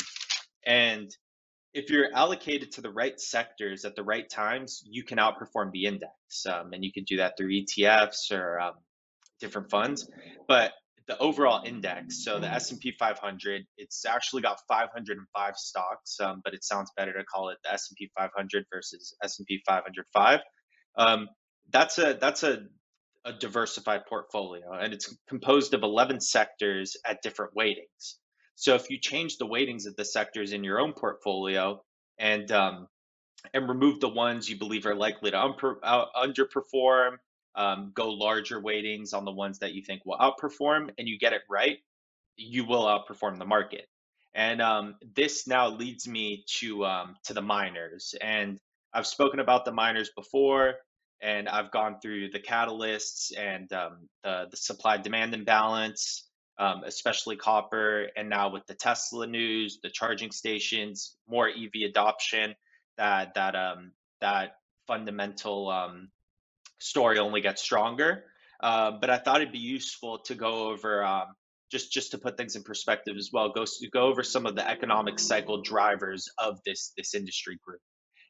and 0.65 1.10
if 1.73 1.89
you're 1.89 2.13
allocated 2.13 2.71
to 2.73 2.82
the 2.82 2.91
right 2.91 3.19
sectors 3.19 3.84
at 3.84 3.95
the 3.95 4.04
right 4.04 4.30
times, 4.30 4.84
you 4.86 5.04
can 5.04 5.17
outperform 5.17 5.71
the 5.71 5.86
index, 5.86 6.45
um, 6.45 6.73
and 6.73 6.86
you 6.86 6.91
can 6.93 7.04
do 7.06 7.17
that 7.17 7.36
through 7.36 7.49
ETFs 7.49 8.32
or 8.32 8.60
um, 8.60 8.73
different 9.39 9.71
funds. 9.71 10.08
But 10.47 10.73
the 11.12 11.17
overall 11.17 11.62
index, 11.65 12.24
so 12.24 12.39
the 12.39 12.47
S&P 12.47 12.93
500, 12.97 13.63
it's 13.78 14.06
actually 14.06 14.41
got 14.41 14.60
505 14.69 15.56
stocks, 15.58 16.17
um, 16.21 16.41
but 16.45 16.54
it 16.54 16.63
sounds 16.63 16.89
better 16.95 17.12
to 17.12 17.26
call 17.26 17.50
it 17.50 17.58
the 17.65 17.74
S&P 17.74 18.10
500 18.17 18.65
versus 18.71 19.13
S&P 19.21 19.62
505. 19.67 20.39
Um, 20.97 21.28
that's 21.69 21.97
a 22.00 22.17
that's 22.19 22.43
a, 22.43 22.63
a 23.26 23.34
diversified 23.34 24.06
portfolio, 24.08 24.71
and 24.71 24.93
it's 24.93 25.13
composed 25.28 25.74
of 25.74 25.84
11 25.84 26.21
sectors 26.21 26.95
at 27.06 27.21
different 27.21 27.52
weightings. 27.56 28.19
So 28.56 28.76
if 28.76 28.89
you 28.89 28.97
change 28.97 29.36
the 29.36 29.47
weightings 29.47 29.88
of 29.88 29.97
the 29.97 30.06
sectors 30.06 30.54
in 30.54 30.63
your 30.63 30.80
own 30.80 30.93
portfolio 30.93 31.82
and 32.19 32.50
um, 32.54 32.88
and 33.54 33.67
remove 33.67 34.00
the 34.00 34.10
ones 34.10 34.50
you 34.50 34.58
believe 34.58 34.86
are 34.86 34.95
likely 34.95 35.32
to 35.32 35.38
uh, 35.38 36.06
underperform, 36.15 37.17
um, 37.55 37.91
go 37.93 38.09
larger 38.09 38.61
weightings 38.61 39.13
on 39.13 39.25
the 39.25 39.31
ones 39.31 39.59
that 39.59 39.73
you 39.73 39.81
think 39.83 40.01
will 40.05 40.17
outperform, 40.17 40.89
and 40.97 41.07
you 41.07 41.17
get 41.17 41.33
it 41.33 41.41
right, 41.49 41.77
you 42.37 42.65
will 42.65 42.83
outperform 42.83 43.37
the 43.37 43.45
market. 43.45 43.87
And 44.33 44.61
um, 44.61 44.95
this 45.15 45.47
now 45.47 45.69
leads 45.69 46.07
me 46.07 46.45
to 46.59 46.85
um, 46.85 47.15
to 47.25 47.33
the 47.33 47.41
miners, 47.41 48.15
and 48.21 48.59
I've 48.93 49.07
spoken 49.07 49.39
about 49.39 49.65
the 49.65 49.73
miners 49.73 50.09
before, 50.15 50.75
and 51.21 51.49
I've 51.49 51.71
gone 51.71 51.99
through 52.01 52.29
the 52.29 52.39
catalysts 52.39 53.37
and 53.37 53.71
um, 53.73 54.07
the 54.23 54.47
the 54.49 54.57
supply 54.57 54.97
demand 54.97 55.33
imbalance, 55.33 56.29
um, 56.57 56.83
especially 56.85 57.35
copper, 57.35 58.07
and 58.15 58.29
now 58.29 58.49
with 58.49 58.65
the 58.67 58.75
Tesla 58.75 59.27
news, 59.27 59.79
the 59.83 59.89
charging 59.89 60.31
stations, 60.31 61.17
more 61.27 61.49
EV 61.49 61.89
adoption, 61.89 62.55
that 62.97 63.33
that 63.35 63.55
um, 63.55 63.91
that 64.21 64.55
fundamental 64.87 65.69
story 66.82 67.20
only 67.20 67.41
gets 67.41 67.62
stronger. 67.62 68.26
Uh, 68.62 68.91
but 69.00 69.10
I 69.10 69.17
thought 69.17 69.41
it'd 69.41 69.52
be 69.52 69.60
useful 69.60 70.20
to 70.26 70.36
go 70.36 70.70
over 70.70 71.04
um, 71.04 71.28
just 71.72 71.91
just 71.91 72.12
to 72.12 72.17
put 72.17 72.38
things 72.38 72.56
in 72.56 72.63
perspective 72.63 73.15
as 73.17 73.30
well. 73.32 73.50
Go 73.50 73.65
go 73.91 74.04
over 74.04 74.24
some 74.24 74.46
of 74.46 74.56
the 74.56 74.67
economic 74.67 75.20
cycle 75.20 75.62
drivers 75.62 76.30
of 76.38 76.60
this 76.65 76.91
this 76.98 77.15
industry 77.15 77.58
group. 77.65 77.82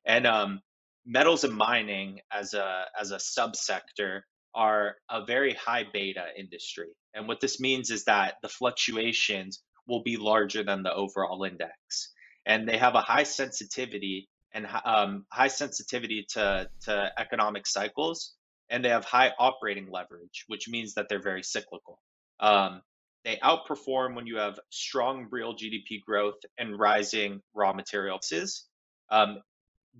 And 0.05 0.25
um, 0.25 0.61
metals 1.05 1.43
and 1.43 1.55
mining 1.55 2.19
as 2.31 2.53
a 2.53 2.85
as 2.99 3.11
a 3.11 3.17
subsector 3.17 4.21
are 4.53 4.95
a 5.09 5.25
very 5.25 5.53
high 5.53 5.85
beta 5.91 6.25
industry. 6.37 6.89
And 7.13 7.27
what 7.27 7.41
this 7.41 7.59
means 7.59 7.89
is 7.89 8.05
that 8.05 8.35
the 8.41 8.49
fluctuations 8.49 9.61
will 9.87 10.03
be 10.03 10.17
larger 10.17 10.63
than 10.63 10.83
the 10.83 10.93
overall 10.93 11.43
index. 11.43 12.13
And 12.45 12.67
they 12.67 12.77
have 12.77 12.95
a 12.95 13.01
high 13.01 13.23
sensitivity 13.23 14.29
and 14.53 14.67
um, 14.85 15.25
high 15.31 15.47
sensitivity 15.47 16.25
to, 16.33 16.69
to 16.81 17.11
economic 17.17 17.65
cycles. 17.65 18.33
And 18.71 18.83
they 18.83 18.89
have 18.89 19.05
high 19.05 19.33
operating 19.37 19.91
leverage, 19.91 20.45
which 20.47 20.67
means 20.67 20.95
that 20.95 21.09
they're 21.09 21.21
very 21.21 21.43
cyclical. 21.43 21.99
Um, 22.39 22.81
they 23.23 23.37
outperform 23.43 24.15
when 24.15 24.25
you 24.25 24.37
have 24.37 24.59
strong 24.71 25.27
real 25.29 25.53
GDP 25.53 26.01
growth 26.03 26.39
and 26.57 26.79
rising 26.79 27.41
raw 27.53 27.73
material 27.73 28.17
prices. 28.17 28.65
Um, 29.09 29.41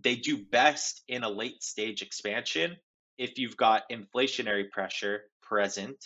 they 0.04 0.16
do 0.16 0.38
best 0.38 1.04
in 1.08 1.24
a 1.24 1.30
late 1.30 1.62
stage 1.64 2.02
expansion 2.02 2.78
if 3.18 3.38
you've 3.38 3.58
got 3.58 3.84
inflationary 3.92 4.70
pressure 4.70 5.24
present 5.44 5.98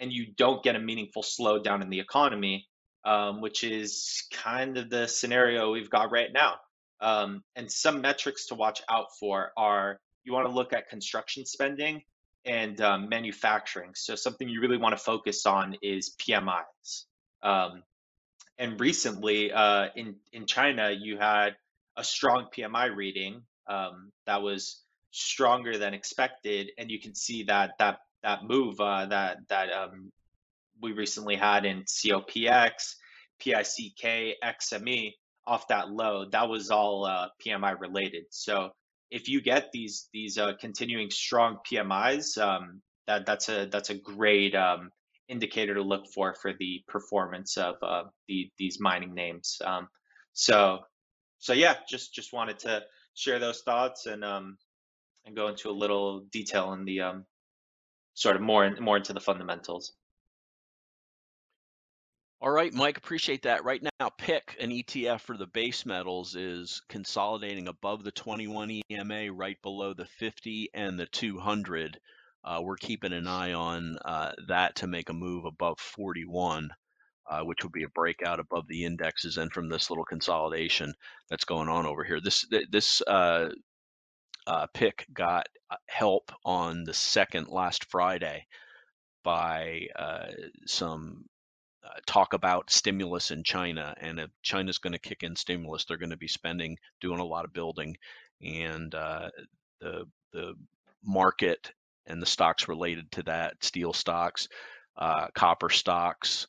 and 0.00 0.12
you 0.12 0.26
don't 0.36 0.62
get 0.62 0.76
a 0.76 0.80
meaningful 0.80 1.22
slowdown 1.22 1.82
in 1.82 1.90
the 1.90 2.00
economy, 2.00 2.66
um, 3.04 3.40
which 3.40 3.64
is 3.64 4.24
kind 4.32 4.78
of 4.78 4.88
the 4.88 5.06
scenario 5.06 5.72
we've 5.72 5.90
got 5.90 6.10
right 6.10 6.32
now. 6.32 6.54
Um, 7.00 7.42
and 7.56 7.70
some 7.70 8.00
metrics 8.00 8.46
to 8.46 8.54
watch 8.54 8.80
out 8.88 9.08
for 9.18 9.50
are 9.56 9.98
you 10.24 10.32
want 10.32 10.46
to 10.46 10.52
look 10.52 10.72
at 10.72 10.88
construction 10.88 11.44
spending 11.44 12.02
and 12.44 12.80
um, 12.80 13.08
manufacturing. 13.08 13.92
So 13.94 14.14
something 14.14 14.48
you 14.48 14.60
really 14.60 14.76
want 14.76 14.96
to 14.96 15.02
focus 15.02 15.46
on 15.46 15.76
is 15.82 16.14
PMIs. 16.18 17.04
Um, 17.42 17.82
and 18.58 18.78
recently, 18.80 19.52
uh, 19.52 19.88
in 19.96 20.16
in 20.32 20.46
China, 20.46 20.90
you 20.90 21.18
had 21.18 21.56
a 21.96 22.04
strong 22.04 22.46
PMI 22.56 22.94
reading 22.94 23.42
um, 23.66 24.12
that 24.26 24.42
was 24.42 24.82
stronger 25.10 25.78
than 25.78 25.94
expected, 25.94 26.70
and 26.78 26.90
you 26.90 27.00
can 27.00 27.14
see 27.14 27.44
that 27.44 27.72
that 27.78 27.98
that 28.22 28.44
move 28.44 28.80
uh, 28.80 29.06
that 29.06 29.38
that 29.48 29.72
um, 29.72 30.12
we 30.80 30.92
recently 30.92 31.36
had 31.36 31.64
in 31.64 31.82
COPX, 31.82 32.94
PICK, 33.40 34.36
XME 34.42 35.14
off 35.46 35.68
that 35.68 35.90
low. 35.90 36.26
That 36.30 36.48
was 36.48 36.70
all 36.70 37.04
uh, 37.04 37.28
PMI 37.44 37.78
related. 37.78 38.24
So 38.30 38.70
if 39.10 39.28
you 39.28 39.40
get 39.40 39.70
these 39.72 40.08
these 40.12 40.38
uh, 40.38 40.52
continuing 40.60 41.10
strong 41.10 41.58
PMIs, 41.70 42.38
um, 42.38 42.82
that 43.06 43.26
that's 43.26 43.48
a 43.48 43.66
that's 43.66 43.90
a 43.90 43.94
great 43.94 44.54
um, 44.54 44.90
indicator 45.28 45.74
to 45.74 45.82
look 45.82 46.06
for 46.12 46.34
for 46.34 46.52
the 46.52 46.82
performance 46.88 47.56
of 47.56 47.76
uh, 47.82 48.04
the 48.28 48.50
these 48.58 48.80
mining 48.80 49.14
names. 49.14 49.60
Um, 49.64 49.88
so 50.32 50.80
so 51.38 51.52
yeah, 51.52 51.74
just 51.88 52.14
just 52.14 52.32
wanted 52.32 52.58
to 52.60 52.82
share 53.14 53.38
those 53.38 53.62
thoughts 53.62 54.06
and 54.06 54.24
um, 54.24 54.58
and 55.24 55.36
go 55.36 55.48
into 55.48 55.70
a 55.70 55.72
little 55.72 56.20
detail 56.32 56.72
in 56.72 56.84
the 56.84 57.00
um, 57.00 57.24
sort 58.14 58.36
of 58.36 58.42
more 58.42 58.74
more 58.80 58.96
into 58.96 59.12
the 59.12 59.20
fundamentals. 59.20 59.92
All 62.44 62.50
right, 62.50 62.74
Mike, 62.74 62.98
appreciate 62.98 63.44
that. 63.44 63.64
Right 63.64 63.82
now, 63.82 64.10
PICK 64.18 64.58
an 64.60 64.68
ETF 64.68 65.22
for 65.22 65.34
the 65.34 65.46
base 65.46 65.86
metals 65.86 66.36
is 66.36 66.82
consolidating 66.90 67.68
above 67.68 68.04
the 68.04 68.12
21 68.12 68.82
EMA, 68.90 69.32
right 69.32 69.56
below 69.62 69.94
the 69.94 70.04
50 70.04 70.68
and 70.74 71.00
the 71.00 71.06
200. 71.06 71.98
Uh, 72.44 72.60
we're 72.62 72.76
keeping 72.76 73.14
an 73.14 73.26
eye 73.26 73.54
on 73.54 73.96
uh, 74.04 74.32
that 74.46 74.76
to 74.76 74.86
make 74.86 75.08
a 75.08 75.14
move 75.14 75.46
above 75.46 75.80
41, 75.80 76.68
uh, 77.30 77.40
which 77.44 77.62
would 77.62 77.72
be 77.72 77.84
a 77.84 77.88
breakout 77.94 78.40
above 78.40 78.68
the 78.68 78.84
indexes 78.84 79.38
and 79.38 79.50
from 79.50 79.70
this 79.70 79.88
little 79.88 80.04
consolidation 80.04 80.92
that's 81.30 81.46
going 81.46 81.70
on 81.70 81.86
over 81.86 82.04
here. 82.04 82.20
This 82.20 82.44
this 82.70 83.00
uh, 83.06 83.52
uh, 84.46 84.66
PICK 84.74 85.06
got 85.14 85.48
uh, 85.70 85.76
help 85.86 86.30
on 86.44 86.84
the 86.84 86.92
second 86.92 87.48
last 87.48 87.86
Friday 87.86 88.44
by 89.22 89.86
some 90.66 91.24
talk 92.06 92.32
about 92.32 92.70
stimulus 92.70 93.30
in 93.30 93.42
China, 93.42 93.94
and 94.00 94.18
if 94.18 94.30
China's 94.42 94.78
going 94.78 94.92
to 94.92 94.98
kick 94.98 95.22
in 95.22 95.36
stimulus, 95.36 95.84
they're 95.84 95.96
going 95.96 96.10
to 96.10 96.16
be 96.16 96.28
spending, 96.28 96.76
doing 97.00 97.20
a 97.20 97.24
lot 97.24 97.44
of 97.44 97.52
building, 97.52 97.96
and 98.42 98.94
uh, 98.94 99.30
the 99.80 100.04
the 100.32 100.54
market 101.04 101.72
and 102.06 102.20
the 102.20 102.26
stocks 102.26 102.68
related 102.68 103.10
to 103.12 103.22
that, 103.24 103.62
steel 103.62 103.92
stocks, 103.92 104.48
uh, 104.96 105.28
copper 105.34 105.70
stocks, 105.70 106.46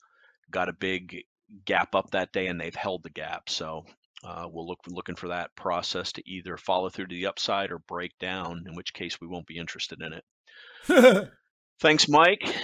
got 0.52 0.70
a 0.70 0.74
big 0.74 1.24
gap 1.66 1.96
up 1.96 2.12
that 2.12 2.34
day, 2.34 2.48
and 2.48 2.60
they've 2.60 2.76
held 2.76 3.04
the 3.04 3.10
gap. 3.10 3.50
So 3.50 3.86
uh, 4.24 4.48
we'll 4.52 4.68
look 4.68 4.80
looking 4.88 5.16
for 5.16 5.30
that 5.30 5.56
process 5.56 6.12
to 6.14 6.30
either 6.30 6.58
follow 6.58 6.90
through 6.90 7.08
to 7.08 7.16
the 7.16 7.28
upside 7.28 7.72
or 7.72 7.80
break 7.80 8.18
down, 8.20 8.66
in 8.68 8.76
which 8.76 8.94
case 8.94 9.20
we 9.22 9.28
won't 9.28 9.48
be 9.48 9.58
interested 9.58 10.02
in 10.02 10.14
it. 10.14 11.30
Thanks, 11.80 12.08
Mike. 12.08 12.56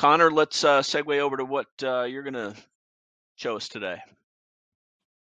Connor, 0.00 0.30
let's 0.30 0.64
uh, 0.64 0.80
segue 0.80 1.18
over 1.18 1.36
to 1.36 1.44
what 1.44 1.66
uh, 1.82 2.04
you're 2.04 2.22
going 2.22 2.32
to 2.32 2.54
show 3.36 3.54
us 3.54 3.68
today. 3.68 3.98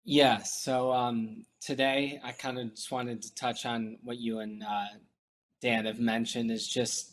Yeah, 0.04 0.38
so 0.38 0.92
um, 0.92 1.44
today 1.60 2.20
I 2.24 2.32
kind 2.32 2.58
of 2.58 2.74
just 2.74 2.90
wanted 2.90 3.22
to 3.22 3.32
touch 3.36 3.66
on 3.66 3.98
what 4.02 4.18
you 4.18 4.40
and 4.40 4.64
uh, 4.64 4.86
Dan 5.62 5.84
have 5.84 6.00
mentioned 6.00 6.50
is 6.50 6.66
just 6.66 7.12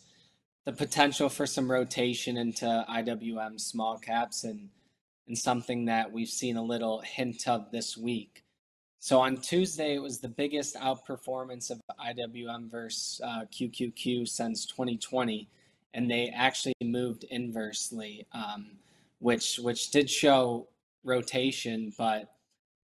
the 0.65 0.73
potential 0.73 1.29
for 1.29 1.45
some 1.45 1.69
rotation 1.69 2.35
into 2.35 2.65
IWM 2.89 3.61
small 3.61 3.99
caps 3.99 4.43
and 4.43 4.69
and 5.27 5.37
something 5.37 5.85
that 5.85 6.11
we've 6.11 6.29
seen 6.29 6.57
a 6.57 6.63
little 6.63 7.01
hint 7.01 7.47
of 7.47 7.69
this 7.69 7.95
week. 7.95 8.43
So 8.97 9.19
on 9.19 9.37
Tuesday, 9.37 9.93
it 9.93 10.01
was 10.01 10.17
the 10.17 10.29
biggest 10.29 10.75
outperformance 10.77 11.69
of 11.69 11.79
IWM 12.03 12.71
versus 12.71 13.21
uh, 13.23 13.45
QQQ 13.53 14.27
since 14.27 14.65
2020 14.65 15.47
and 15.93 16.09
they 16.09 16.29
actually 16.29 16.73
moved 16.83 17.25
inversely, 17.29 18.25
um, 18.33 18.71
which 19.19 19.57
which 19.57 19.91
did 19.91 20.09
show 20.09 20.67
rotation, 21.03 21.93
but 21.97 22.33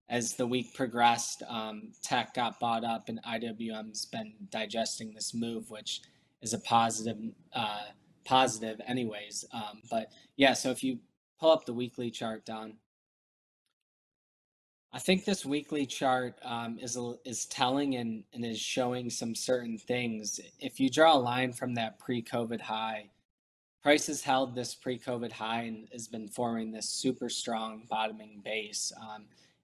as 0.09 0.33
the 0.33 0.45
week 0.45 0.73
progressed, 0.73 1.41
um, 1.47 1.93
tech 2.03 2.33
got 2.33 2.59
bought 2.59 2.83
up, 2.83 3.07
and 3.07 3.23
IWM's 3.23 4.05
been 4.05 4.33
digesting 4.49 5.13
this 5.13 5.33
move, 5.33 5.69
which 5.71 6.01
is 6.41 6.53
a 6.53 6.59
positive 6.59 7.17
uh, 7.53 7.85
positive, 8.25 8.79
anyways. 8.85 9.45
Um, 9.53 9.81
but 9.89 10.11
yeah, 10.35 10.53
so 10.53 10.69
if 10.69 10.83
you 10.83 10.99
pull 11.39 11.51
up 11.51 11.65
the 11.65 11.73
weekly 11.73 12.11
chart, 12.11 12.45
Don. 12.45 12.73
I 14.93 14.99
think 14.99 15.23
this 15.23 15.45
weekly 15.45 15.85
chart 15.85 16.35
um, 16.43 16.77
is 16.77 16.97
is 17.23 17.45
telling 17.45 17.95
and, 17.95 18.23
and 18.33 18.43
is 18.43 18.59
showing 18.59 19.09
some 19.09 19.33
certain 19.33 19.77
things. 19.77 20.39
If 20.59 20.81
you 20.81 20.89
draw 20.89 21.15
a 21.15 21.17
line 21.17 21.53
from 21.53 21.75
that 21.75 21.97
pre-COVID 21.97 22.59
high, 22.59 23.09
price 23.81 24.05
prices 24.05 24.21
held 24.21 24.53
this 24.53 24.75
pre-COVID 24.75 25.31
high 25.31 25.61
and 25.61 25.87
has 25.93 26.07
been 26.09 26.27
forming 26.27 26.71
this 26.71 26.89
super 26.89 27.29
strong 27.29 27.83
bottoming 27.89 28.41
base. 28.43 28.91
Um, 29.01 29.23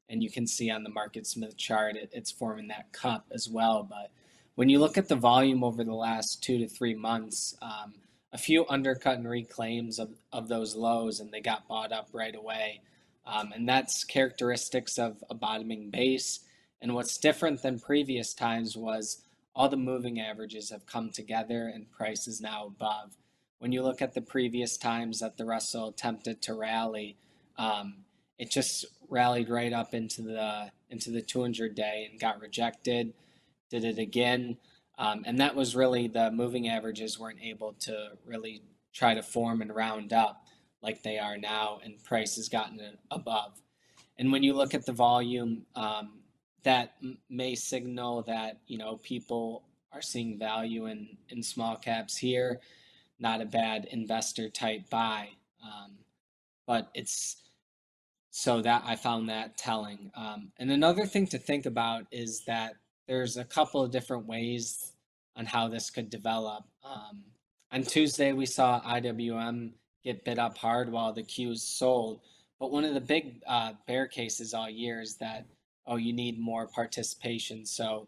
and 0.10 0.24
you 0.24 0.32
can 0.32 0.48
see 0.48 0.72
on 0.72 0.84
the 0.84 0.90
MarketSmith 0.90 1.58
chart, 1.58 1.98
it, 1.98 2.10
it's 2.14 2.32
forming 2.32 2.70
that 2.70 2.94
cup 2.94 3.26
as 3.34 3.50
well. 3.50 3.84
But 3.84 4.12
when 4.56 4.70
you 4.70 4.80
look 4.80 4.98
at 4.98 5.10
the 5.10 5.16
volume 5.18 5.62
over 5.62 5.84
the 5.84 5.94
last 5.94 6.42
two 6.42 6.58
to 6.60 6.70
three 6.70 6.96
months, 6.96 7.56
um, 7.62 7.96
a 8.32 8.38
few 8.38 8.66
undercut 8.70 9.18
and 9.18 9.30
reclaims 9.30 10.00
of, 10.00 10.10
of 10.32 10.48
those 10.48 10.74
lows, 10.74 11.20
and 11.20 11.32
they 11.32 11.42
got 11.42 11.68
bought 11.68 11.92
up 11.92 12.08
right 12.14 12.36
away. 12.36 12.82
Um, 13.28 13.52
and 13.54 13.68
that's 13.68 14.06
characteristics 14.06 14.98
of 14.98 15.24
a 15.30 15.36
bottoming 15.36 15.90
base. 15.90 16.40
And 16.82 16.96
what's 16.96 17.18
different 17.18 17.62
than 17.62 17.80
previous 17.80 18.34
times 18.34 18.78
was 18.78 19.24
all 19.54 19.68
the 19.68 19.76
moving 19.78 20.20
averages 20.22 20.70
have 20.70 20.86
come 20.86 21.10
together 21.10 21.72
and 21.74 21.92
price 21.92 22.28
is 22.28 22.40
now 22.40 22.68
above. 22.68 23.18
When 23.60 23.72
you 23.72 23.82
look 23.82 24.02
at 24.02 24.14
the 24.14 24.22
previous 24.22 24.78
times 24.78 25.20
that 25.20 25.36
the 25.36 25.46
Russell 25.46 25.90
attempted 25.90 26.42
to 26.44 26.54
rally, 26.54 27.18
um, 27.58 28.06
it 28.38 28.52
just 28.52 28.86
rallied 29.10 29.50
right 29.50 29.74
up 29.74 29.94
into 29.94 30.22
the 30.22 30.72
into 30.90 31.10
the 31.10 31.22
200 31.22 31.76
day 31.76 32.08
and 32.10 32.20
got 32.20 32.40
rejected. 32.40 33.14
Did 33.72 33.84
it 33.84 33.98
again, 33.98 34.58
um, 35.00 35.24
and 35.26 35.40
that 35.40 35.56
was 35.56 35.76
really 35.76 36.08
the 36.08 36.30
moving 36.32 36.70
averages 36.70 37.20
weren't 37.20 37.42
able 37.42 37.74
to 37.82 38.12
really 38.26 38.62
try 38.94 39.16
to 39.16 39.24
form 39.24 39.62
and 39.62 39.76
round 39.76 40.14
up 40.14 40.47
like 40.82 41.04
they 41.04 41.18
are 41.18 41.38
now, 41.38 41.80
and 41.84 42.04
price 42.04 42.36
has 42.36 42.50
gotten 42.50 42.80
above. 43.12 43.62
And 44.18 44.32
when 44.32 44.44
you 44.44 44.54
look 44.54 44.74
at 44.74 44.86
the 44.86 44.92
volume, 44.94 45.66
um, 45.76 46.20
that 46.64 46.94
m- 47.04 47.18
may 47.30 47.56
signal 47.56 48.24
that 48.24 48.60
you 48.68 48.78
know 48.78 48.98
people 48.98 49.64
are 49.94 50.02
seeing 50.02 50.38
value 50.38 50.88
in 50.88 51.18
in 51.30 51.42
small 51.44 51.76
caps 51.76 52.18
here. 52.18 52.60
Not 53.20 53.42
a 53.42 53.46
bad 53.46 53.86
investor 53.92 54.50
type 54.50 54.90
buy, 54.90 55.30
um, 55.64 55.94
but 56.68 56.90
it's 56.94 57.38
so 58.30 58.62
that 58.62 58.84
I 58.86 58.96
found 58.96 59.30
that 59.30 59.58
telling. 59.58 60.12
Um, 60.16 60.52
and 60.58 60.70
another 60.70 61.08
thing 61.08 61.26
to 61.28 61.40
think 61.40 61.66
about 61.66 62.06
is 62.12 62.44
that 62.46 62.74
there's 63.08 63.38
a 63.38 63.44
couple 63.44 63.82
of 63.82 63.92
different 63.92 64.28
ways 64.28 64.92
on 65.36 65.46
how 65.46 65.68
this 65.68 65.90
could 65.90 66.10
develop. 66.10 66.64
Um, 66.84 67.24
on 67.72 67.84
Tuesday, 67.84 68.34
we 68.34 68.46
saw 68.46 68.82
IWM 68.82 69.72
get 70.08 70.24
bid 70.24 70.40
up 70.40 70.58
hard 70.58 70.90
while 70.90 71.12
the 71.12 71.24
Qs 71.24 71.60
sold. 71.60 72.22
But 72.60 72.72
one 72.72 72.86
of 72.86 72.94
the 72.94 73.02
big 73.02 73.42
uh, 73.46 73.74
bear 73.88 74.08
cases 74.08 74.54
all 74.54 74.70
year 74.70 75.02
is 75.02 75.18
that, 75.18 75.46
oh, 75.86 75.98
you 75.98 76.14
need 76.14 76.40
more 76.40 76.66
participation. 76.66 77.66
So 77.66 78.08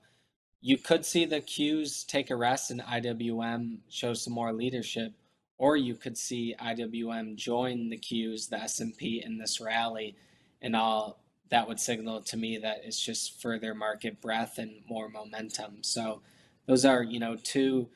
you 0.61 0.77
could 0.77 1.05
see 1.05 1.25
the 1.25 1.41
Qs 1.41 2.07
take 2.07 2.29
a 2.29 2.35
rest 2.35 2.71
and 2.71 2.81
IWM 2.81 3.79
show 3.89 4.13
some 4.13 4.33
more 4.33 4.53
leadership, 4.53 5.13
or 5.57 5.75
you 5.75 5.95
could 5.95 6.17
see 6.17 6.55
IWM 6.59 7.35
join 7.35 7.89
the 7.89 7.97
Qs, 7.97 8.49
the 8.49 8.61
S&P 8.61 9.21
in 9.23 9.37
this 9.37 9.59
rally, 9.59 10.15
and 10.61 10.75
all 10.75 11.19
that 11.49 11.67
would 11.67 11.79
signal 11.79 12.21
to 12.21 12.37
me 12.37 12.57
that 12.57 12.81
it's 12.85 13.03
just 13.03 13.41
further 13.41 13.73
market 13.73 14.21
breadth 14.21 14.57
and 14.57 14.81
more 14.87 15.09
momentum. 15.09 15.79
So 15.81 16.21
those 16.65 16.85
are 16.85 17.03
you 17.03 17.19
know 17.19 17.35
two 17.35 17.89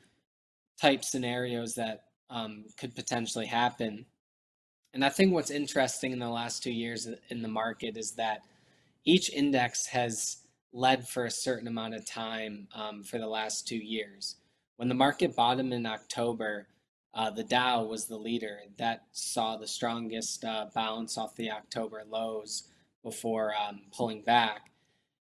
type 0.80 1.04
scenarios 1.04 1.74
that 1.76 2.04
um, 2.30 2.64
could 2.78 2.94
potentially 2.94 3.46
happen. 3.46 4.06
And 4.92 5.04
I 5.04 5.08
think 5.08 5.32
what's 5.32 5.50
interesting 5.50 6.12
in 6.12 6.18
the 6.18 6.28
last 6.28 6.62
two 6.62 6.72
years 6.72 7.08
in 7.28 7.42
the 7.42 7.48
market 7.48 7.96
is 7.96 8.12
that 8.12 8.42
each 9.04 9.30
index 9.32 9.86
has 9.86 10.38
led 10.72 11.06
for 11.08 11.24
a 11.24 11.30
certain 11.30 11.68
amount 11.68 11.94
of 11.94 12.06
time 12.06 12.68
um, 12.74 13.02
for 13.02 13.18
the 13.18 13.26
last 13.26 13.66
two 13.66 13.76
years. 13.76 14.36
When 14.76 14.88
the 14.88 14.94
market 14.94 15.36
bottomed 15.36 15.72
in 15.72 15.86
October, 15.86 16.66
uh, 17.14 17.30
the 17.30 17.44
Dow 17.44 17.84
was 17.84 18.06
the 18.06 18.16
leader. 18.16 18.58
That 18.78 19.04
saw 19.12 19.56
the 19.56 19.68
strongest 19.68 20.44
uh, 20.44 20.66
bounce 20.74 21.16
off 21.16 21.36
the 21.36 21.50
October 21.50 22.02
lows 22.08 22.64
before 23.04 23.52
um, 23.54 23.82
pulling 23.96 24.22
back. 24.22 24.70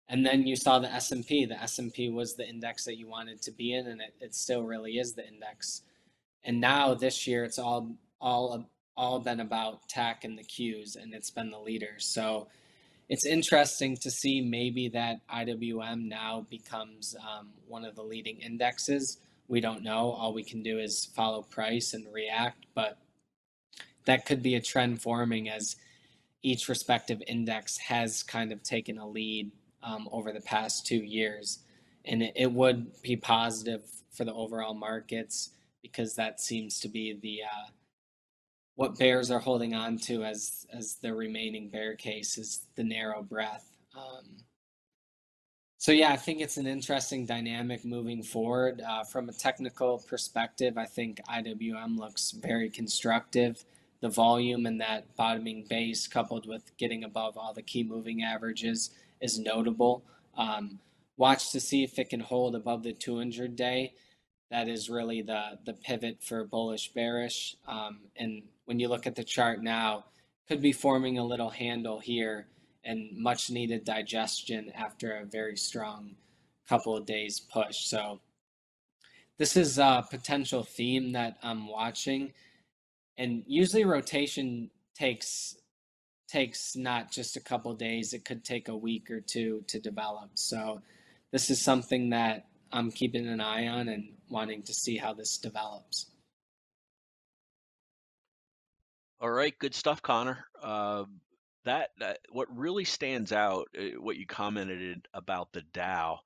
And 0.08 0.24
then 0.24 0.46
you 0.46 0.56
saw 0.56 0.78
the 0.78 0.92
S&P. 0.92 1.46
The 1.46 1.60
S&P 1.60 2.10
was 2.10 2.34
the 2.34 2.48
index 2.48 2.84
that 2.84 2.98
you 2.98 3.08
wanted 3.08 3.42
to 3.42 3.52
be 3.52 3.74
in, 3.74 3.86
and 3.86 4.00
it, 4.00 4.14
it 4.20 4.34
still 4.34 4.62
really 4.62 4.98
is 4.98 5.14
the 5.14 5.26
index. 5.26 5.82
And 6.44 6.60
now 6.60 6.94
this 6.94 7.26
year, 7.26 7.44
it's 7.44 7.58
all 7.58 7.94
all 8.20 8.66
all 8.96 9.18
been 9.18 9.40
about 9.40 9.88
tech 9.88 10.24
and 10.24 10.38
the 10.38 10.44
Qs, 10.44 10.96
and 10.96 11.14
it's 11.14 11.30
been 11.30 11.50
the 11.50 11.58
leaders 11.58 12.04
So 12.04 12.48
it's 13.10 13.26
interesting 13.26 13.96
to 13.96 14.10
see 14.10 14.40
maybe 14.40 14.88
that 14.90 15.26
IWM 15.28 16.06
now 16.06 16.46
becomes 16.48 17.16
um, 17.16 17.48
one 17.66 17.84
of 17.84 17.96
the 17.96 18.04
leading 18.04 18.36
indexes. 18.38 19.18
We 19.48 19.60
don't 19.60 19.82
know. 19.82 20.12
All 20.12 20.32
we 20.32 20.44
can 20.44 20.62
do 20.62 20.78
is 20.78 21.06
follow 21.06 21.42
price 21.42 21.92
and 21.92 22.06
react, 22.12 22.66
but 22.72 22.98
that 24.04 24.26
could 24.26 24.44
be 24.44 24.54
a 24.54 24.60
trend 24.60 25.02
forming 25.02 25.48
as 25.48 25.74
each 26.42 26.68
respective 26.68 27.20
index 27.26 27.78
has 27.78 28.22
kind 28.22 28.52
of 28.52 28.62
taken 28.62 28.96
a 28.96 29.08
lead 29.08 29.50
um, 29.82 30.08
over 30.12 30.30
the 30.30 30.40
past 30.40 30.86
two 30.86 31.02
years. 31.02 31.64
And 32.04 32.22
it, 32.22 32.32
it 32.36 32.52
would 32.52 33.02
be 33.02 33.16
positive 33.16 33.82
for 34.12 34.24
the 34.24 34.32
overall 34.32 34.74
markets 34.74 35.50
because 35.82 36.14
that 36.14 36.40
seems 36.40 36.80
to 36.80 36.88
be 36.88 37.18
the 37.20 37.40
uh, 37.42 37.70
what 38.76 38.98
bears 38.98 39.30
are 39.30 39.40
holding 39.40 39.74
on 39.74 39.98
to 39.98 40.24
as 40.24 40.66
as 40.72 40.96
the 40.96 41.14
remaining 41.14 41.68
bear 41.68 41.94
case 41.96 42.38
is 42.38 42.66
the 42.76 42.84
narrow 42.84 43.22
breadth. 43.22 43.70
Um, 43.96 44.36
so 45.80 45.92
yeah, 45.92 46.12
I 46.12 46.16
think 46.16 46.42
it's 46.42 46.58
an 46.58 46.66
interesting 46.66 47.24
dynamic 47.24 47.86
moving 47.86 48.22
forward. 48.22 48.82
Uh, 48.86 49.02
from 49.02 49.30
a 49.30 49.32
technical 49.32 49.98
perspective, 49.98 50.76
I 50.76 50.84
think 50.84 51.22
IWM 51.26 51.98
looks 51.98 52.32
very 52.32 52.68
constructive. 52.68 53.64
The 54.02 54.10
volume 54.10 54.66
and 54.66 54.78
that 54.82 55.16
bottoming 55.16 55.64
base, 55.70 56.06
coupled 56.06 56.46
with 56.46 56.76
getting 56.76 57.04
above 57.04 57.38
all 57.38 57.54
the 57.54 57.62
key 57.62 57.82
moving 57.82 58.22
averages, 58.22 58.90
is 59.22 59.38
notable. 59.38 60.04
Um, 60.36 60.78
watch 61.16 61.50
to 61.52 61.60
see 61.60 61.82
if 61.82 61.98
it 61.98 62.10
can 62.10 62.20
hold 62.20 62.54
above 62.54 62.82
the 62.82 62.92
200 62.92 63.56
day. 63.56 63.94
That 64.50 64.68
is 64.68 64.90
really 64.90 65.22
the 65.22 65.58
the 65.64 65.74
pivot 65.74 66.22
for 66.22 66.44
bullish 66.44 66.92
bearish. 66.92 67.56
Um, 67.68 68.00
and 68.16 68.42
when 68.64 68.80
you 68.80 68.88
look 68.88 69.06
at 69.06 69.14
the 69.14 69.24
chart 69.24 69.62
now, 69.62 70.04
could 70.48 70.60
be 70.60 70.72
forming 70.72 71.18
a 71.18 71.24
little 71.24 71.50
handle 71.50 72.00
here 72.00 72.48
and 72.84 73.10
much 73.16 73.50
needed 73.50 73.84
digestion 73.84 74.72
after 74.74 75.16
a 75.16 75.24
very 75.24 75.56
strong 75.56 76.16
couple 76.68 76.96
of 76.96 77.06
days 77.06 77.40
push. 77.40 77.78
So 77.78 78.20
this 79.38 79.56
is 79.56 79.78
a 79.78 80.04
potential 80.10 80.62
theme 80.62 81.12
that 81.12 81.38
I'm 81.42 81.68
watching. 81.68 82.32
And 83.16 83.42
usually 83.46 83.84
rotation 83.84 84.70
takes 84.94 85.56
takes 86.28 86.76
not 86.76 87.10
just 87.10 87.36
a 87.36 87.40
couple 87.40 87.72
days, 87.74 88.12
it 88.12 88.24
could 88.24 88.44
take 88.44 88.68
a 88.68 88.76
week 88.76 89.10
or 89.10 89.20
two 89.20 89.64
to 89.66 89.80
develop. 89.80 90.30
So 90.34 90.80
this 91.32 91.50
is 91.50 91.60
something 91.60 92.10
that 92.10 92.46
I'm 92.72 92.90
keeping 92.90 93.26
an 93.26 93.40
eye 93.40 93.66
on 93.66 93.88
and 93.88 94.10
wanting 94.30 94.62
to 94.62 94.74
see 94.74 94.96
how 94.96 95.12
this 95.12 95.38
develops. 95.38 96.06
All 99.20 99.30
right, 99.30 99.58
good 99.58 99.74
stuff, 99.74 100.00
Connor. 100.00 100.44
Uh, 100.62 101.04
that, 101.64 101.90
that 101.98 102.20
what 102.32 102.48
really 102.56 102.84
stands 102.84 103.32
out, 103.32 103.68
uh, 103.78 104.00
what 104.00 104.16
you 104.16 104.26
commented 104.26 105.06
about 105.12 105.52
the 105.52 105.60
Dow 105.60 106.20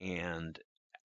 and 0.00 0.56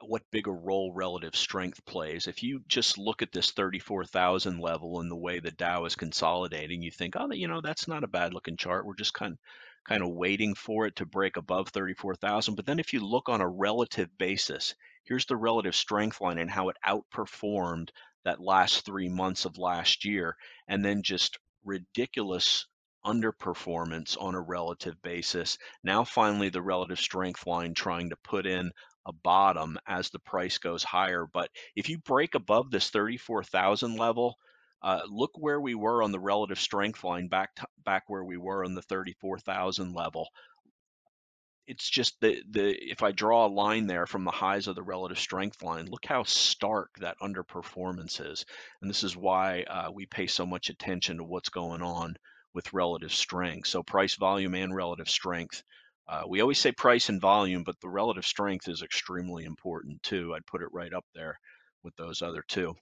what 0.05 0.29
bigger 0.31 0.51
role 0.51 0.93
relative 0.93 1.35
strength 1.35 1.83
plays. 1.85 2.27
If 2.27 2.43
you 2.43 2.61
just 2.67 2.97
look 2.97 3.21
at 3.21 3.31
this 3.31 3.51
34,000 3.51 4.59
level 4.59 4.99
and 4.99 5.09
the 5.09 5.15
way 5.15 5.39
the 5.39 5.51
Dow 5.51 5.85
is 5.85 5.95
consolidating, 5.95 6.81
you 6.81 6.91
think, 6.91 7.15
oh, 7.17 7.31
you 7.31 7.47
know, 7.47 7.61
that's 7.61 7.87
not 7.87 8.03
a 8.03 8.07
bad 8.07 8.33
looking 8.33 8.57
chart. 8.57 8.85
We're 8.85 8.95
just 8.95 9.13
kind 9.13 9.37
kind 9.85 10.03
of 10.03 10.11
waiting 10.11 10.55
for 10.55 10.85
it 10.85 10.95
to 10.97 11.05
break 11.05 11.35
above 11.35 11.69
34,000. 11.69 12.55
But 12.55 12.65
then 12.65 12.79
if 12.79 12.93
you 12.93 13.05
look 13.05 13.27
on 13.27 13.41
a 13.41 13.47
relative 13.47 14.09
basis, 14.17 14.75
here's 15.03 15.25
the 15.25 15.35
relative 15.35 15.75
strength 15.75 16.21
line 16.21 16.37
and 16.37 16.49
how 16.49 16.69
it 16.69 16.77
outperformed 16.85 17.89
that 18.25 18.39
last 18.39 18.85
three 18.85 19.09
months 19.09 19.45
of 19.45 19.57
last 19.57 20.05
year, 20.05 20.35
and 20.67 20.83
then 20.83 21.03
just 21.03 21.37
ridiculous 21.65 22.65
underperformance 23.05 24.17
on 24.19 24.33
a 24.35 24.41
relative 24.41 24.95
basis. 25.01 25.57
Now, 25.83 26.03
finally, 26.03 26.49
the 26.49 26.61
relative 26.61 26.99
strength 26.99 27.45
line 27.45 27.73
trying 27.73 28.09
to 28.09 28.15
put 28.23 28.45
in 28.45 28.71
a 29.05 29.11
bottom 29.11 29.77
as 29.87 30.09
the 30.09 30.19
price 30.19 30.57
goes 30.57 30.83
higher. 30.83 31.27
But 31.31 31.49
if 31.75 31.89
you 31.89 31.97
break 31.99 32.35
above 32.35 32.71
this 32.71 32.89
34,000 32.89 33.97
level, 33.97 34.35
uh, 34.81 35.01
look 35.07 35.31
where 35.35 35.59
we 35.59 35.75
were 35.75 36.03
on 36.03 36.11
the 36.11 36.19
relative 36.19 36.59
strength 36.59 37.03
line 37.03 37.27
back 37.27 37.49
back 37.85 38.03
where 38.07 38.23
we 38.23 38.37
were 38.37 38.65
on 38.65 38.75
the 38.75 38.81
34,000 38.81 39.93
level 39.93 40.27
it's 41.67 41.89
just 41.89 42.19
the 42.21 42.41
the 42.49 42.75
if 42.91 43.03
I 43.03 43.11
draw 43.11 43.45
a 43.45 43.47
line 43.47 43.87
there 43.87 44.05
from 44.05 44.23
the 44.23 44.31
highs 44.31 44.67
of 44.67 44.75
the 44.75 44.83
relative 44.83 45.19
strength 45.19 45.61
line, 45.63 45.85
look 45.85 46.05
how 46.05 46.23
stark 46.23 46.89
that 46.99 47.17
underperformance 47.21 48.19
is, 48.25 48.45
and 48.81 48.89
this 48.89 49.03
is 49.03 49.15
why 49.15 49.63
uh, 49.63 49.89
we 49.93 50.05
pay 50.05 50.27
so 50.27 50.45
much 50.45 50.69
attention 50.69 51.17
to 51.17 51.23
what's 51.23 51.49
going 51.49 51.81
on 51.81 52.15
with 52.53 52.73
relative 52.73 53.13
strength. 53.13 53.67
So 53.67 53.83
price, 53.83 54.15
volume, 54.15 54.55
and 54.55 54.75
relative 54.75 55.09
strength. 55.09 55.63
Uh, 56.07 56.23
we 56.27 56.41
always 56.41 56.59
say 56.59 56.71
price 56.71 57.09
and 57.09 57.21
volume, 57.21 57.63
but 57.63 57.79
the 57.81 57.89
relative 57.89 58.25
strength 58.25 58.67
is 58.67 58.81
extremely 58.81 59.45
important 59.45 60.03
too. 60.03 60.33
I'd 60.35 60.45
put 60.45 60.61
it 60.61 60.67
right 60.73 60.93
up 60.93 61.05
there 61.15 61.39
with 61.83 61.95
those 61.95 62.21
other 62.21 62.43
two. 62.47 62.75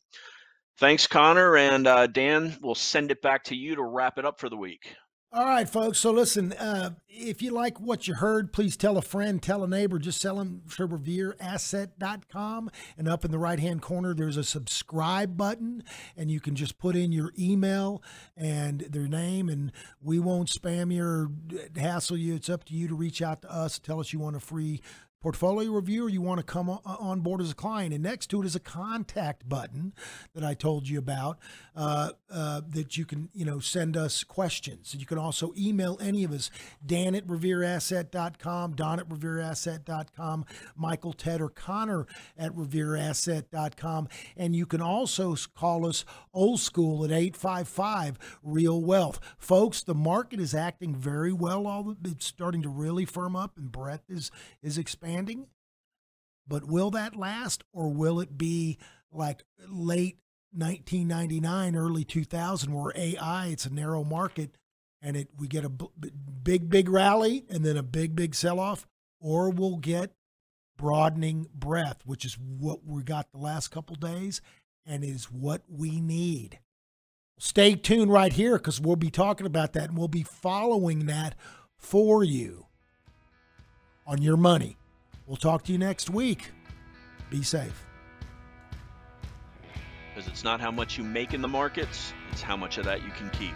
Thanks, 0.80 1.06
Connor 1.06 1.56
and 1.58 1.86
uh, 1.86 2.08
Dan. 2.08 2.58
We'll 2.62 2.76
send 2.76 3.12
it 3.12 3.22
back 3.22 3.44
to 3.46 3.56
you 3.56 3.76
to 3.76 3.84
wrap 3.84 4.18
it 4.18 4.26
up 4.26 4.40
for 4.40 4.50
the 4.50 4.58
week. 4.58 4.96
All 5.34 5.46
right, 5.46 5.70
folks. 5.70 5.98
So 5.98 6.12
listen, 6.12 6.52
uh, 6.52 6.90
if 7.08 7.42
you 7.42 7.52
like 7.52 7.80
what 7.80 8.06
you 8.06 8.16
heard, 8.16 8.52
please 8.52 8.76
tell 8.76 8.98
a 8.98 9.02
friend, 9.02 9.42
tell 9.42 9.64
a 9.64 9.68
neighbor, 9.68 9.98
just 9.98 10.22
tell 10.22 10.36
them 10.36 10.62
to 10.76 10.86
revereasset.com. 10.86 12.70
And 12.98 13.08
up 13.08 13.24
in 13.24 13.32
the 13.32 13.40
right 13.40 13.60
hand 13.60 13.82
corner, 13.82 14.14
there's 14.14 14.36
a 14.36 14.44
subscribe 14.44 15.38
button, 15.38 15.86
and 16.18 16.30
you 16.30 16.42
can 16.42 16.56
just 16.56 16.78
put 16.78 16.98
in 16.98 17.14
your 17.14 17.32
email 17.40 18.04
and 18.36 18.82
their 18.82 19.08
name, 19.08 19.48
and 19.48 19.72
we 20.02 20.20
won't 20.20 20.50
spam 20.50 20.94
you 20.94 21.06
or 21.06 21.32
hassle 21.78 22.18
you. 22.18 22.36
It's 22.36 22.50
up 22.50 22.66
to 22.66 22.74
you 22.74 22.90
to 22.90 22.96
reach 22.96 23.22
out 23.22 23.42
to 23.44 23.54
us, 23.54 23.80
tell 23.80 24.02
us 24.02 24.12
you 24.12 24.20
want 24.20 24.36
a 24.36 24.42
free 24.42 24.82
portfolio 25.22 25.72
review 25.72 26.06
or 26.06 26.10
you 26.10 26.22
want 26.22 26.40
to 26.40 26.44
come 26.44 26.70
on 26.70 27.20
board 27.22 27.42
as 27.42 27.52
a 27.52 27.56
client. 27.56 27.94
And 27.94 28.04
next 28.04 28.28
to 28.32 28.42
it 28.42 28.46
is 28.46 28.56
a 28.56 28.60
contact 28.60 29.48
button 29.48 29.94
that 30.34 30.44
I 30.44 30.56
told 30.56 30.90
you 30.90 30.98
about 30.98 31.38
uh, 31.76 32.12
uh, 32.30 32.62
that 32.70 32.98
you 32.98 33.06
can, 33.06 33.30
you 33.34 33.46
know, 33.46 33.60
send 33.60 33.96
us 33.96 34.24
questions. 34.24 34.96
You 34.98 35.06
can 35.06 35.20
also 35.20 35.54
email 35.56 35.98
any 36.02 36.24
of 36.24 36.32
us, 36.32 36.50
Dan 36.84 37.14
at 37.14 37.28
revereasset.com, 37.28 38.76
Don 38.76 39.00
at 39.00 39.08
revereasset.com, 39.08 40.46
Michael, 40.76 41.14
Ted, 41.14 41.40
or 41.40 41.50
Connor 41.50 42.08
at 42.38 42.52
revereasset.com. 42.56 44.08
And 44.36 44.56
you 44.56 44.66
can 44.66 44.82
also 44.82 45.36
call 45.56 45.86
us 45.86 46.04
old 46.34 46.60
school 46.60 47.06
at 47.06 47.12
855 47.12 48.40
Real 48.44 48.82
Wealth. 48.82 49.20
Folks, 49.38 49.84
the 49.84 49.96
market 49.96 50.40
is 50.40 50.56
acting 50.56 50.96
very 50.96 51.32
well. 51.32 51.68
All 51.68 51.96
It's 52.04 52.26
starting 52.26 52.64
to 52.64 52.70
really 52.70 53.06
firm 53.06 53.36
up 53.36 53.58
and 53.58 53.72
breadth 53.72 54.10
is, 54.10 54.32
is 54.64 54.80
expanding 54.80 55.11
But 56.48 56.66
will 56.66 56.92
that 56.92 57.16
last 57.16 57.64
or 57.72 57.90
will 57.90 58.20
it 58.20 58.38
be 58.38 58.78
like 59.12 59.44
late 59.68 60.18
1999, 60.54 61.76
early 61.76 62.04
2000 62.04 62.74
where 62.74 62.94
AI, 62.96 63.48
it's 63.48 63.66
a 63.66 63.74
narrow 63.74 64.04
market 64.04 64.58
and 65.02 65.16
it 65.16 65.30
we 65.38 65.48
get 65.48 65.66
a 65.66 65.70
big 65.70 66.70
big 66.70 66.90
rally 66.90 67.46
and 67.50 67.66
then 67.66 67.78
a 67.78 67.84
big 67.84 68.16
big 68.16 68.36
sell 68.36 68.60
off 68.60 68.86
or 69.20 69.50
we'll 69.50 69.78
get 69.78 70.12
broadening 70.78 71.48
breadth, 71.54 72.02
which 72.06 72.26
is 72.26 72.38
what 72.38 72.86
we 72.86 73.04
got 73.04 73.32
the 73.32 73.38
last 73.38 73.70
couple 73.70 73.96
days 73.96 74.42
and 74.86 75.04
is 75.04 75.26
what 75.26 75.62
we 75.70 76.02
need. 76.02 76.60
Stay 77.38 77.76
tuned 77.76 78.12
right 78.12 78.34
here 78.34 78.58
because 78.58 78.82
we'll 78.82 78.96
be 78.96 79.10
talking 79.10 79.48
about 79.48 79.74
that 79.74 79.90
and 79.90 79.98
we'll 79.98 80.08
be 80.08 80.24
following 80.24 81.06
that 81.06 81.36
for 81.78 82.24
you 82.24 82.66
on 84.06 84.22
your 84.22 84.38
money. 84.38 84.78
We'll 85.32 85.38
talk 85.38 85.64
to 85.64 85.72
you 85.72 85.78
next 85.78 86.10
week. 86.10 86.52
be 87.30 87.42
safe. 87.42 87.86
Because 90.14 90.28
it's 90.28 90.44
not 90.44 90.60
how 90.60 90.72
much 90.72 90.98
you 90.98 91.06
make 91.06 91.34
in 91.34 91.42
the 91.42 91.48
markets, 91.48 92.12
it's 92.34 92.42
how 92.42 92.58
much 92.58 92.78
of 92.78 92.84
that 92.84 93.02
you 93.02 93.12
can 93.12 93.30
keep. 93.30 93.56